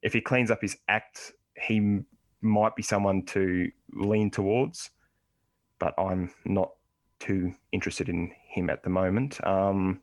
If 0.03 0.13
he 0.13 0.21
cleans 0.21 0.51
up 0.51 0.61
his 0.61 0.77
act, 0.89 1.33
he 1.61 2.01
might 2.43 2.77
be 2.77 2.83
someone 2.83 3.25
to 3.27 3.71
lean 3.95 4.31
towards, 4.31 4.91
but 5.79 5.95
I'm 5.99 6.31
not 6.45 6.73
too 7.19 7.55
interested 7.73 8.09
in 8.09 8.31
him 8.47 8.69
at 8.69 8.83
the 8.83 8.91
moment. 8.91 9.45
Um, 9.47 10.01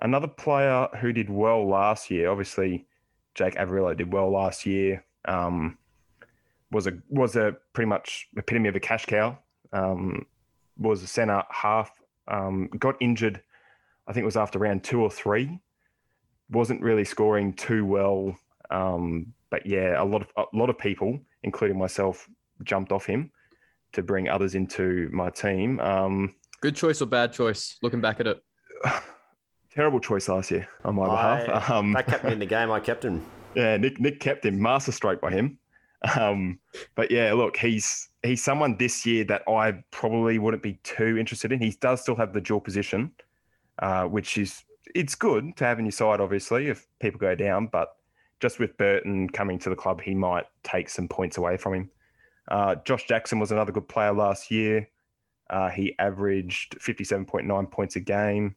another 0.00 0.28
player 0.28 0.88
who 1.00 1.12
did 1.12 1.30
well 1.30 1.66
last 1.66 2.10
year, 2.10 2.30
obviously, 2.30 2.86
Jake 3.34 3.54
Averillo 3.54 3.96
did 3.96 4.12
well 4.12 4.30
last 4.30 4.66
year. 4.66 5.04
Um, 5.26 5.78
was 6.70 6.86
a 6.86 6.98
was 7.08 7.36
a 7.36 7.56
pretty 7.72 7.88
much 7.88 8.28
epitome 8.36 8.68
of 8.68 8.76
a 8.76 8.80
cash 8.80 9.06
cow. 9.06 9.38
Um, 9.72 10.26
was 10.78 11.02
a 11.02 11.06
centre 11.06 11.42
half. 11.50 11.90
Um, 12.28 12.68
got 12.78 12.96
injured. 13.00 13.40
I 14.08 14.12
think 14.12 14.22
it 14.22 14.26
was 14.26 14.36
after 14.36 14.58
round 14.58 14.84
two 14.84 15.00
or 15.00 15.10
three 15.10 15.60
wasn't 16.50 16.80
really 16.80 17.04
scoring 17.04 17.52
too 17.52 17.84
well. 17.84 18.36
Um, 18.70 19.32
but 19.50 19.66
yeah, 19.66 20.02
a 20.02 20.04
lot 20.04 20.22
of 20.22 20.28
a 20.36 20.56
lot 20.56 20.70
of 20.70 20.78
people, 20.78 21.18
including 21.42 21.78
myself, 21.78 22.28
jumped 22.62 22.92
off 22.92 23.06
him 23.06 23.30
to 23.92 24.02
bring 24.02 24.28
others 24.28 24.54
into 24.54 25.08
my 25.12 25.30
team. 25.30 25.80
Um, 25.80 26.34
Good 26.60 26.76
choice 26.76 27.00
or 27.00 27.06
bad 27.06 27.32
choice? 27.32 27.78
Looking 27.82 28.00
back 28.00 28.20
at 28.20 28.26
it. 28.26 28.42
terrible 29.76 30.00
choice 30.00 30.28
last 30.28 30.50
year 30.50 30.66
on 30.84 30.96
my 30.96 31.04
I, 31.04 31.44
behalf. 31.44 31.70
Um, 31.76 31.92
that 31.92 32.06
kept 32.06 32.24
me 32.24 32.32
in 32.32 32.38
the 32.38 32.46
game. 32.46 32.70
I 32.70 32.80
kept 32.80 33.04
him. 33.04 33.24
yeah, 33.54 33.76
Nick 33.76 34.00
Nick 34.00 34.20
kept 34.20 34.44
him 34.44 34.60
master 34.60 34.92
stroke 34.92 35.20
by 35.20 35.30
him. 35.30 35.58
Um, 36.18 36.58
but 36.94 37.10
yeah, 37.10 37.32
look, 37.32 37.56
he's 37.56 38.08
he's 38.22 38.42
someone 38.42 38.76
this 38.78 39.06
year 39.06 39.24
that 39.24 39.42
I 39.48 39.84
probably 39.90 40.38
wouldn't 40.38 40.62
be 40.62 40.74
too 40.82 41.16
interested 41.18 41.52
in. 41.52 41.60
He 41.60 41.76
does 41.80 42.00
still 42.00 42.16
have 42.16 42.32
the 42.32 42.40
dual 42.40 42.60
position, 42.60 43.12
uh, 43.80 44.04
which 44.04 44.38
is 44.38 44.64
it's 44.94 45.14
good 45.14 45.56
to 45.56 45.64
have 45.64 45.78
in 45.78 45.84
your 45.84 45.92
side, 45.92 46.20
obviously, 46.20 46.68
if 46.68 46.86
people 47.00 47.18
go 47.18 47.34
down. 47.34 47.66
But 47.66 47.96
just 48.40 48.58
with 48.58 48.76
Burton 48.76 49.28
coming 49.28 49.58
to 49.60 49.70
the 49.70 49.76
club, 49.76 50.00
he 50.00 50.14
might 50.14 50.46
take 50.62 50.88
some 50.88 51.08
points 51.08 51.36
away 51.38 51.56
from 51.56 51.74
him. 51.74 51.90
Uh, 52.48 52.76
Josh 52.84 53.04
Jackson 53.06 53.38
was 53.38 53.52
another 53.52 53.72
good 53.72 53.88
player 53.88 54.12
last 54.12 54.50
year. 54.50 54.88
Uh, 55.48 55.68
he 55.70 55.94
averaged 55.98 56.78
57.9 56.80 57.70
points 57.70 57.96
a 57.96 58.00
game, 58.00 58.56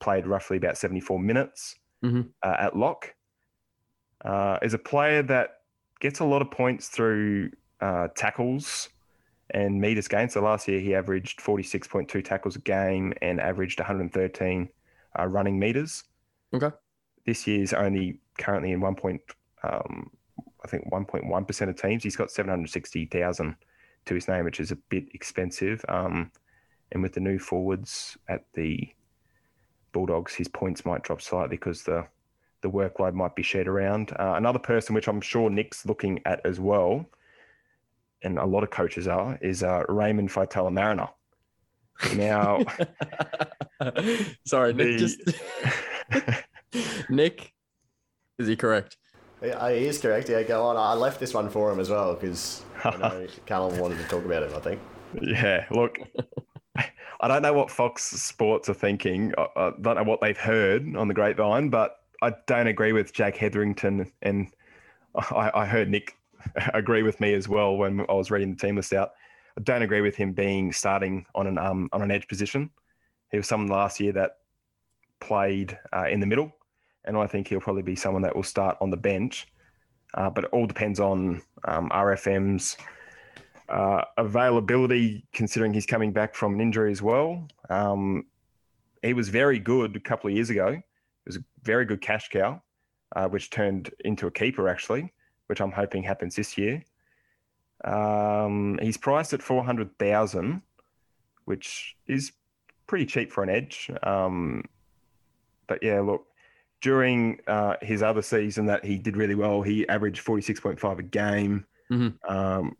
played 0.00 0.26
roughly 0.26 0.56
about 0.56 0.76
74 0.78 1.18
minutes 1.18 1.76
Mhm. 2.02 2.30
uh, 2.42 2.56
at 2.58 2.76
lock. 2.76 3.14
Uh, 4.24 4.58
is 4.62 4.74
a 4.74 4.78
player 4.78 5.22
that 5.22 5.60
gets 6.00 6.18
a 6.20 6.24
lot 6.24 6.42
of 6.42 6.50
points 6.50 6.88
through 6.88 7.50
uh, 7.80 8.08
tackles 8.16 8.88
and 9.50 9.80
meters 9.80 10.08
gained. 10.08 10.32
So 10.32 10.40
last 10.42 10.66
year 10.68 10.80
he 10.80 10.94
averaged 10.94 11.40
46.2 11.40 12.22
tackles 12.24 12.56
a 12.56 12.60
game 12.60 13.14
and 13.22 13.40
averaged 13.40 13.78
113 13.78 14.68
uh, 15.18 15.26
running 15.26 15.58
meters. 15.58 16.04
Okay. 16.52 16.70
This 17.26 17.46
year's 17.46 17.72
only 17.72 18.20
currently 18.38 18.72
in 18.72 18.80
one 18.80 18.94
point, 18.96 19.20
um, 19.62 20.10
I 20.64 20.68
think 20.68 20.90
1.1 20.90 21.46
percent 21.46 21.70
of 21.70 21.80
teams. 21.80 22.02
He's 22.02 22.16
got 22.16 22.30
760,000 22.30 23.56
to 24.06 24.14
his 24.14 24.28
name, 24.28 24.44
which 24.44 24.60
is 24.60 24.70
a 24.72 24.76
bit 24.76 25.08
expensive. 25.14 25.84
Um, 25.88 26.32
and 26.90 27.02
with 27.02 27.12
the 27.12 27.20
new 27.20 27.38
forwards 27.38 28.16
at 28.28 28.46
the 28.54 28.88
Bulldogs, 29.98 30.32
his 30.32 30.46
points 30.46 30.86
might 30.86 31.02
drop 31.02 31.20
slightly 31.20 31.56
because 31.56 31.82
the 31.82 32.06
the 32.60 32.70
workload 32.70 33.14
might 33.14 33.34
be 33.34 33.42
shared 33.42 33.66
around. 33.66 34.12
Uh, 34.12 34.34
another 34.36 34.60
person, 34.60 34.94
which 34.94 35.08
I'm 35.08 35.20
sure 35.20 35.50
Nick's 35.50 35.84
looking 35.86 36.20
at 36.24 36.40
as 36.44 36.60
well, 36.60 37.04
and 38.22 38.38
a 38.38 38.44
lot 38.44 38.62
of 38.62 38.70
coaches 38.70 39.08
are, 39.08 39.36
is 39.42 39.64
uh, 39.64 39.82
Raymond 39.88 40.28
Faitala 40.30 40.72
Mariner. 40.72 41.08
Now, 42.14 42.60
Sorry, 44.46 44.72
Nick. 44.72 44.98
The- 44.98 44.98
Just 44.98 45.20
Nick. 47.10 47.52
Is 48.38 48.46
he 48.46 48.54
correct? 48.54 48.98
Yeah, 49.42 49.68
he 49.72 49.86
is 49.86 49.98
correct. 49.98 50.28
Yeah, 50.28 50.44
go 50.44 50.64
on. 50.64 50.76
I 50.76 50.94
left 50.94 51.18
this 51.18 51.34
one 51.34 51.48
for 51.50 51.72
him 51.72 51.80
as 51.80 51.90
well 51.90 52.14
because 52.14 52.62
I 52.84 52.96
know 52.96 53.26
Callum 53.46 53.78
wanted 53.78 53.98
to 53.98 54.04
talk 54.04 54.24
about 54.24 54.44
him. 54.44 54.54
I 54.54 54.60
think. 54.60 54.80
Yeah, 55.20 55.64
look, 55.72 55.98
I 57.20 57.28
don't 57.28 57.42
know 57.42 57.52
what 57.52 57.70
Fox 57.70 58.04
Sports 58.04 58.68
are 58.68 58.74
thinking. 58.74 59.34
I, 59.36 59.72
don't 59.80 59.96
know 59.96 60.04
what 60.04 60.20
they've 60.20 60.38
heard 60.38 60.96
on 60.96 61.08
the 61.08 61.14
grapevine, 61.14 61.68
but 61.68 61.96
I 62.22 62.32
don't 62.46 62.68
agree 62.68 62.92
with 62.92 63.12
Jack 63.12 63.36
Hetherington. 63.36 64.10
And 64.22 64.48
I, 65.14 65.50
I 65.54 65.66
heard 65.66 65.88
Nick 65.88 66.16
agree 66.74 67.02
with 67.02 67.20
me 67.20 67.34
as 67.34 67.48
well 67.48 67.76
when 67.76 68.00
I 68.08 68.12
was 68.12 68.30
reading 68.30 68.54
the 68.54 68.60
team 68.60 68.76
list 68.76 68.92
out. 68.92 69.12
I 69.56 69.62
don't 69.62 69.82
agree 69.82 70.00
with 70.00 70.14
him 70.14 70.32
being 70.32 70.72
starting 70.72 71.26
on 71.34 71.48
an 71.48 71.58
um, 71.58 71.88
on 71.92 72.02
an 72.02 72.12
edge 72.12 72.28
position. 72.28 72.70
He 73.32 73.36
was 73.36 73.48
someone 73.48 73.68
last 73.68 73.98
year 73.98 74.12
that 74.12 74.36
played 75.20 75.76
uh, 75.92 76.06
in 76.06 76.20
the 76.20 76.26
middle, 76.26 76.52
and 77.04 77.16
I 77.16 77.26
think 77.26 77.48
he'll 77.48 77.60
probably 77.60 77.82
be 77.82 77.96
someone 77.96 78.22
that 78.22 78.36
will 78.36 78.44
start 78.44 78.76
on 78.80 78.90
the 78.90 78.96
bench. 78.96 79.48
Uh, 80.14 80.30
but 80.30 80.44
it 80.44 80.50
all 80.52 80.66
depends 80.66 81.00
on 81.00 81.42
um, 81.64 81.90
RFM's 81.90 82.76
uh, 83.68 84.02
availability, 84.16 85.26
considering 85.32 85.72
he's 85.72 85.86
coming 85.86 86.12
back 86.12 86.34
from 86.34 86.54
an 86.54 86.60
injury 86.60 86.90
as 86.90 87.02
well. 87.02 87.46
Um, 87.68 88.24
he 89.02 89.12
was 89.12 89.28
very 89.28 89.58
good 89.58 89.94
a 89.96 90.00
couple 90.00 90.28
of 90.28 90.34
years 90.34 90.50
ago. 90.50 90.72
He 90.72 90.82
was 91.26 91.36
a 91.36 91.44
very 91.62 91.84
good 91.84 92.00
cash 92.00 92.28
cow, 92.30 92.62
uh, 93.14 93.28
which 93.28 93.50
turned 93.50 93.90
into 94.04 94.26
a 94.26 94.30
keeper 94.30 94.68
actually, 94.68 95.12
which 95.46 95.60
I'm 95.60 95.72
hoping 95.72 96.02
happens 96.02 96.36
this 96.36 96.56
year. 96.56 96.82
Um, 97.84 98.78
he's 98.82 98.96
priced 98.96 99.32
at 99.34 99.42
four 99.42 99.62
hundred 99.62 99.96
thousand, 99.98 100.62
which 101.44 101.96
is 102.06 102.32
pretty 102.86 103.06
cheap 103.06 103.30
for 103.30 103.42
an 103.42 103.50
edge. 103.50 103.90
Um, 104.02 104.64
but 105.68 105.82
yeah, 105.82 106.00
look, 106.00 106.26
during 106.80 107.38
uh, 107.46 107.74
his 107.82 108.02
other 108.02 108.22
season 108.22 108.66
that 108.66 108.84
he 108.84 108.98
did 108.98 109.16
really 109.16 109.36
well, 109.36 109.62
he 109.62 109.88
averaged 109.88 110.20
forty 110.20 110.42
six 110.42 110.58
point 110.58 110.80
five 110.80 110.98
a 110.98 111.02
game. 111.02 111.66
Mhm. 111.90 112.14
Um, 112.28 112.76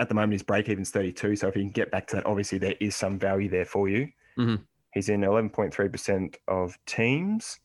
at 0.00 0.08
the 0.08 0.14
moment, 0.14 0.32
his 0.32 0.42
break 0.42 0.68
even's 0.68 0.90
thirty 0.90 1.12
two. 1.12 1.36
So 1.36 1.48
if 1.48 1.54
he 1.54 1.60
can 1.60 1.70
get 1.70 1.90
back 1.90 2.06
to 2.08 2.16
that, 2.16 2.26
obviously 2.26 2.58
there 2.58 2.74
is 2.80 2.96
some 2.96 3.18
value 3.18 3.48
there 3.48 3.64
for 3.64 3.88
you. 3.88 4.08
Mhm. 4.36 4.64
He's 4.94 5.08
in 5.08 5.22
eleven 5.22 5.50
point 5.50 5.72
three 5.72 5.88
percent 5.88 6.38
of 6.48 6.76
teams, 6.86 7.60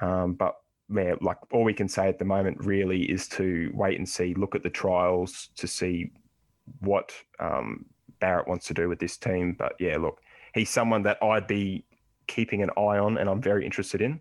um, 0.00 0.34
but 0.34 0.56
man, 0.88 1.18
like 1.20 1.36
all 1.52 1.64
we 1.64 1.74
can 1.74 1.88
say 1.88 2.08
at 2.08 2.18
the 2.18 2.24
moment 2.24 2.56
really 2.60 3.02
is 3.02 3.28
to 3.28 3.70
wait 3.74 3.98
and 3.98 4.08
see, 4.08 4.34
look 4.34 4.54
at 4.54 4.62
the 4.62 4.70
trials 4.70 5.50
to 5.56 5.66
see 5.66 6.10
what 6.80 7.12
um, 7.38 7.84
Barrett 8.20 8.48
wants 8.48 8.66
to 8.68 8.74
do 8.74 8.88
with 8.88 8.98
this 8.98 9.16
team. 9.16 9.54
But 9.58 9.74
yeah, 9.78 9.96
look, 9.98 10.20
he's 10.54 10.70
someone 10.70 11.02
that 11.02 11.22
I'd 11.22 11.46
be 11.46 11.84
keeping 12.26 12.62
an 12.62 12.70
eye 12.70 12.98
on 12.98 13.18
and 13.18 13.28
I'm 13.28 13.42
very 13.42 13.64
interested 13.64 14.00
in. 14.00 14.20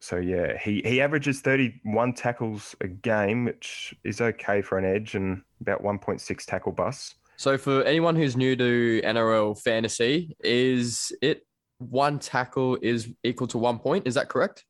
So 0.00 0.16
yeah, 0.16 0.56
he, 0.58 0.82
he 0.84 1.00
averages 1.00 1.40
31 1.40 2.14
tackles 2.14 2.74
a 2.80 2.88
game, 2.88 3.44
which 3.44 3.94
is 4.04 4.20
okay 4.20 4.62
for 4.62 4.78
an 4.78 4.84
edge 4.84 5.14
and 5.14 5.42
about 5.60 5.82
1.6 5.82 6.44
tackle 6.44 6.72
bus. 6.72 7.14
So 7.36 7.58
for 7.58 7.82
anyone 7.82 8.16
who's 8.16 8.36
new 8.36 8.56
to 8.56 9.00
NRL 9.04 9.60
fantasy, 9.60 10.36
is 10.40 11.12
it 11.22 11.46
one 11.78 12.18
tackle 12.18 12.78
is 12.82 13.08
equal 13.22 13.46
to 13.48 13.58
one 13.58 13.78
point? 13.78 14.06
Is 14.06 14.14
that 14.14 14.28
correct? 14.28 14.64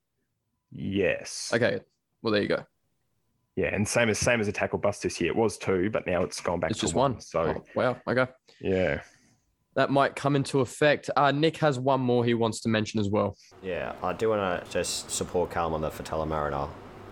Yes. 0.71 1.51
Okay. 1.55 1.81
Well, 2.23 2.33
there 2.33 2.43
you 2.43 2.49
go. 2.49 2.65
Yeah, 3.57 3.75
and 3.75 3.87
same 3.89 4.09
as 4.09 4.19
same 4.19 4.41
as 4.41 4.47
a 4.49 4.53
tackle 4.53 4.79
bust 4.79 5.03
this 5.03 5.21
year. 5.21 5.31
It 5.31 5.37
was 5.37 5.59
two, 5.59 5.91
but 5.91 6.07
now 6.07 6.23
it's 6.23 6.41
gone 6.41 6.61
back 6.61 6.71
It's 6.71 6.81
to 6.81 6.87
just 6.87 6.95
one. 6.95 7.21
So 7.21 7.41
Oh, 7.41 7.65
wow. 7.75 7.97
Okay. 8.07 8.31
yeah. 8.61 9.01
That 9.79 9.91
might 9.91 10.17
come 10.17 10.35
into 10.35 10.59
effect. 10.59 11.09
Uh, 11.17 11.31
Nick 11.31 11.59
has 11.59 11.79
one 11.79 12.01
more 12.01 12.25
he 12.25 12.35
wants 12.35 12.59
to 12.63 12.69
mention 12.69 12.99
as 12.99 13.09
well. 13.09 13.37
Yeah, 13.63 13.93
I 14.03 14.13
do 14.13 14.31
want 14.31 14.65
to 14.65 14.73
just 14.73 15.09
support 15.09 15.53
Callum 15.53 15.73
on 15.73 15.83
the 15.83 15.89
Faitala 15.89 16.27
Mariner. 16.27 16.67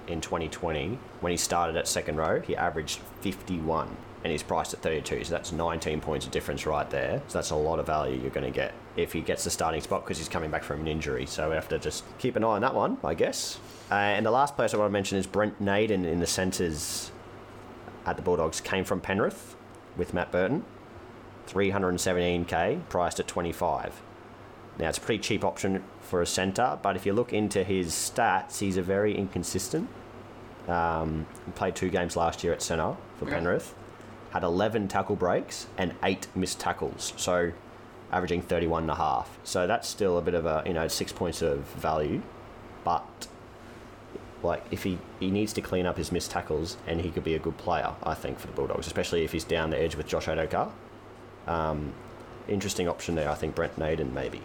In 0.09 0.21
2020, 0.21 0.99
when 1.21 1.31
he 1.31 1.37
started 1.37 1.77
at 1.77 1.87
second 1.87 2.17
row, 2.17 2.41
he 2.41 2.57
averaged 2.57 2.99
51 3.21 3.97
and 4.25 4.33
he's 4.33 4.43
priced 4.43 4.75
at 4.75 4.83
32. 4.83 5.23
So 5.23 5.31
that's 5.31 5.53
19 5.53 6.01
points 6.01 6.27
of 6.27 6.33
difference 6.33 6.67
right 6.67 6.91
there. 6.91 7.23
So 7.29 7.39
that's 7.39 7.51
a 7.51 7.55
lot 7.55 7.79
of 7.79 7.87
value 7.87 8.21
you're 8.21 8.31
going 8.31 8.53
to 8.53 8.57
get 8.57 8.75
if 8.97 9.12
he 9.12 9.21
gets 9.21 9.45
the 9.45 9.51
starting 9.51 9.81
spot 9.81 10.03
because 10.03 10.19
he's 10.19 10.29
coming 10.29 10.51
back 10.51 10.64
from 10.64 10.81
an 10.81 10.89
injury. 10.89 11.25
So 11.25 11.49
we 11.51 11.55
have 11.55 11.69
to 11.69 11.79
just 11.79 12.03
keep 12.19 12.35
an 12.35 12.43
eye 12.43 12.49
on 12.49 12.62
that 12.62 12.75
one, 12.75 12.99
I 13.05 13.14
guess. 13.14 13.61
Uh, 13.93 13.95
and 13.95 14.27
the 14.27 14.33
last 14.33 14.57
place 14.57 14.75
I 14.75 14.79
want 14.79 14.89
to 14.89 14.93
mention 14.93 15.19
is 15.19 15.29
Brent 15.29 15.61
Naden 15.61 16.05
in 16.05 16.19
the 16.19 16.27
centres 16.27 17.12
at 18.05 18.17
the 18.17 18.23
Bulldogs 18.23 18.61
came 18.61 18.83
from 18.85 19.01
Penrith 19.01 19.55
with 19.97 20.12
Matt 20.12 20.33
Burton. 20.33 20.64
317k, 21.47 22.88
priced 22.88 23.20
at 23.20 23.26
25. 23.26 24.03
Now, 24.78 24.88
it's 24.88 24.99
a 24.99 25.01
pretty 25.01 25.22
cheap 25.22 25.44
option 25.44 25.82
for 26.01 26.20
a 26.20 26.26
centre, 26.26 26.78
but 26.82 26.97
if 26.97 27.07
you 27.07 27.12
look 27.12 27.32
into 27.32 27.64
his 27.64 27.92
stats, 27.92 28.59
he's 28.59 28.76
a 28.76 28.82
very 28.82 29.16
inconsistent. 29.16 29.88
Um, 30.68 31.26
he 31.47 31.53
played 31.53 31.76
two 31.76 31.88
games 31.88 32.16
last 32.16 32.44
year 32.44 32.53
at 32.53 32.61
centre 32.61 32.97
for 33.18 33.26
Penrith, 33.26 33.74
had 34.30 34.42
11 34.42 34.88
tackle 34.88 35.16
breaks 35.16 35.68
and 35.78 35.94
eight 36.03 36.26
missed 36.34 36.61
tackles, 36.61 37.12
so 37.16 37.53
averaging 38.12 38.42
31 38.42 38.84
and 38.84 38.90
a 38.90 38.97
half. 38.97 39.38
So 39.44 39.66
that's 39.66 39.88
still 39.88 40.18
a 40.18 40.22
bit 40.22 40.34
of 40.34 40.44
a, 40.44 40.62
you 40.66 40.74
know, 40.74 40.88
six 40.88 41.12
points 41.12 41.40
of 41.40 41.61
value, 41.61 42.22
but 42.84 43.28
like 44.42 44.64
if 44.70 44.82
he, 44.82 44.99
he 45.20 45.30
needs 45.30 45.53
to 45.55 45.61
clean 45.61 45.86
up 45.86 45.97
his 45.97 46.12
missed 46.12 46.30
tackles 46.30 46.76
and 46.86 47.01
he 47.01 47.11
could 47.11 47.24
be 47.24 47.34
a 47.34 47.38
good 47.38 47.57
player, 47.57 47.94
I 48.03 48.14
think, 48.14 48.38
for 48.38 48.47
the 48.49 48.53
Bulldogs, 48.53 48.86
especially 48.86 49.24
if 49.24 49.32
he's 49.32 49.44
down 49.44 49.70
the 49.70 49.78
edge 49.78 49.97
with 49.97 50.07
Josh 50.07 50.26
Addo-Carr. 50.26 50.72
Um, 51.47 51.92
interesting 52.49 52.88
option 52.88 53.14
there, 53.14 53.30
I 53.30 53.34
think 53.34 53.55
Brent 53.55 53.76
Naden 53.78 54.12
maybe. 54.12 54.42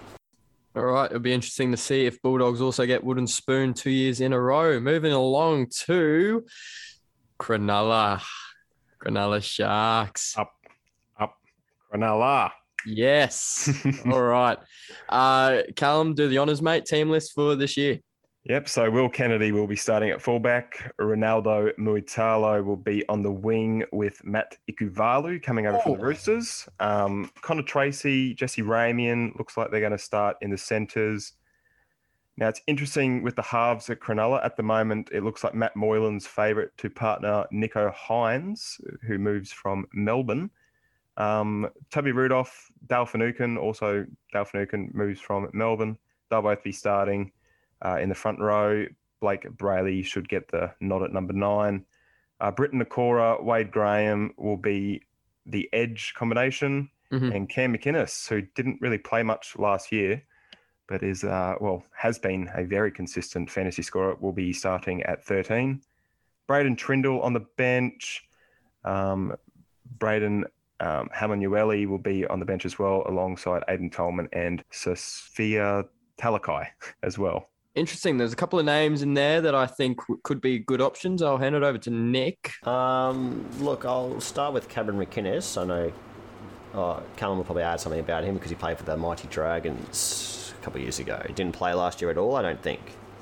All 0.76 0.84
right. 0.84 1.08
It'll 1.08 1.20
be 1.20 1.34
interesting 1.34 1.72
to 1.72 1.78
see 1.78 2.06
if 2.06 2.22
Bulldogs 2.22 2.62
also 2.62 2.86
get 2.86 3.04
wooden 3.04 3.28
spoon 3.28 3.74
two 3.74 3.90
years 3.90 4.22
in 4.22 4.32
a 4.32 4.40
row. 4.40 4.80
Moving 4.80 5.12
along 5.12 5.68
to 5.86 6.46
Cronulla. 7.40 8.22
Cronulla 9.04 9.44
Sharks. 9.44 10.38
Up, 10.38 10.54
up, 11.20 11.36
Cronulla. 11.92 12.52
Yes. 12.86 13.70
All 14.06 14.22
right. 14.22 14.58
Uh, 15.10 15.64
Callum, 15.76 16.14
do 16.14 16.30
the 16.30 16.38
honours, 16.38 16.62
mate. 16.62 16.86
Team 16.86 17.10
list 17.10 17.34
for 17.34 17.56
this 17.56 17.76
year. 17.76 18.00
Yep. 18.46 18.70
So 18.70 18.90
Will 18.90 19.08
Kennedy 19.08 19.52
will 19.52 19.68
be 19.68 19.76
starting 19.76 20.10
at 20.10 20.20
fullback. 20.22 20.92
Ronaldo 21.00 21.76
Mulitalo 21.78 22.64
will 22.66 22.76
be 22.76 23.08
on 23.08 23.22
the 23.22 23.32
wing 23.32 23.84
with 23.92 24.24
Matt 24.26 24.58
Ikuvalu 24.70 25.44
coming 25.44 25.68
over 25.68 25.78
from 25.80 25.94
the 25.94 26.00
Oh. 26.00 26.02
Roosters. 26.02 26.68
Um, 26.80 27.30
Connor 27.42 27.62
Tracey, 27.62 28.34
Jesse 28.34 28.64
Ramien 28.64 29.38
looks 29.38 29.58
like 29.58 29.70
they're 29.70 29.80
going 29.80 29.92
to 29.92 29.98
start 30.00 30.38
in 30.42 30.50
the 30.50 30.58
centres. 30.58 31.34
Now 32.38 32.48
it's 32.48 32.62
interesting 32.66 33.22
with 33.22 33.36
the 33.36 33.44
halves 33.44 33.92
at 33.92 34.00
Cronulla 34.00 34.44
at 34.44 34.58
the 34.58 34.64
moment. 34.64 35.10
It 35.12 35.24
looks 35.24 35.44
like 35.44 35.54
Matt 35.54 35.76
Moylan's 35.76 36.26
favourite 36.26 36.70
to 36.78 36.90
partner 36.90 37.46
Nicho 37.54 37.94
Hynes, 37.94 38.82
who 39.06 39.20
moves 39.20 39.52
from 39.52 39.86
Melbourne. 39.94 40.50
Um, 41.18 41.70
Toby 41.92 42.12
Rudolf, 42.12 42.72
Dale 42.88 43.06
Finucane, 43.06 43.58
also 43.58 44.08
Dale 44.34 44.46
Finucane 44.46 44.90
moves 44.96 45.22
from 45.22 45.48
Melbourne. 45.54 45.96
They'll 46.32 46.42
both 46.42 46.64
be 46.64 46.72
starting 46.72 47.32
uh, 47.86 47.98
in 48.02 48.10
the 48.10 48.16
front 48.16 48.40
row. 48.40 48.86
Blake 49.20 49.44
Brailey 49.58 50.04
should 50.04 50.28
get 50.28 50.48
the 50.50 50.74
nod 50.80 51.04
at 51.04 51.14
number 51.14 51.34
nine. 51.34 51.86
Uh, 52.40 52.50
Briton 52.52 52.84
Nikora, 52.84 53.42
Wade 53.44 53.72
Graham 53.72 54.34
will 54.38 54.58
be 54.58 55.04
the 55.46 55.70
edge 55.74 56.14
combination, 56.16 56.90
Mhm. 57.12 57.36
and 57.36 57.50
Cam 57.50 57.76
McInnes, 57.76 58.28
who 58.30 58.42
didn't 58.42 58.80
really 58.82 58.98
play 58.98 59.22
much 59.22 59.58
last 59.58 59.92
year, 59.92 60.24
but 60.88 61.04
is 61.04 61.24
uh, 61.24 61.56
well 61.60 61.84
has 61.96 62.18
been 62.18 62.50
a 62.56 62.64
very 62.64 62.90
consistent 62.92 63.50
fantasy 63.50 63.82
scorer, 63.84 64.16
will 64.16 64.32
be 64.34 64.54
starting 64.54 65.04
at 65.04 65.24
13. 65.24 65.82
Braydon 66.48 66.76
Trindall 66.76 67.22
on 67.24 67.34
the 67.34 67.42
bench. 67.58 68.28
Um, 68.84 69.36
Braden 70.00 70.46
um, 70.80 71.10
Hamlin-Uele 71.14 71.86
will 71.86 72.00
be 72.00 72.26
on 72.26 72.40
the 72.40 72.46
bench 72.46 72.66
as 72.66 72.80
well, 72.80 73.04
alongside 73.06 73.64
Aiden 73.70 73.92
Tolman 73.92 74.28
and 74.34 74.64
Siosifa 74.72 75.88
Talakai 76.18 76.68
as 77.04 77.20
well. 77.20 77.50
Interesting. 77.74 78.18
There's 78.18 78.34
a 78.34 78.36
couple 78.36 78.60
of 78.60 78.66
names 78.66 79.02
in 79.02 79.14
there 79.14 79.40
that 79.42 79.56
I 79.56 79.66
think 79.66 80.00
could 80.24 80.42
be 80.42 80.60
good 80.60 80.82
options. 80.82 81.22
I'll 81.22 81.38
hand 81.38 81.56
it 81.56 81.64
over 81.64 81.78
to 81.78 81.90
Nick. 81.90 82.52
Um, 82.68 83.50
look, 83.60 83.86
I'll 83.86 84.20
start 84.20 84.54
with 84.54 84.68
Cameron 84.68 85.00
McInnes. 85.00 85.60
I 85.60 85.64
know 85.64 85.94
oh, 86.74 87.04
Callum 87.16 87.38
will 87.38 87.46
probably 87.46 87.64
add 87.64 87.80
something 87.80 88.00
about 88.00 88.24
him 88.24 88.36
because 88.36 88.50
he 88.50 88.56
played 88.56 88.78
for 88.78 88.84
the 88.84 88.98
Mighty 88.98 89.28
Dragons 89.28 90.54
a 90.60 90.64
couple 90.64 90.80
of 90.80 90.84
years 90.84 91.00
ago. 91.00 91.22
He 91.28 91.34
didn't 91.34 91.56
play 91.56 91.74
last 91.74 92.02
year 92.02 92.12
at 92.12 92.18
all, 92.18 92.36
I 92.36 92.42
don't 92.42 92.62
think, 92.62 92.82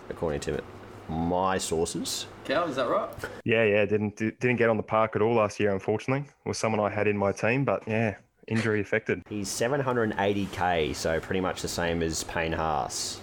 according 0.09 0.41
to 0.41 0.61
my 1.07 1.57
sources. 1.57 2.27
Cal, 2.45 2.67
is 2.67 2.75
that 2.75 2.89
right? 2.89 3.09
Yeah, 3.43 3.63
yeah, 3.63 3.85
didn't 3.85 4.17
didn't 4.17 4.57
get 4.57 4.69
on 4.69 4.77
the 4.77 4.83
park 4.83 5.15
at 5.15 5.21
all 5.21 5.35
last 5.35 5.59
year, 5.59 5.71
unfortunately. 5.71 6.29
Was 6.45 6.57
someone 6.57 6.79
I 6.79 6.93
had 6.93 7.07
in 7.07 7.17
my 7.17 7.31
team, 7.31 7.65
but 7.65 7.83
yeah, 7.87 8.15
injury 8.47 8.81
affected. 8.81 9.23
He's 9.29 9.49
780k, 9.49 10.95
so 10.95 11.19
pretty 11.19 11.41
much 11.41 11.61
the 11.61 11.67
same 11.67 12.03
as 12.03 12.23
Payne 12.23 12.51
Haas, 12.51 13.21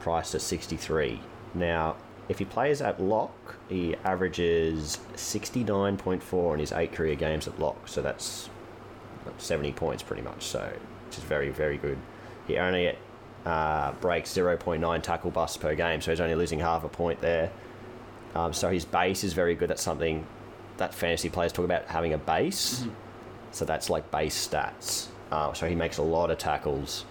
priced 0.00 0.34
at 0.34 0.40
63. 0.40 1.20
Now, 1.54 1.96
if 2.28 2.38
he 2.38 2.44
plays 2.44 2.80
at 2.80 3.00
lock, 3.00 3.56
he 3.68 3.96
averages 4.04 4.98
69.4 5.14 6.54
in 6.54 6.60
his 6.60 6.72
eight 6.72 6.92
career 6.92 7.14
games 7.14 7.48
at 7.48 7.58
lock, 7.58 7.88
so 7.88 8.02
that's 8.02 8.48
70 9.38 9.72
points 9.72 10.02
pretty 10.02 10.22
much, 10.22 10.44
so 10.44 10.72
which 11.06 11.18
is 11.18 11.24
very, 11.24 11.50
very 11.50 11.76
good. 11.76 11.98
He 12.46 12.56
only 12.58 12.96
uh, 13.44 13.92
breaks 14.00 14.32
0.9 14.32 15.02
tackle 15.02 15.30
busts 15.30 15.56
per 15.56 15.74
game, 15.74 16.00
so 16.00 16.10
he's 16.12 16.20
only 16.20 16.34
losing 16.34 16.60
half 16.60 16.84
a 16.84 16.88
point 16.88 17.20
there. 17.20 17.50
Um, 18.34 18.52
so 18.52 18.70
his 18.70 18.84
base 18.84 19.24
is 19.24 19.32
very 19.32 19.54
good. 19.54 19.68
That's 19.68 19.82
something 19.82 20.24
that 20.76 20.94
fantasy 20.94 21.28
players 21.28 21.52
talk 21.52 21.64
about 21.64 21.86
having 21.86 22.12
a 22.12 22.18
base. 22.18 22.84
So 23.50 23.64
that's 23.64 23.90
like 23.90 24.10
base 24.10 24.48
stats. 24.48 25.08
Uh, 25.32 25.52
so 25.52 25.68
he 25.68 25.74
makes 25.74 25.98
a 25.98 26.02
lot 26.02 26.30
of 26.30 26.38
tackles, 26.38 27.04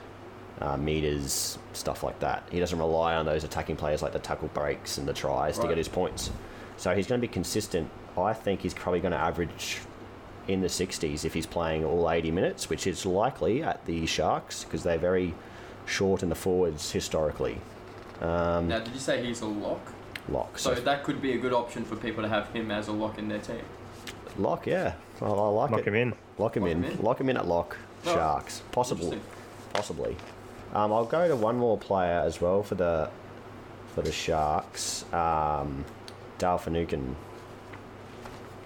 uh, 0.61 0.75
meters, 0.77 1.57
stuff 1.73 2.03
like 2.03 2.19
that. 2.19 2.43
He 2.51 2.59
doesn't 2.59 2.77
rely 2.79 3.15
on 3.15 3.25
those 3.25 3.43
attacking 3.43 3.75
players 3.77 4.01
like 4.01 4.13
the 4.13 4.19
tackle 4.19 4.49
breaks 4.49 4.97
and 4.97 5.07
the 5.07 5.13
tries 5.13 5.57
to 5.59 5.67
get 5.67 5.77
his 5.77 5.87
points. 5.87 6.31
So 6.77 6.93
he's 6.95 7.07
going 7.07 7.19
to 7.21 7.27
be 7.27 7.31
consistent. 7.31 7.89
I 8.17 8.33
think 8.33 8.61
he's 8.61 8.73
probably 8.73 8.99
going 8.99 9.11
to 9.13 9.17
average 9.17 9.79
in 10.47 10.61
the 10.61 10.67
60s 10.67 11.25
if 11.25 11.33
he's 11.33 11.45
playing 11.45 11.85
all 11.85 12.09
80 12.09 12.31
minutes, 12.31 12.69
which 12.69 12.87
is 12.87 13.05
likely 13.05 13.61
at 13.63 13.85
the 13.85 14.05
Sharks 14.05 14.63
because 14.63 14.83
they're 14.83 14.97
very 14.97 15.33
short 15.85 16.23
in 16.23 16.29
the 16.29 16.35
forwards 16.35 16.91
historically. 16.91 17.59
Um, 18.21 18.67
Now, 18.67 18.79
did 18.79 18.93
you 18.93 18.99
say 18.99 19.23
he's 19.25 19.41
a 19.41 19.45
lock? 19.45 19.79
lock. 20.27 20.57
So 20.59 20.75
So, 20.75 20.81
that 20.81 21.03
could 21.03 21.21
be 21.21 21.33
a 21.33 21.37
good 21.37 21.53
option 21.53 21.85
for 21.85 21.95
people 21.95 22.21
to 22.23 22.29
have 22.29 22.49
him 22.49 22.71
as 22.71 22.87
a 22.87 22.91
lock 22.91 23.17
in 23.17 23.27
their 23.29 23.39
team. 23.39 23.61
lock, 24.37 24.65
yeah. 24.67 24.93
I, 25.21 25.25
I 25.25 25.29
like 25.29 25.71
Lock 25.71 25.79
it. 25.81 25.87
him 25.87 25.95
in. 25.95 26.13
Lock 26.37 26.57
him 26.57 26.63
Lock 26.63 26.71
in. 26.71 26.83
him 26.83 26.91
in? 26.91 27.01
Lock 27.03 27.19
him 27.21 27.29
in 27.29 27.37
at 27.37 27.47
lock. 27.47 27.77
Oh, 28.05 28.13
Sharks. 28.13 28.61
Possible. 28.71 29.05
Interesting. 29.05 29.29
Possibly. 29.73 30.15
Um, 30.73 30.93
I'll 30.93 31.05
go 31.05 31.27
to 31.27 31.35
one 31.35 31.57
more 31.57 31.77
player 31.77 32.21
as 32.25 32.39
well 32.39 32.63
for 32.63 32.75
the 32.75 33.09
for 33.95 34.01
the 34.01 34.11
Sharks. 34.11 35.03
Um, 35.11 35.85
Dale 36.37 36.57
Finucane 36.57 37.15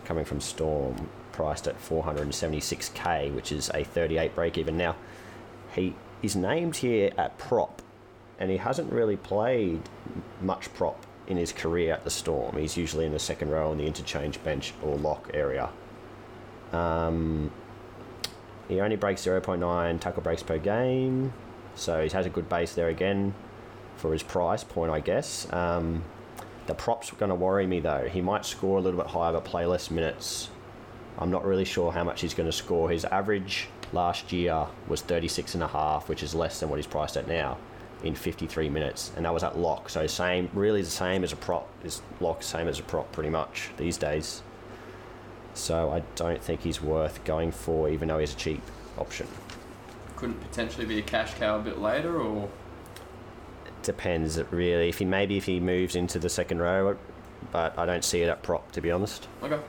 coming 0.06 0.26
from 0.26 0.42
Storm, 0.42 1.10
priced 1.32 1.68
at 1.68 1.80
476k, 1.82 3.34
which 3.34 3.52
is 3.52 3.72
a 3.74 3.84
38 3.84 4.36
break 4.36 4.58
even. 4.58 4.78
Now, 4.78 4.96
he 5.74 5.96
is 6.22 6.36
named 6.36 6.78
here 6.78 7.12
at 7.18 7.38
prop, 7.38 7.82
and 8.40 8.52
he 8.52 8.58
hasn't 8.58 8.92
really 8.92 9.18
played 9.18 9.82
much 10.42 10.74
prop 10.74 11.06
in 11.28 11.38
his 11.38 11.52
career 11.52 11.94
at 11.94 12.04
the 12.04 12.10
Storm. 12.10 12.58
He's 12.58 12.78
usually 12.78 13.06
in 13.06 13.14
the 13.14 13.20
second 13.20 13.50
row 13.50 13.72
on 13.72 13.78
the 13.78 13.86
interchange 13.86 14.44
bench 14.44 14.74
or 14.84 14.98
lock 14.98 15.32
area. 15.34 15.70
Um, 16.72 17.52
he 18.68 18.82
only 18.82 18.96
breaks 18.96 19.22
0.9 19.22 20.00
tackle 20.00 20.22
breaks 20.22 20.44
per 20.44 20.58
game, 20.58 21.34
so 21.76 22.04
he 22.04 22.10
has 22.10 22.26
a 22.26 22.30
good 22.30 22.50
base 22.50 22.74
there 22.74 22.90
again 22.90 23.34
for 23.96 24.14
his 24.14 24.24
price 24.24 24.64
point, 24.64 24.92
I 24.92 25.00
guess. 25.00 25.52
Um, 25.52 26.04
the 26.68 26.74
prop's 26.74 27.12
are 27.12 27.16
going 27.16 27.30
to 27.30 27.36
worry 27.36 27.68
me 27.68 27.80
though. 27.80 28.08
He 28.08 28.22
might 28.22 28.46
score 28.46 28.78
a 28.78 28.82
little 28.82 29.00
bit 29.00 29.10
higher 29.10 29.34
but 29.34 29.44
play 29.44 29.66
less 29.66 29.92
minutes. 29.92 30.50
I'm 31.18 31.30
not 31.30 31.46
really 31.46 31.66
sure 31.66 31.92
how 31.92 32.04
much 32.04 32.22
he's 32.22 32.34
going 32.34 32.48
to 32.48 32.56
score. 32.56 32.90
His 32.90 33.06
average 33.06 33.68
last 33.92 34.32
year 34.32 34.66
was 34.88 35.02
36 35.02 35.54
and 35.54 35.64
a 35.64 35.68
half, 35.68 36.10
which 36.10 36.24
is 36.24 36.34
less 36.34 36.60
than 36.60 36.70
what 36.70 36.78
he's 36.78 36.88
priced 36.88 37.18
at 37.18 37.28
now 37.28 37.58
in 38.04 38.16
53 38.16 38.70
minutes, 38.70 39.12
and 39.16 39.26
that 39.26 39.34
was 39.34 39.44
at 39.44 39.58
lock. 39.58 39.90
So 39.90 40.06
same, 40.08 40.50
really 40.54 40.82
the 40.82 40.90
same 40.90 41.24
as 41.24 41.32
a 41.32 41.38
prop. 41.38 41.70
Is 41.84 42.02
lock 42.20 42.44
same 42.44 42.68
as 42.68 42.80
a 42.80 42.84
prop 42.84 43.12
pretty 43.12 43.30
much 43.30 43.70
these 43.78 43.98
days. 43.98 44.42
So 45.54 45.92
I 45.92 46.02
don't 46.16 46.42
think 46.42 46.62
he's 46.62 46.82
worth 46.82 47.24
going 47.24 47.52
for, 47.52 47.90
even 47.90 48.08
though 48.08 48.20
he's 48.20 48.34
a 48.34 48.38
cheap 48.38 48.62
option. 48.98 49.28
Couldn't 50.24 50.40
potentially 50.40 50.86
be 50.86 51.00
a 51.00 51.02
cash 51.02 51.34
cow 51.34 51.60
a 51.60 51.62
bit 51.62 51.80
later, 51.80 52.22
or 52.22 52.50
Depends 53.82 54.38
it 54.38 54.48
really. 54.52 54.88
If 54.88 55.00
he 55.00 55.04
maybe 55.04 55.36
if 55.36 55.44
he 55.44 55.60
moves 55.60 55.98
into 55.98 56.18
the 56.18 56.30
second 56.30 56.60
row, 56.60 56.96
but 57.52 57.78
I 57.78 57.86
don't 57.86 58.06
see 58.06 58.22
it 58.22 58.30
at 58.30 58.42
prop 58.42 58.72
to 58.72 58.80
be 58.80 58.90
honest. 58.90 59.28
okay. 59.44 59.60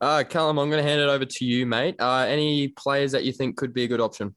Uh, 0.00 0.24
Callum, 0.28 0.58
I'm 0.58 0.68
going 0.70 0.82
to 0.82 0.88
hand 0.90 1.00
it 1.00 1.08
over 1.08 1.24
to 1.24 1.44
you, 1.44 1.66
mate. 1.66 1.94
Uh, 2.00 2.26
any 2.28 2.66
players 2.66 3.12
that 3.12 3.22
you 3.22 3.32
think 3.32 3.56
could 3.56 3.72
be 3.72 3.84
a 3.84 3.86
good 3.86 4.00
option? 4.00 4.34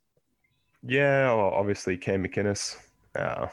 Yeah, 0.83 1.33
well, 1.33 1.51
obviously 1.55 1.97
Cam 1.97 2.23
McInnes. 2.23 2.75
Uh, 3.15 3.47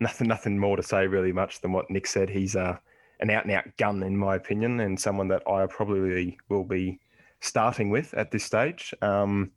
nothing, 0.00 0.26
nothing 0.26 0.58
more 0.58 0.76
to 0.76 0.82
say 0.82 1.06
really 1.06 1.32
much 1.32 1.60
than 1.60 1.70
what 1.70 1.88
Nick 1.92 2.08
said. 2.08 2.28
He's 2.28 2.56
uh, 2.56 2.76
an 3.20 3.30
out 3.30 3.44
and 3.44 3.52
out 3.52 3.66
gun 3.76 4.02
in 4.02 4.16
my 4.16 4.34
opinion, 4.34 4.80
and 4.80 4.98
someone 4.98 5.28
that 5.28 5.48
I 5.48 5.64
probably 5.66 6.36
will 6.48 6.64
be 6.64 6.98
starting 7.38 7.88
with 7.88 8.12
at 8.14 8.32
this 8.32 8.42
stage. 8.42 8.92
Um, 9.00 9.52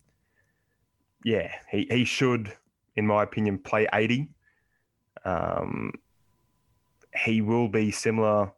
yeah, 1.24 1.53
he, 1.70 1.88
he 1.89 2.05
should, 2.05 2.53
in 2.95 3.05
my 3.05 3.24
opinion, 3.24 3.59
play 3.59 3.88
80. 3.93 4.30
Um, 5.26 5.93
he 7.26 7.41
will 7.41 7.67
be 7.67 7.91
similar 7.91 8.51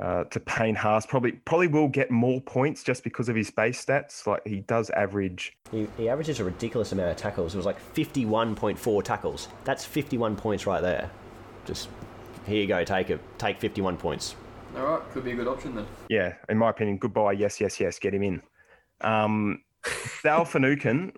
uh, 0.00 0.24
to 0.24 0.40
Payne 0.40 0.74
Haas. 0.74 1.06
Probably 1.06 1.32
probably 1.32 1.68
will 1.68 1.88
get 1.88 2.10
more 2.10 2.40
points 2.40 2.82
just 2.82 3.04
because 3.04 3.28
of 3.28 3.36
his 3.36 3.50
base 3.50 3.84
stats. 3.84 4.26
Like 4.26 4.46
he 4.46 4.60
does 4.60 4.90
average 4.90 5.56
He, 5.70 5.88
he 5.96 6.08
averages 6.08 6.40
a 6.40 6.44
ridiculous 6.44 6.92
amount 6.92 7.10
of 7.10 7.16
tackles. 7.16 7.54
It 7.54 7.58
was 7.58 7.66
like 7.66 7.78
51.4 7.94 9.04
tackles. 9.04 9.48
That's 9.64 9.84
51 9.84 10.36
points 10.36 10.66
right 10.66 10.80
there. 10.80 11.10
Just 11.64 11.88
here 12.46 12.60
you 12.62 12.66
go, 12.66 12.84
take 12.84 13.10
it. 13.10 13.20
Take 13.38 13.60
51 13.60 13.96
points. 13.96 14.34
All 14.76 14.84
right, 14.84 15.10
could 15.10 15.24
be 15.24 15.32
a 15.32 15.34
good 15.34 15.48
option 15.48 15.74
then. 15.74 15.86
yeah, 16.08 16.34
in 16.48 16.56
my 16.56 16.70
opinion, 16.70 16.96
goodbye. 16.96 17.32
Yes, 17.32 17.60
yes, 17.60 17.78
yes. 17.78 17.98
Get 17.98 18.14
him 18.14 18.22
in. 18.22 18.42
Um, 19.02 19.62
Dal 20.22 20.44
Finucane, 20.44 21.12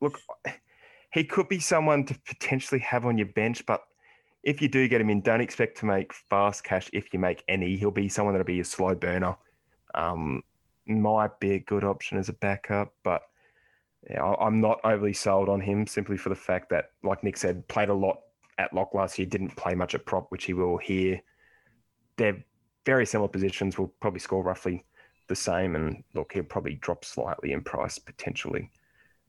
look, 0.00 0.18
he 1.12 1.24
could 1.24 1.48
be 1.48 1.58
someone 1.58 2.04
to 2.06 2.18
potentially 2.26 2.80
have 2.80 3.06
on 3.06 3.16
your 3.16 3.28
bench, 3.28 3.64
but 3.66 3.82
if 4.42 4.62
you 4.62 4.68
do 4.68 4.86
get 4.86 5.00
him 5.00 5.10
in, 5.10 5.22
don't 5.22 5.40
expect 5.40 5.78
to 5.78 5.86
make 5.86 6.12
fast 6.12 6.62
cash 6.62 6.88
if 6.92 7.12
you 7.12 7.18
make 7.18 7.42
any. 7.48 7.76
He'll 7.76 7.90
be 7.90 8.08
someone 8.08 8.34
that'll 8.34 8.44
be 8.44 8.60
a 8.60 8.64
slow 8.64 8.94
burner. 8.94 9.36
Um, 9.94 10.42
might 10.86 11.40
be 11.40 11.52
a 11.52 11.58
good 11.58 11.84
option 11.84 12.18
as 12.18 12.28
a 12.28 12.34
backup, 12.34 12.92
but 13.02 13.22
yeah, 14.08 14.22
I'm 14.22 14.60
not 14.60 14.78
overly 14.84 15.12
sold 15.12 15.48
on 15.48 15.60
him 15.60 15.86
simply 15.86 16.16
for 16.16 16.28
the 16.28 16.36
fact 16.36 16.70
that, 16.70 16.90
like 17.02 17.24
Nick 17.24 17.36
said, 17.36 17.66
played 17.66 17.88
a 17.88 17.94
lot 17.94 18.18
at 18.58 18.72
lock 18.72 18.94
last 18.94 19.18
year, 19.18 19.26
didn't 19.26 19.56
play 19.56 19.74
much 19.74 19.94
at 19.94 20.06
prop, 20.06 20.30
which 20.30 20.44
he 20.44 20.52
will 20.52 20.76
here. 20.76 21.20
They're 22.16 22.44
very 22.84 23.04
similar 23.04 23.28
positions, 23.28 23.78
will 23.78 23.92
probably 24.00 24.20
score 24.20 24.44
roughly 24.44 24.84
the 25.28 25.36
same, 25.36 25.76
and 25.76 26.02
look, 26.14 26.32
he'll 26.32 26.44
probably 26.44 26.74
drop 26.74 27.04
slightly 27.04 27.52
in 27.52 27.62
price 27.62 27.98
potentially. 27.98 28.70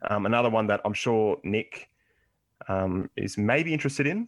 Um, 0.09 0.25
another 0.25 0.49
one 0.49 0.67
that 0.67 0.81
I'm 0.85 0.93
sure 0.93 1.37
Nick 1.43 1.89
um, 2.67 3.09
is 3.15 3.37
maybe 3.37 3.73
interested 3.73 4.07
in 4.07 4.27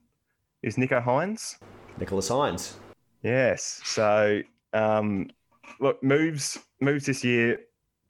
is 0.64 0.76
Nicho 0.76 1.04
Hynes. 1.04 1.58
Nicholas 1.98 2.30
Hynes. 2.30 2.74
Yes. 3.24 3.82
So, 3.84 4.42
um, 4.74 5.30
look, 5.80 6.02
moves 6.04 6.58
moves 6.80 7.06
this 7.06 7.24
year 7.24 7.60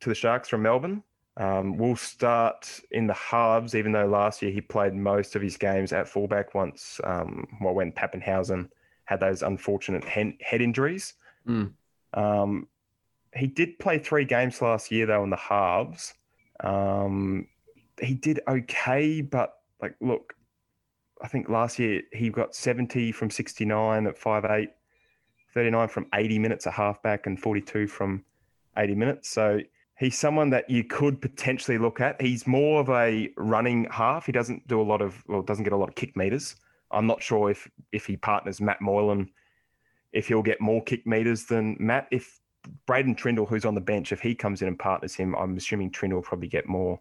to 0.02 0.10
the 0.10 0.16
Sharks 0.16 0.50
from 0.50 0.62
Melbourne. 0.62 1.04
Um, 1.38 1.78
will 1.78 1.96
start 1.96 2.82
in 2.92 3.08
the 3.08 3.14
halves, 3.14 3.74
even 3.74 3.94
though 3.94 4.06
last 4.06 4.42
year 4.42 4.52
he 4.52 4.60
played 4.60 4.94
most 4.94 5.38
of 5.38 5.42
his 5.42 5.56
games 5.56 5.94
at 5.94 6.06
fullback 6.06 6.54
once, 6.54 7.00
um, 7.06 7.48
well, 7.62 7.74
when 7.74 7.94
Papenhuyzen 7.94 8.68
had 9.06 9.22
those 9.22 9.42
unfortunate 9.42 10.04
head 10.04 10.62
injuries. 10.62 11.14
Mm. 11.48 11.72
Um, 12.14 12.68
he 13.36 13.48
did 13.48 13.80
play 13.80 14.00
three 14.00 14.26
games 14.26 14.62
last 14.62 14.92
year, 14.92 15.06
though, 15.06 15.24
in 15.24 15.30
the 15.30 15.38
halves. 15.38 16.14
Um, 16.62 17.48
he 18.02 18.14
did 18.14 18.40
okay, 18.48 19.22
but 19.22 19.56
like, 19.82 19.96
look, 20.02 20.34
I 21.22 21.28
think 21.28 21.50
last 21.50 21.80
year 21.80 22.02
he 22.14 22.30
got 22.30 22.56
70 22.56 23.12
from 23.12 23.30
69 23.30 24.08
at 24.08 24.20
5'8, 24.20 24.68
39 25.54 25.88
from 25.88 26.08
80 26.14 26.40
minutes 26.40 26.68
at 26.68 26.74
halfback, 26.74 27.28
and 27.28 27.40
42 27.40 27.88
from 27.88 28.24
80 28.78 28.96
minutes. 28.96 29.30
So 29.30 29.60
he's 29.98 30.18
someone 30.18 30.50
that 30.52 30.70
you 30.70 30.84
could 30.84 31.22
potentially 31.22 31.78
look 31.78 32.00
at. 32.00 32.22
He's 32.22 32.48
more 32.48 32.80
of 32.80 32.90
a 32.90 33.30
running 33.38 33.86
half. 33.92 34.26
He 34.26 34.32
doesn't 34.32 34.68
do 34.68 34.82
a 34.82 34.84
lot 34.84 35.02
of, 35.02 35.24
well, 35.28 35.42
doesn't 35.42 35.64
get 35.64 35.74
a 35.74 35.78
lot 35.78 35.90
of 35.90 35.96
kick 35.96 36.16
meters. 36.16 36.56
I'm 36.92 37.06
not 37.06 37.22
sure 37.22 37.52
if 37.52 37.70
if 37.92 38.06
he 38.06 38.18
partners 38.18 38.60
Matt 38.60 38.82
Moylan, 38.82 39.30
if 40.12 40.28
he'll 40.28 40.42
get 40.42 40.60
more 40.60 40.84
kick 40.84 41.06
meters 41.06 41.46
than 41.46 41.78
Matt. 41.80 42.08
If 42.12 42.40
Braydon 42.86 43.16
Trindall, 43.16 43.48
who's 43.48 43.66
on 43.66 43.76
the 43.76 43.82
bench, 43.82 44.12
if 44.12 44.20
he 44.20 44.36
comes 44.36 44.62
in 44.62 44.68
and 44.68 44.78
partners 44.78 45.16
him, 45.16 45.36
I'm 45.36 45.56
assuming 45.58 45.92
Trindle 45.92 46.16
will 46.16 46.22
probably 46.22 46.48
get 46.48 46.68
more 46.68 47.00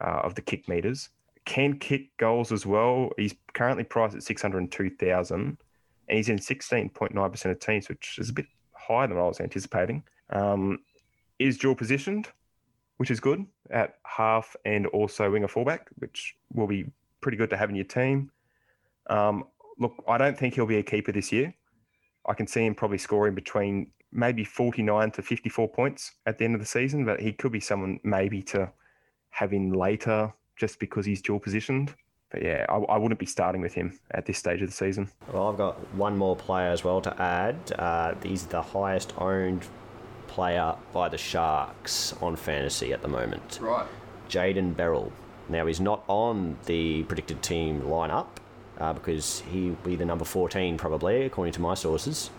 uh, 0.00 0.20
of 0.22 0.34
the 0.34 0.42
kick 0.42 0.68
meters. 0.68 1.08
Can 1.44 1.78
kick 1.78 2.16
goals 2.18 2.52
as 2.52 2.66
well. 2.66 3.10
He's 3.16 3.34
currently 3.54 3.84
priced 3.84 4.14
at 4.14 4.22
602,000 4.22 5.58
and 6.08 6.16
he's 6.16 6.28
in 6.28 6.38
16.9% 6.38 7.44
of 7.50 7.60
teams, 7.60 7.88
which 7.88 8.18
is 8.18 8.30
a 8.30 8.32
bit 8.32 8.46
higher 8.72 9.06
than 9.06 9.16
I 9.16 9.22
was 9.22 9.40
anticipating. 9.40 10.02
Um, 10.30 10.80
is 11.38 11.56
dual 11.56 11.74
positioned, 11.74 12.28
which 12.98 13.10
is 13.10 13.20
good 13.20 13.46
at 13.70 13.94
half 14.04 14.54
and 14.64 14.86
also 14.88 15.30
winger 15.30 15.48
fullback, 15.48 15.88
which 15.98 16.36
will 16.52 16.66
be 16.66 16.84
pretty 17.20 17.38
good 17.38 17.50
to 17.50 17.56
have 17.56 17.70
in 17.70 17.76
your 17.76 17.84
team. 17.84 18.30
Um, 19.08 19.44
look, 19.78 19.94
I 20.06 20.18
don't 20.18 20.36
think 20.36 20.54
he'll 20.54 20.66
be 20.66 20.78
a 20.78 20.82
keeper 20.82 21.12
this 21.12 21.32
year. 21.32 21.54
I 22.26 22.34
can 22.34 22.46
see 22.46 22.66
him 22.66 22.74
probably 22.74 22.98
scoring 22.98 23.34
between 23.34 23.92
maybe 24.12 24.44
49 24.44 25.10
to 25.12 25.22
54 25.22 25.68
points 25.68 26.12
at 26.26 26.38
the 26.38 26.44
end 26.44 26.54
of 26.54 26.60
the 26.60 26.66
season, 26.66 27.04
but 27.04 27.20
he 27.20 27.32
could 27.32 27.52
be 27.52 27.60
someone 27.60 28.00
maybe 28.02 28.42
to 28.42 28.70
have 29.30 29.52
in 29.52 29.72
later 29.72 30.32
just 30.56 30.78
because 30.78 31.06
he's 31.06 31.22
dual 31.22 31.40
positioned. 31.40 31.94
But 32.30 32.42
yeah, 32.42 32.64
I, 32.68 32.76
I 32.76 32.96
wouldn't 32.96 33.18
be 33.18 33.26
starting 33.26 33.60
with 33.60 33.74
him 33.74 33.98
at 34.12 34.26
this 34.26 34.38
stage 34.38 34.62
of 34.62 34.68
the 34.68 34.74
season. 34.74 35.10
Well, 35.32 35.48
I've 35.48 35.58
got 35.58 35.76
one 35.94 36.16
more 36.16 36.36
player 36.36 36.70
as 36.70 36.84
well 36.84 37.00
to 37.00 37.22
add. 37.22 37.56
Uh, 37.76 38.14
he's 38.22 38.46
the 38.46 38.62
highest 38.62 39.12
owned 39.18 39.66
player 40.28 40.76
by 40.92 41.08
the 41.08 41.18
Sharks 41.18 42.14
on 42.20 42.36
fantasy 42.36 42.92
at 42.92 43.02
the 43.02 43.08
moment. 43.08 43.58
Right. 43.60 43.86
Jayden 44.28 44.74
Berrell. 44.74 45.10
Now, 45.48 45.66
he's 45.66 45.80
not 45.80 46.04
on 46.06 46.56
the 46.66 47.02
predicted 47.04 47.42
team 47.42 47.82
lineup 47.82 48.28
uh, 48.78 48.92
because 48.92 49.42
he'll 49.50 49.74
be 49.74 49.96
the 49.96 50.04
number 50.04 50.24
14 50.24 50.78
probably, 50.78 51.24
according 51.24 51.52
to 51.54 51.60
my 51.60 51.74
sources. 51.74 52.30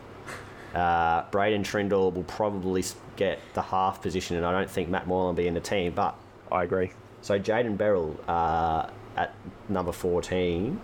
Uh, 0.74 1.24
Braydon 1.32 1.63
Trindall 1.63 2.13
will 2.13 2.24
probably 2.24 2.84
get 3.15 3.39
the 3.53 3.61
half 3.61 4.01
position, 4.01 4.38
and 4.38 4.45
I 4.45 4.51
don't 4.51 4.69
think 4.69 4.89
Matt 4.89 5.07
Moylan 5.07 5.28
will 5.28 5.34
be 5.34 5.47
in 5.47 5.53
the 5.53 5.59
team. 5.59 5.93
But 5.93 6.15
I 6.51 6.63
agree. 6.63 6.91
so 7.22 7.39
Jayden 7.39 7.78
Berrell 7.78 8.15
uh, 8.28 8.89
at 9.17 9.34
number 9.69 9.91
14 9.91 10.80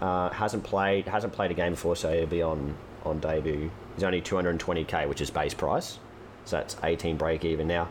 uh, 0.00 0.30
hasn't 0.30 0.64
played 0.64 1.08
hasn't 1.08 1.32
played 1.32 1.50
a 1.50 1.54
game 1.54 1.72
before, 1.72 1.96
so 1.96 2.12
he'll 2.12 2.26
be 2.26 2.42
on 2.42 2.76
on 3.04 3.18
debut. 3.20 3.70
He's 3.94 4.04
only 4.04 4.20
220k, 4.20 5.08
which 5.08 5.20
is 5.20 5.30
base 5.30 5.54
price, 5.54 5.98
so 6.44 6.56
that's 6.56 6.76
18 6.82 7.16
break 7.16 7.44
even. 7.44 7.66
Now, 7.66 7.88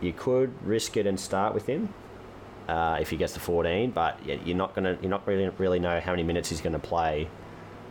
you 0.00 0.12
could 0.12 0.54
risk 0.64 0.96
it 0.96 1.06
and 1.06 1.18
start 1.18 1.52
with 1.52 1.66
him, 1.66 1.92
uh, 2.68 2.98
if 3.00 3.10
he 3.10 3.16
gets 3.16 3.32
to 3.32 3.40
14, 3.40 3.90
but 3.90 4.18
you're 4.24 4.56
not 4.56 4.74
gonna 4.74 4.96
you're 5.00 5.10
not 5.10 5.26
really 5.26 5.48
really 5.58 5.80
know 5.80 5.98
how 6.00 6.12
many 6.12 6.22
minutes 6.22 6.48
he's 6.50 6.60
going 6.60 6.72
to 6.72 6.78
play. 6.78 7.28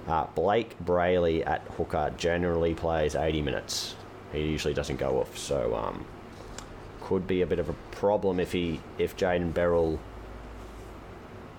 Uh, 0.10 0.26
Blake 0.34 0.76
Brailey 0.84 1.46
at 1.46 1.62
hooker 1.78 2.12
generally 2.18 2.74
plays 2.74 3.16
80 3.16 3.44
minutes. 3.44 3.96
He 4.34 4.42
usually 4.42 4.74
doesn't 4.74 4.98
go 4.98 5.20
off, 5.20 5.38
so 5.38 5.76
um, 5.76 6.04
could 7.02 7.28
be 7.28 7.44
a 7.44 7.48
bit 7.48 7.60
of 7.60 7.70
a 7.70 7.74
problem 7.92 8.40
if 8.40 8.52
he 8.52 8.80
if 8.98 9.16
Jayden 9.16 9.54
Berrell 9.54 10.00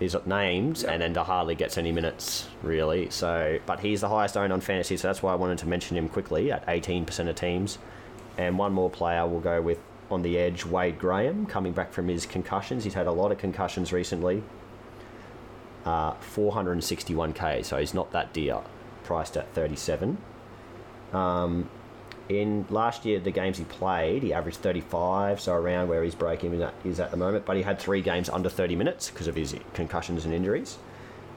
is 0.01 0.17
named 0.27 0.83
and 0.85 1.03
then 1.03 1.15
hardly 1.15 1.55
gets 1.55 1.79
any 1.79 1.93
minutes 1.93 2.49
really. 2.63 3.11
So, 3.11 3.59
but 3.67 3.81
he's 3.81 4.01
the 4.01 4.09
highest 4.09 4.37
owned 4.37 4.53
on 4.53 4.61
fantasy, 4.61 4.97
so 4.97 5.09
that's 5.09 5.23
why 5.23 5.33
I 5.33 5.37
wanted 5.37 5.59
to 5.59 5.69
mention 5.69 5.97
him 5.97 6.09
quickly 6.09 6.51
at 6.51 6.67
18% 6.67 7.29
of 7.29 7.37
teams. 7.37 7.79
And 8.37 8.59
one 8.59 8.73
more 8.73 8.91
player 8.91 9.27
we'll 9.27 9.41
go 9.41 9.61
with 9.61 9.79
on 10.11 10.23
the 10.23 10.39
edge, 10.39 10.65
Wade 10.65 10.99
Graham, 10.99 11.47
coming 11.47 11.73
back 11.73 11.93
from 11.93 12.09
his 12.09 12.27
concussions. 12.27 12.83
He's 12.83 12.95
had 12.95 13.07
a 13.07 13.13
lot 13.13 13.31
of 13.31 13.39
concussions 13.39 13.93
recently. 13.93 14.43
Uh, 15.85 16.13
461k, 16.35 17.65
so 17.65 17.79
he's 17.79 17.95
not 17.95 18.13
that 18.13 18.33
dear, 18.35 18.59
priced 19.03 19.37
at 19.37 19.53
37. 19.55 20.19
Um, 21.13 21.71
in 22.29 22.67
last 22.71 23.05
year, 23.05 23.19
the 23.19 23.33
games 23.33 23.59
he 23.59 23.65
played, 23.65 24.23
he 24.23 24.33
averaged 24.33 24.59
35, 24.59 25.41
so 25.41 25.53
around 25.53 25.89
where 25.89 26.05
his 26.05 26.15
break 26.15 26.45
even 26.45 26.69
is 26.85 27.01
at 27.01 27.11
the 27.11 27.17
moment. 27.17 27.45
But 27.45 27.57
he 27.57 27.63
had 27.63 27.79
three 27.79 28.03
games 28.03 28.29
under 28.29 28.49
30 28.49 28.77
minutes 28.77 29.11
because 29.11 29.27
of 29.27 29.35
his 29.35 29.57
concussions 29.75 30.25
and 30.25 30.33
injuries. 30.33 30.79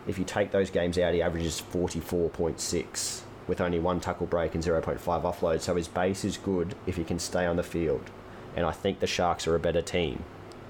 If 0.05 0.19
you 0.19 0.25
take 0.25 0.51
those 0.51 0.69
games 0.69 0.97
out, 0.99 1.13
he 1.13 1.21
averages 1.21 1.61
44.6 1.71 3.21
with 3.47 3.59
only 3.59 3.79
one 3.79 3.99
tackle 3.99 4.27
break 4.27 4.53
and 4.53 4.63
0.5 4.63 4.99
offload. 4.99 5.61
So 5.61 5.75
his 5.75 5.87
base 5.87 6.23
is 6.23 6.37
good 6.37 6.75
if 6.85 6.95
he 6.97 7.03
can 7.03 7.19
stay 7.19 7.45
on 7.45 7.55
the 7.55 7.63
field. 7.63 8.09
And 8.55 8.65
I 8.65 8.71
think 8.71 8.99
the 8.99 9.07
Sharks 9.07 9.47
are 9.47 9.55
a 9.55 9.59
better 9.59 9.81
team 9.81 10.23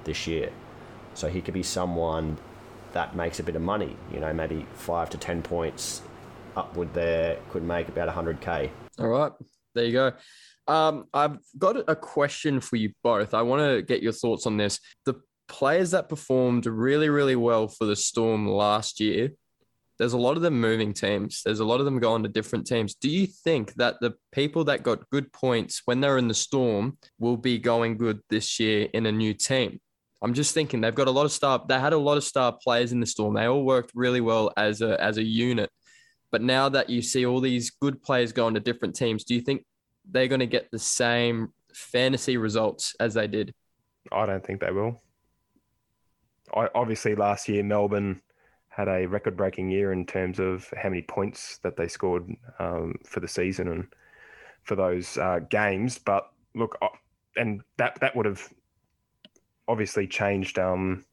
this 0.05 0.25
year. 0.27 0.51
So 1.13 1.27
he 1.27 1.41
could 1.41 1.53
be 1.53 1.63
someone 1.63 2.37
that 2.93 3.15
makes 3.15 3.39
a 3.39 3.43
bit 3.43 3.55
of 3.55 3.61
money. 3.61 3.95
You 4.11 4.19
know, 4.19 4.33
maybe 4.33 4.65
five 4.73 5.09
to 5.11 5.17
10 5.17 5.41
points 5.41 6.01
upward 6.55 6.93
there 6.93 7.37
could 7.49 7.63
make 7.63 7.87
about 7.89 8.07
100k. 8.07 8.69
All 8.99 9.07
right 9.07 9.31
there 9.73 9.85
you 9.85 9.91
go. 9.91 10.11
Um, 10.67 11.05
I've 11.13 11.37
got 11.57 11.77
a 11.87 11.95
question 11.95 12.61
for 12.61 12.77
you 12.77 12.91
both. 13.03 13.33
I 13.33 13.41
want 13.41 13.61
to 13.61 13.81
get 13.81 14.01
your 14.01 14.13
thoughts 14.13 14.45
on 14.45 14.57
this. 14.57 14.79
The 15.05 15.15
players 15.47 15.91
that 15.91 16.09
performed 16.09 16.65
really, 16.65 17.09
really 17.09 17.35
well 17.35 17.67
for 17.67 17.85
the 17.85 17.95
Storm 17.95 18.47
last 18.47 18.99
year, 18.99 19.31
there's 19.99 20.13
a 20.13 20.17
lot 20.17 20.37
of 20.37 20.41
them 20.41 20.59
moving 20.59 20.93
teams. 20.93 21.41
There's 21.43 21.59
a 21.59 21.65
lot 21.65 21.79
of 21.79 21.85
them 21.85 21.99
going 21.99 22.23
to 22.23 22.29
different 22.29 22.65
teams. 22.65 22.95
Do 22.95 23.09
you 23.09 23.27
think 23.27 23.73
that 23.75 23.95
the 24.01 24.15
people 24.31 24.63
that 24.65 24.83
got 24.83 25.09
good 25.09 25.31
points 25.33 25.81
when 25.85 26.01
they're 26.01 26.17
in 26.17 26.27
the 26.27 26.33
Storm 26.33 26.97
will 27.19 27.37
be 27.37 27.59
going 27.59 27.97
good 27.97 28.21
this 28.29 28.59
year 28.59 28.87
in 28.93 29.05
a 29.05 29.11
new 29.11 29.33
team? 29.33 29.79
I'm 30.23 30.33
just 30.33 30.53
thinking 30.53 30.79
they've 30.79 30.95
got 30.95 31.09
a 31.09 31.11
lot 31.11 31.25
of 31.25 31.33
star. 31.33 31.63
They 31.67 31.77
had 31.77 31.91
a 31.91 31.97
lot 31.97 32.15
of 32.15 32.23
star 32.23 32.57
players 32.63 32.93
in 32.93 33.01
the 33.01 33.05
Storm. 33.05 33.33
They 33.33 33.45
all 33.45 33.65
worked 33.65 33.91
really 33.93 34.21
well 34.21 34.53
as 34.55 34.81
a 34.81 34.99
as 35.01 35.17
a 35.17 35.23
unit. 35.23 35.69
But 36.31 36.41
now 36.41 36.69
that 36.69 36.89
you 36.89 37.01
see 37.01 37.25
all 37.25 37.41
these 37.41 37.69
good 37.69 38.01
players 38.01 38.31
going 38.31 38.53
to 38.53 38.59
different 38.59 38.95
teams, 38.95 39.25
do 39.25 39.35
you 39.35 39.41
think 39.41 39.65
they're 40.09 40.29
going 40.29 40.39
to 40.39 40.47
get 40.47 40.71
the 40.71 40.79
same 40.79 41.49
fantasy 41.73 42.37
results 42.37 42.95
as 42.99 43.13
they 43.13 43.27
did? 43.27 43.53
I 44.11 44.25
don't 44.25 44.43
think 44.43 44.61
they 44.61 44.71
will. 44.71 45.01
I, 46.55 46.69
obviously, 46.73 47.15
last 47.15 47.47
year 47.49 47.61
Melbourne 47.61 48.21
had 48.69 48.87
a 48.87 49.05
record-breaking 49.05 49.69
year 49.69 49.91
in 49.91 50.05
terms 50.05 50.39
of 50.39 50.67
how 50.81 50.89
many 50.89 51.03
points 51.03 51.59
that 51.63 51.77
they 51.77 51.87
scored 51.87 52.27
um, 52.59 52.95
for 53.05 53.19
the 53.19 53.27
season 53.27 53.67
and 53.67 53.87
for 54.63 54.75
those 54.75 55.17
uh, 55.17 55.39
games. 55.49 55.99
But 55.99 56.31
look, 56.55 56.77
and 57.35 57.61
that 57.77 57.99
that 58.01 58.15
would 58.15 58.25
have 58.25 58.49
obviously 59.67 60.07
changed 60.07 60.59
um, 60.59 61.05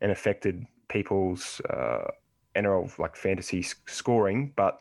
and 0.00 0.10
affected 0.10 0.64
people's 0.88 1.60
uh, 1.70 2.10
NRL 2.56 2.98
like 2.98 3.16
fantasy 3.16 3.62
scoring. 3.86 4.52
But 4.56 4.80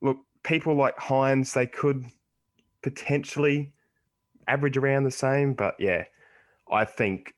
look, 0.00 0.18
people 0.42 0.74
like 0.74 0.96
Hynes, 0.96 1.52
they 1.52 1.66
could 1.66 2.04
potentially 2.82 3.72
average 4.46 4.76
around 4.76 5.04
the 5.04 5.10
same. 5.10 5.54
But 5.54 5.76
yeah, 5.78 6.04
I 6.70 6.84
think 6.84 7.34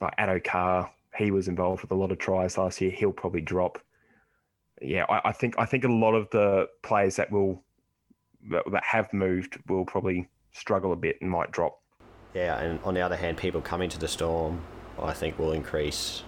like 0.00 0.16
Addo-Carr, 0.16 0.90
he 1.16 1.30
was 1.30 1.48
involved 1.48 1.82
with 1.82 1.90
a 1.90 1.96
lot 1.96 2.12
of 2.12 2.18
tries 2.18 2.58
last 2.58 2.80
year. 2.80 2.90
He'll 2.90 3.12
probably 3.12 3.40
drop. 3.40 3.78
Yeah, 4.80 5.04
I, 5.08 5.30
I 5.30 5.32
think 5.32 5.56
I 5.58 5.64
think 5.64 5.84
a 5.84 5.88
lot 5.88 6.14
of 6.14 6.30
the 6.30 6.68
players 6.82 7.16
that 7.16 7.32
will 7.32 7.64
that, 8.50 8.62
that 8.70 8.84
have 8.84 9.12
moved 9.12 9.58
will 9.68 9.84
probably 9.84 10.28
struggle 10.52 10.92
a 10.92 10.96
bit 10.96 11.16
and 11.20 11.30
might 11.30 11.50
drop. 11.50 11.77
Yeah, 12.34 12.58
and 12.58 12.78
on 12.84 12.94
the 12.94 13.00
other 13.00 13.16
hand, 13.16 13.36
people 13.36 13.60
coming 13.60 13.88
to 13.90 13.98
the 13.98 14.08
storm, 14.08 14.60
I 15.00 15.12
think 15.12 15.38
will 15.38 15.52
increase 15.52 16.22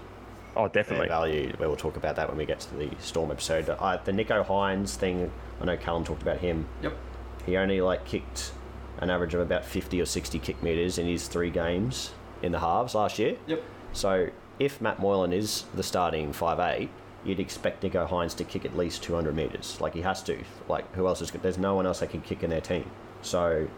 Oh, 0.57 0.66
definitely. 0.66 1.07
value. 1.09 1.55
We'll 1.61 1.76
talk 1.76 1.96
about 1.96 2.16
that 2.16 2.28
when 2.28 2.36
we 2.36 2.44
get 2.44 2.59
to 2.61 2.74
the 2.74 2.90
Storm 2.98 3.30
episode. 3.30 3.68
Uh, 3.70 3.98
the 4.05 4.11
Nicho 4.12 4.44
Hynes 4.44 4.96
thing, 4.96 5.30
I 5.61 5.64
know 5.64 5.76
Callum 5.76 6.03
talked 6.05 6.22
about 6.22 6.38
him. 6.38 6.66
Yep. 6.82 6.96
He 7.46 7.57
only 7.57 7.80
like 7.80 8.05
kicked 8.05 8.53
an 8.98 9.11
average 9.11 9.32
of 9.34 9.40
about 9.40 9.64
50 9.64 10.01
or 10.01 10.07
60 10.07 10.38
kick 10.40 10.61
meters 10.62 10.98
in 10.98 11.07
his 11.07 11.28
three 11.28 11.51
games 11.51 12.11
in 12.42 12.51
the 12.53 12.59
halves 12.59 12.94
last 12.96 13.18
year. 13.18 13.36
Yep. 13.46 13.62
So 13.92 14.28
if 14.59 14.80
Matt 14.80 14.98
Moylan 14.98 15.32
is 15.32 15.64
the 15.74 15.82
starting 15.84 16.32
five 16.32 16.59
eight, 16.59 16.90
you'd 17.24 17.38
expect 17.40 17.82
Nicho 17.84 18.09
Hynes 18.09 18.34
to 18.36 18.44
kick 18.44 18.64
at 18.64 18.76
least 18.76 19.03
200 19.05 19.34
meters. 19.36 19.80
Like 19.80 19.94
he 19.94 20.01
has 20.03 20.20
to. 20.24 20.36
Like 20.68 20.92
who 20.94 21.07
else 21.07 21.22
is? 21.22 21.30
There's 21.30 21.59
no 21.59 21.74
one 21.76 21.86
else 21.86 22.01
that 22.01 22.11
can 22.11 22.22
kick 22.22 22.42
in 22.42 22.51
their 22.51 22.61
team. 22.61 22.90
So 23.22 23.68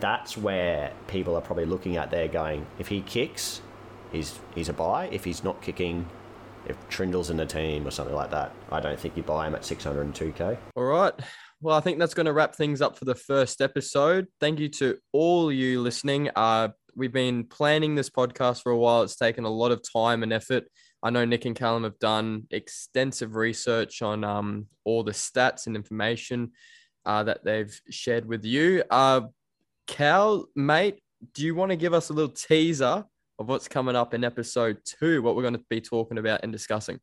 that's 0.00 0.36
where 0.36 0.92
people 1.06 1.34
are 1.36 1.40
probably 1.40 1.66
looking 1.66 1.96
at 1.96 2.10
there, 2.10 2.28
going, 2.28 2.66
if 2.78 2.88
he 2.88 3.00
kicks, 3.02 3.60
he's 4.12 4.38
he's 4.54 4.68
a 4.68 4.72
buy. 4.72 5.08
If 5.08 5.24
he's 5.24 5.42
not 5.42 5.62
kicking, 5.62 6.06
if 6.66 6.76
Trindall's 6.88 7.30
in 7.30 7.36
the 7.36 7.46
team 7.46 7.86
or 7.86 7.90
something 7.90 8.14
like 8.14 8.30
that, 8.30 8.52
I 8.70 8.80
don't 8.80 8.98
think 8.98 9.16
you 9.16 9.22
buy 9.22 9.46
him 9.46 9.54
at 9.54 9.62
602k. 9.62 10.58
All 10.74 10.84
right. 10.84 11.14
Well, 11.60 11.76
I 11.76 11.80
think 11.80 11.98
that's 11.98 12.14
going 12.14 12.26
to 12.26 12.32
wrap 12.32 12.54
things 12.54 12.82
up 12.82 12.98
for 12.98 13.06
the 13.06 13.14
first 13.14 13.62
episode. 13.62 14.26
Thank 14.40 14.60
you 14.60 14.68
to 14.70 14.98
all 15.12 15.50
you 15.50 15.80
listening. 15.80 16.30
Uh, 16.36 16.68
we've 16.94 17.12
been 17.12 17.44
planning 17.44 17.94
this 17.94 18.10
podcast 18.10 18.62
for 18.62 18.72
a 18.72 18.76
while. 18.76 19.02
It's 19.02 19.16
taken 19.16 19.44
a 19.44 19.50
lot 19.50 19.72
of 19.72 19.82
time 19.90 20.22
and 20.22 20.32
effort. 20.32 20.64
I 21.02 21.10
know 21.10 21.24
Nick 21.24 21.44
and 21.44 21.56
Callum 21.56 21.84
have 21.84 21.98
done 21.98 22.46
extensive 22.50 23.36
research 23.36 24.02
on 24.02 24.24
um, 24.24 24.66
all 24.84 25.02
the 25.02 25.12
stats 25.12 25.66
and 25.66 25.76
information 25.76 26.52
uh, 27.04 27.22
that 27.22 27.44
they've 27.44 27.80
shared 27.90 28.26
with 28.26 28.44
you. 28.44 28.82
Uh, 28.90 29.22
Cal, 29.86 30.46
mate, 30.54 30.98
do 31.34 31.44
you 31.44 31.54
want 31.54 31.70
to 31.70 31.76
give 31.76 31.94
us 31.94 32.10
a 32.10 32.12
little 32.12 32.32
teaser 32.32 33.04
of 33.38 33.48
what's 33.48 33.68
coming 33.68 33.96
up 33.96 34.14
in 34.14 34.24
episode 34.24 34.78
two, 34.84 35.22
what 35.22 35.36
we're 35.36 35.42
going 35.42 35.54
to 35.54 35.64
be 35.70 35.80
talking 35.80 36.18
about 36.18 36.40
and 36.42 36.52
discussing? 36.52 36.98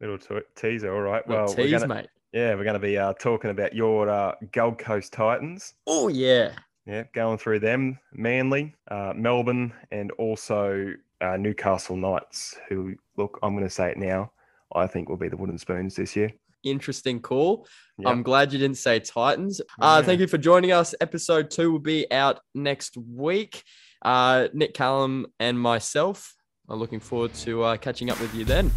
Little 0.00 0.18
teaser, 0.54 0.94
all 0.94 1.02
right. 1.02 1.26
Well, 1.26 1.52
tease, 1.52 1.70
gonna, 1.72 1.86
mate. 1.86 2.08
Yeah, 2.32 2.54
we're 2.54 2.64
going 2.64 2.74
to 2.74 2.80
be 2.80 2.96
uh, 2.96 3.12
talking 3.14 3.50
about 3.50 3.74
your 3.74 4.08
uh, 4.08 4.34
Gold 4.52 4.78
Coast 4.78 5.12
Titans. 5.12 5.74
Oh, 5.86 6.08
yeah. 6.08 6.52
Yeah, 6.86 7.04
going 7.12 7.38
through 7.38 7.60
them, 7.60 7.98
Manly, 8.12 8.74
uh, 8.90 9.12
Melbourne, 9.14 9.72
and 9.90 10.10
also 10.12 10.94
uh, 11.20 11.36
Newcastle 11.36 11.96
Knights, 11.96 12.56
who, 12.68 12.94
look, 13.16 13.38
I'm 13.42 13.54
going 13.54 13.64
to 13.64 13.70
say 13.70 13.90
it 13.90 13.98
now, 13.98 14.32
I 14.74 14.86
think 14.86 15.08
will 15.08 15.16
be 15.16 15.28
the 15.28 15.36
Wooden 15.36 15.58
Spoons 15.58 15.96
this 15.96 16.16
year. 16.16 16.32
Interesting 16.62 17.20
call. 17.20 17.66
Yep. 17.98 18.08
I'm 18.08 18.22
glad 18.22 18.52
you 18.52 18.58
didn't 18.58 18.78
say 18.78 19.00
Titans. 19.00 19.60
Uh, 19.80 19.98
Yeah. 20.00 20.06
Thank 20.06 20.20
you 20.20 20.26
for 20.26 20.38
joining 20.38 20.72
us. 20.72 20.94
Episode 21.00 21.50
two 21.50 21.72
will 21.72 21.78
be 21.78 22.10
out 22.12 22.40
next 22.54 22.96
week. 22.96 23.62
Uh, 24.02 24.48
Nick 24.52 24.74
Callum 24.74 25.26
and 25.38 25.58
myself 25.60 26.34
are 26.68 26.76
looking 26.76 27.00
forward 27.00 27.34
to 27.34 27.62
uh, 27.62 27.76
catching 27.76 28.10
up 28.10 28.20
with 28.20 28.34
you 28.34 28.44
then. 28.44 28.70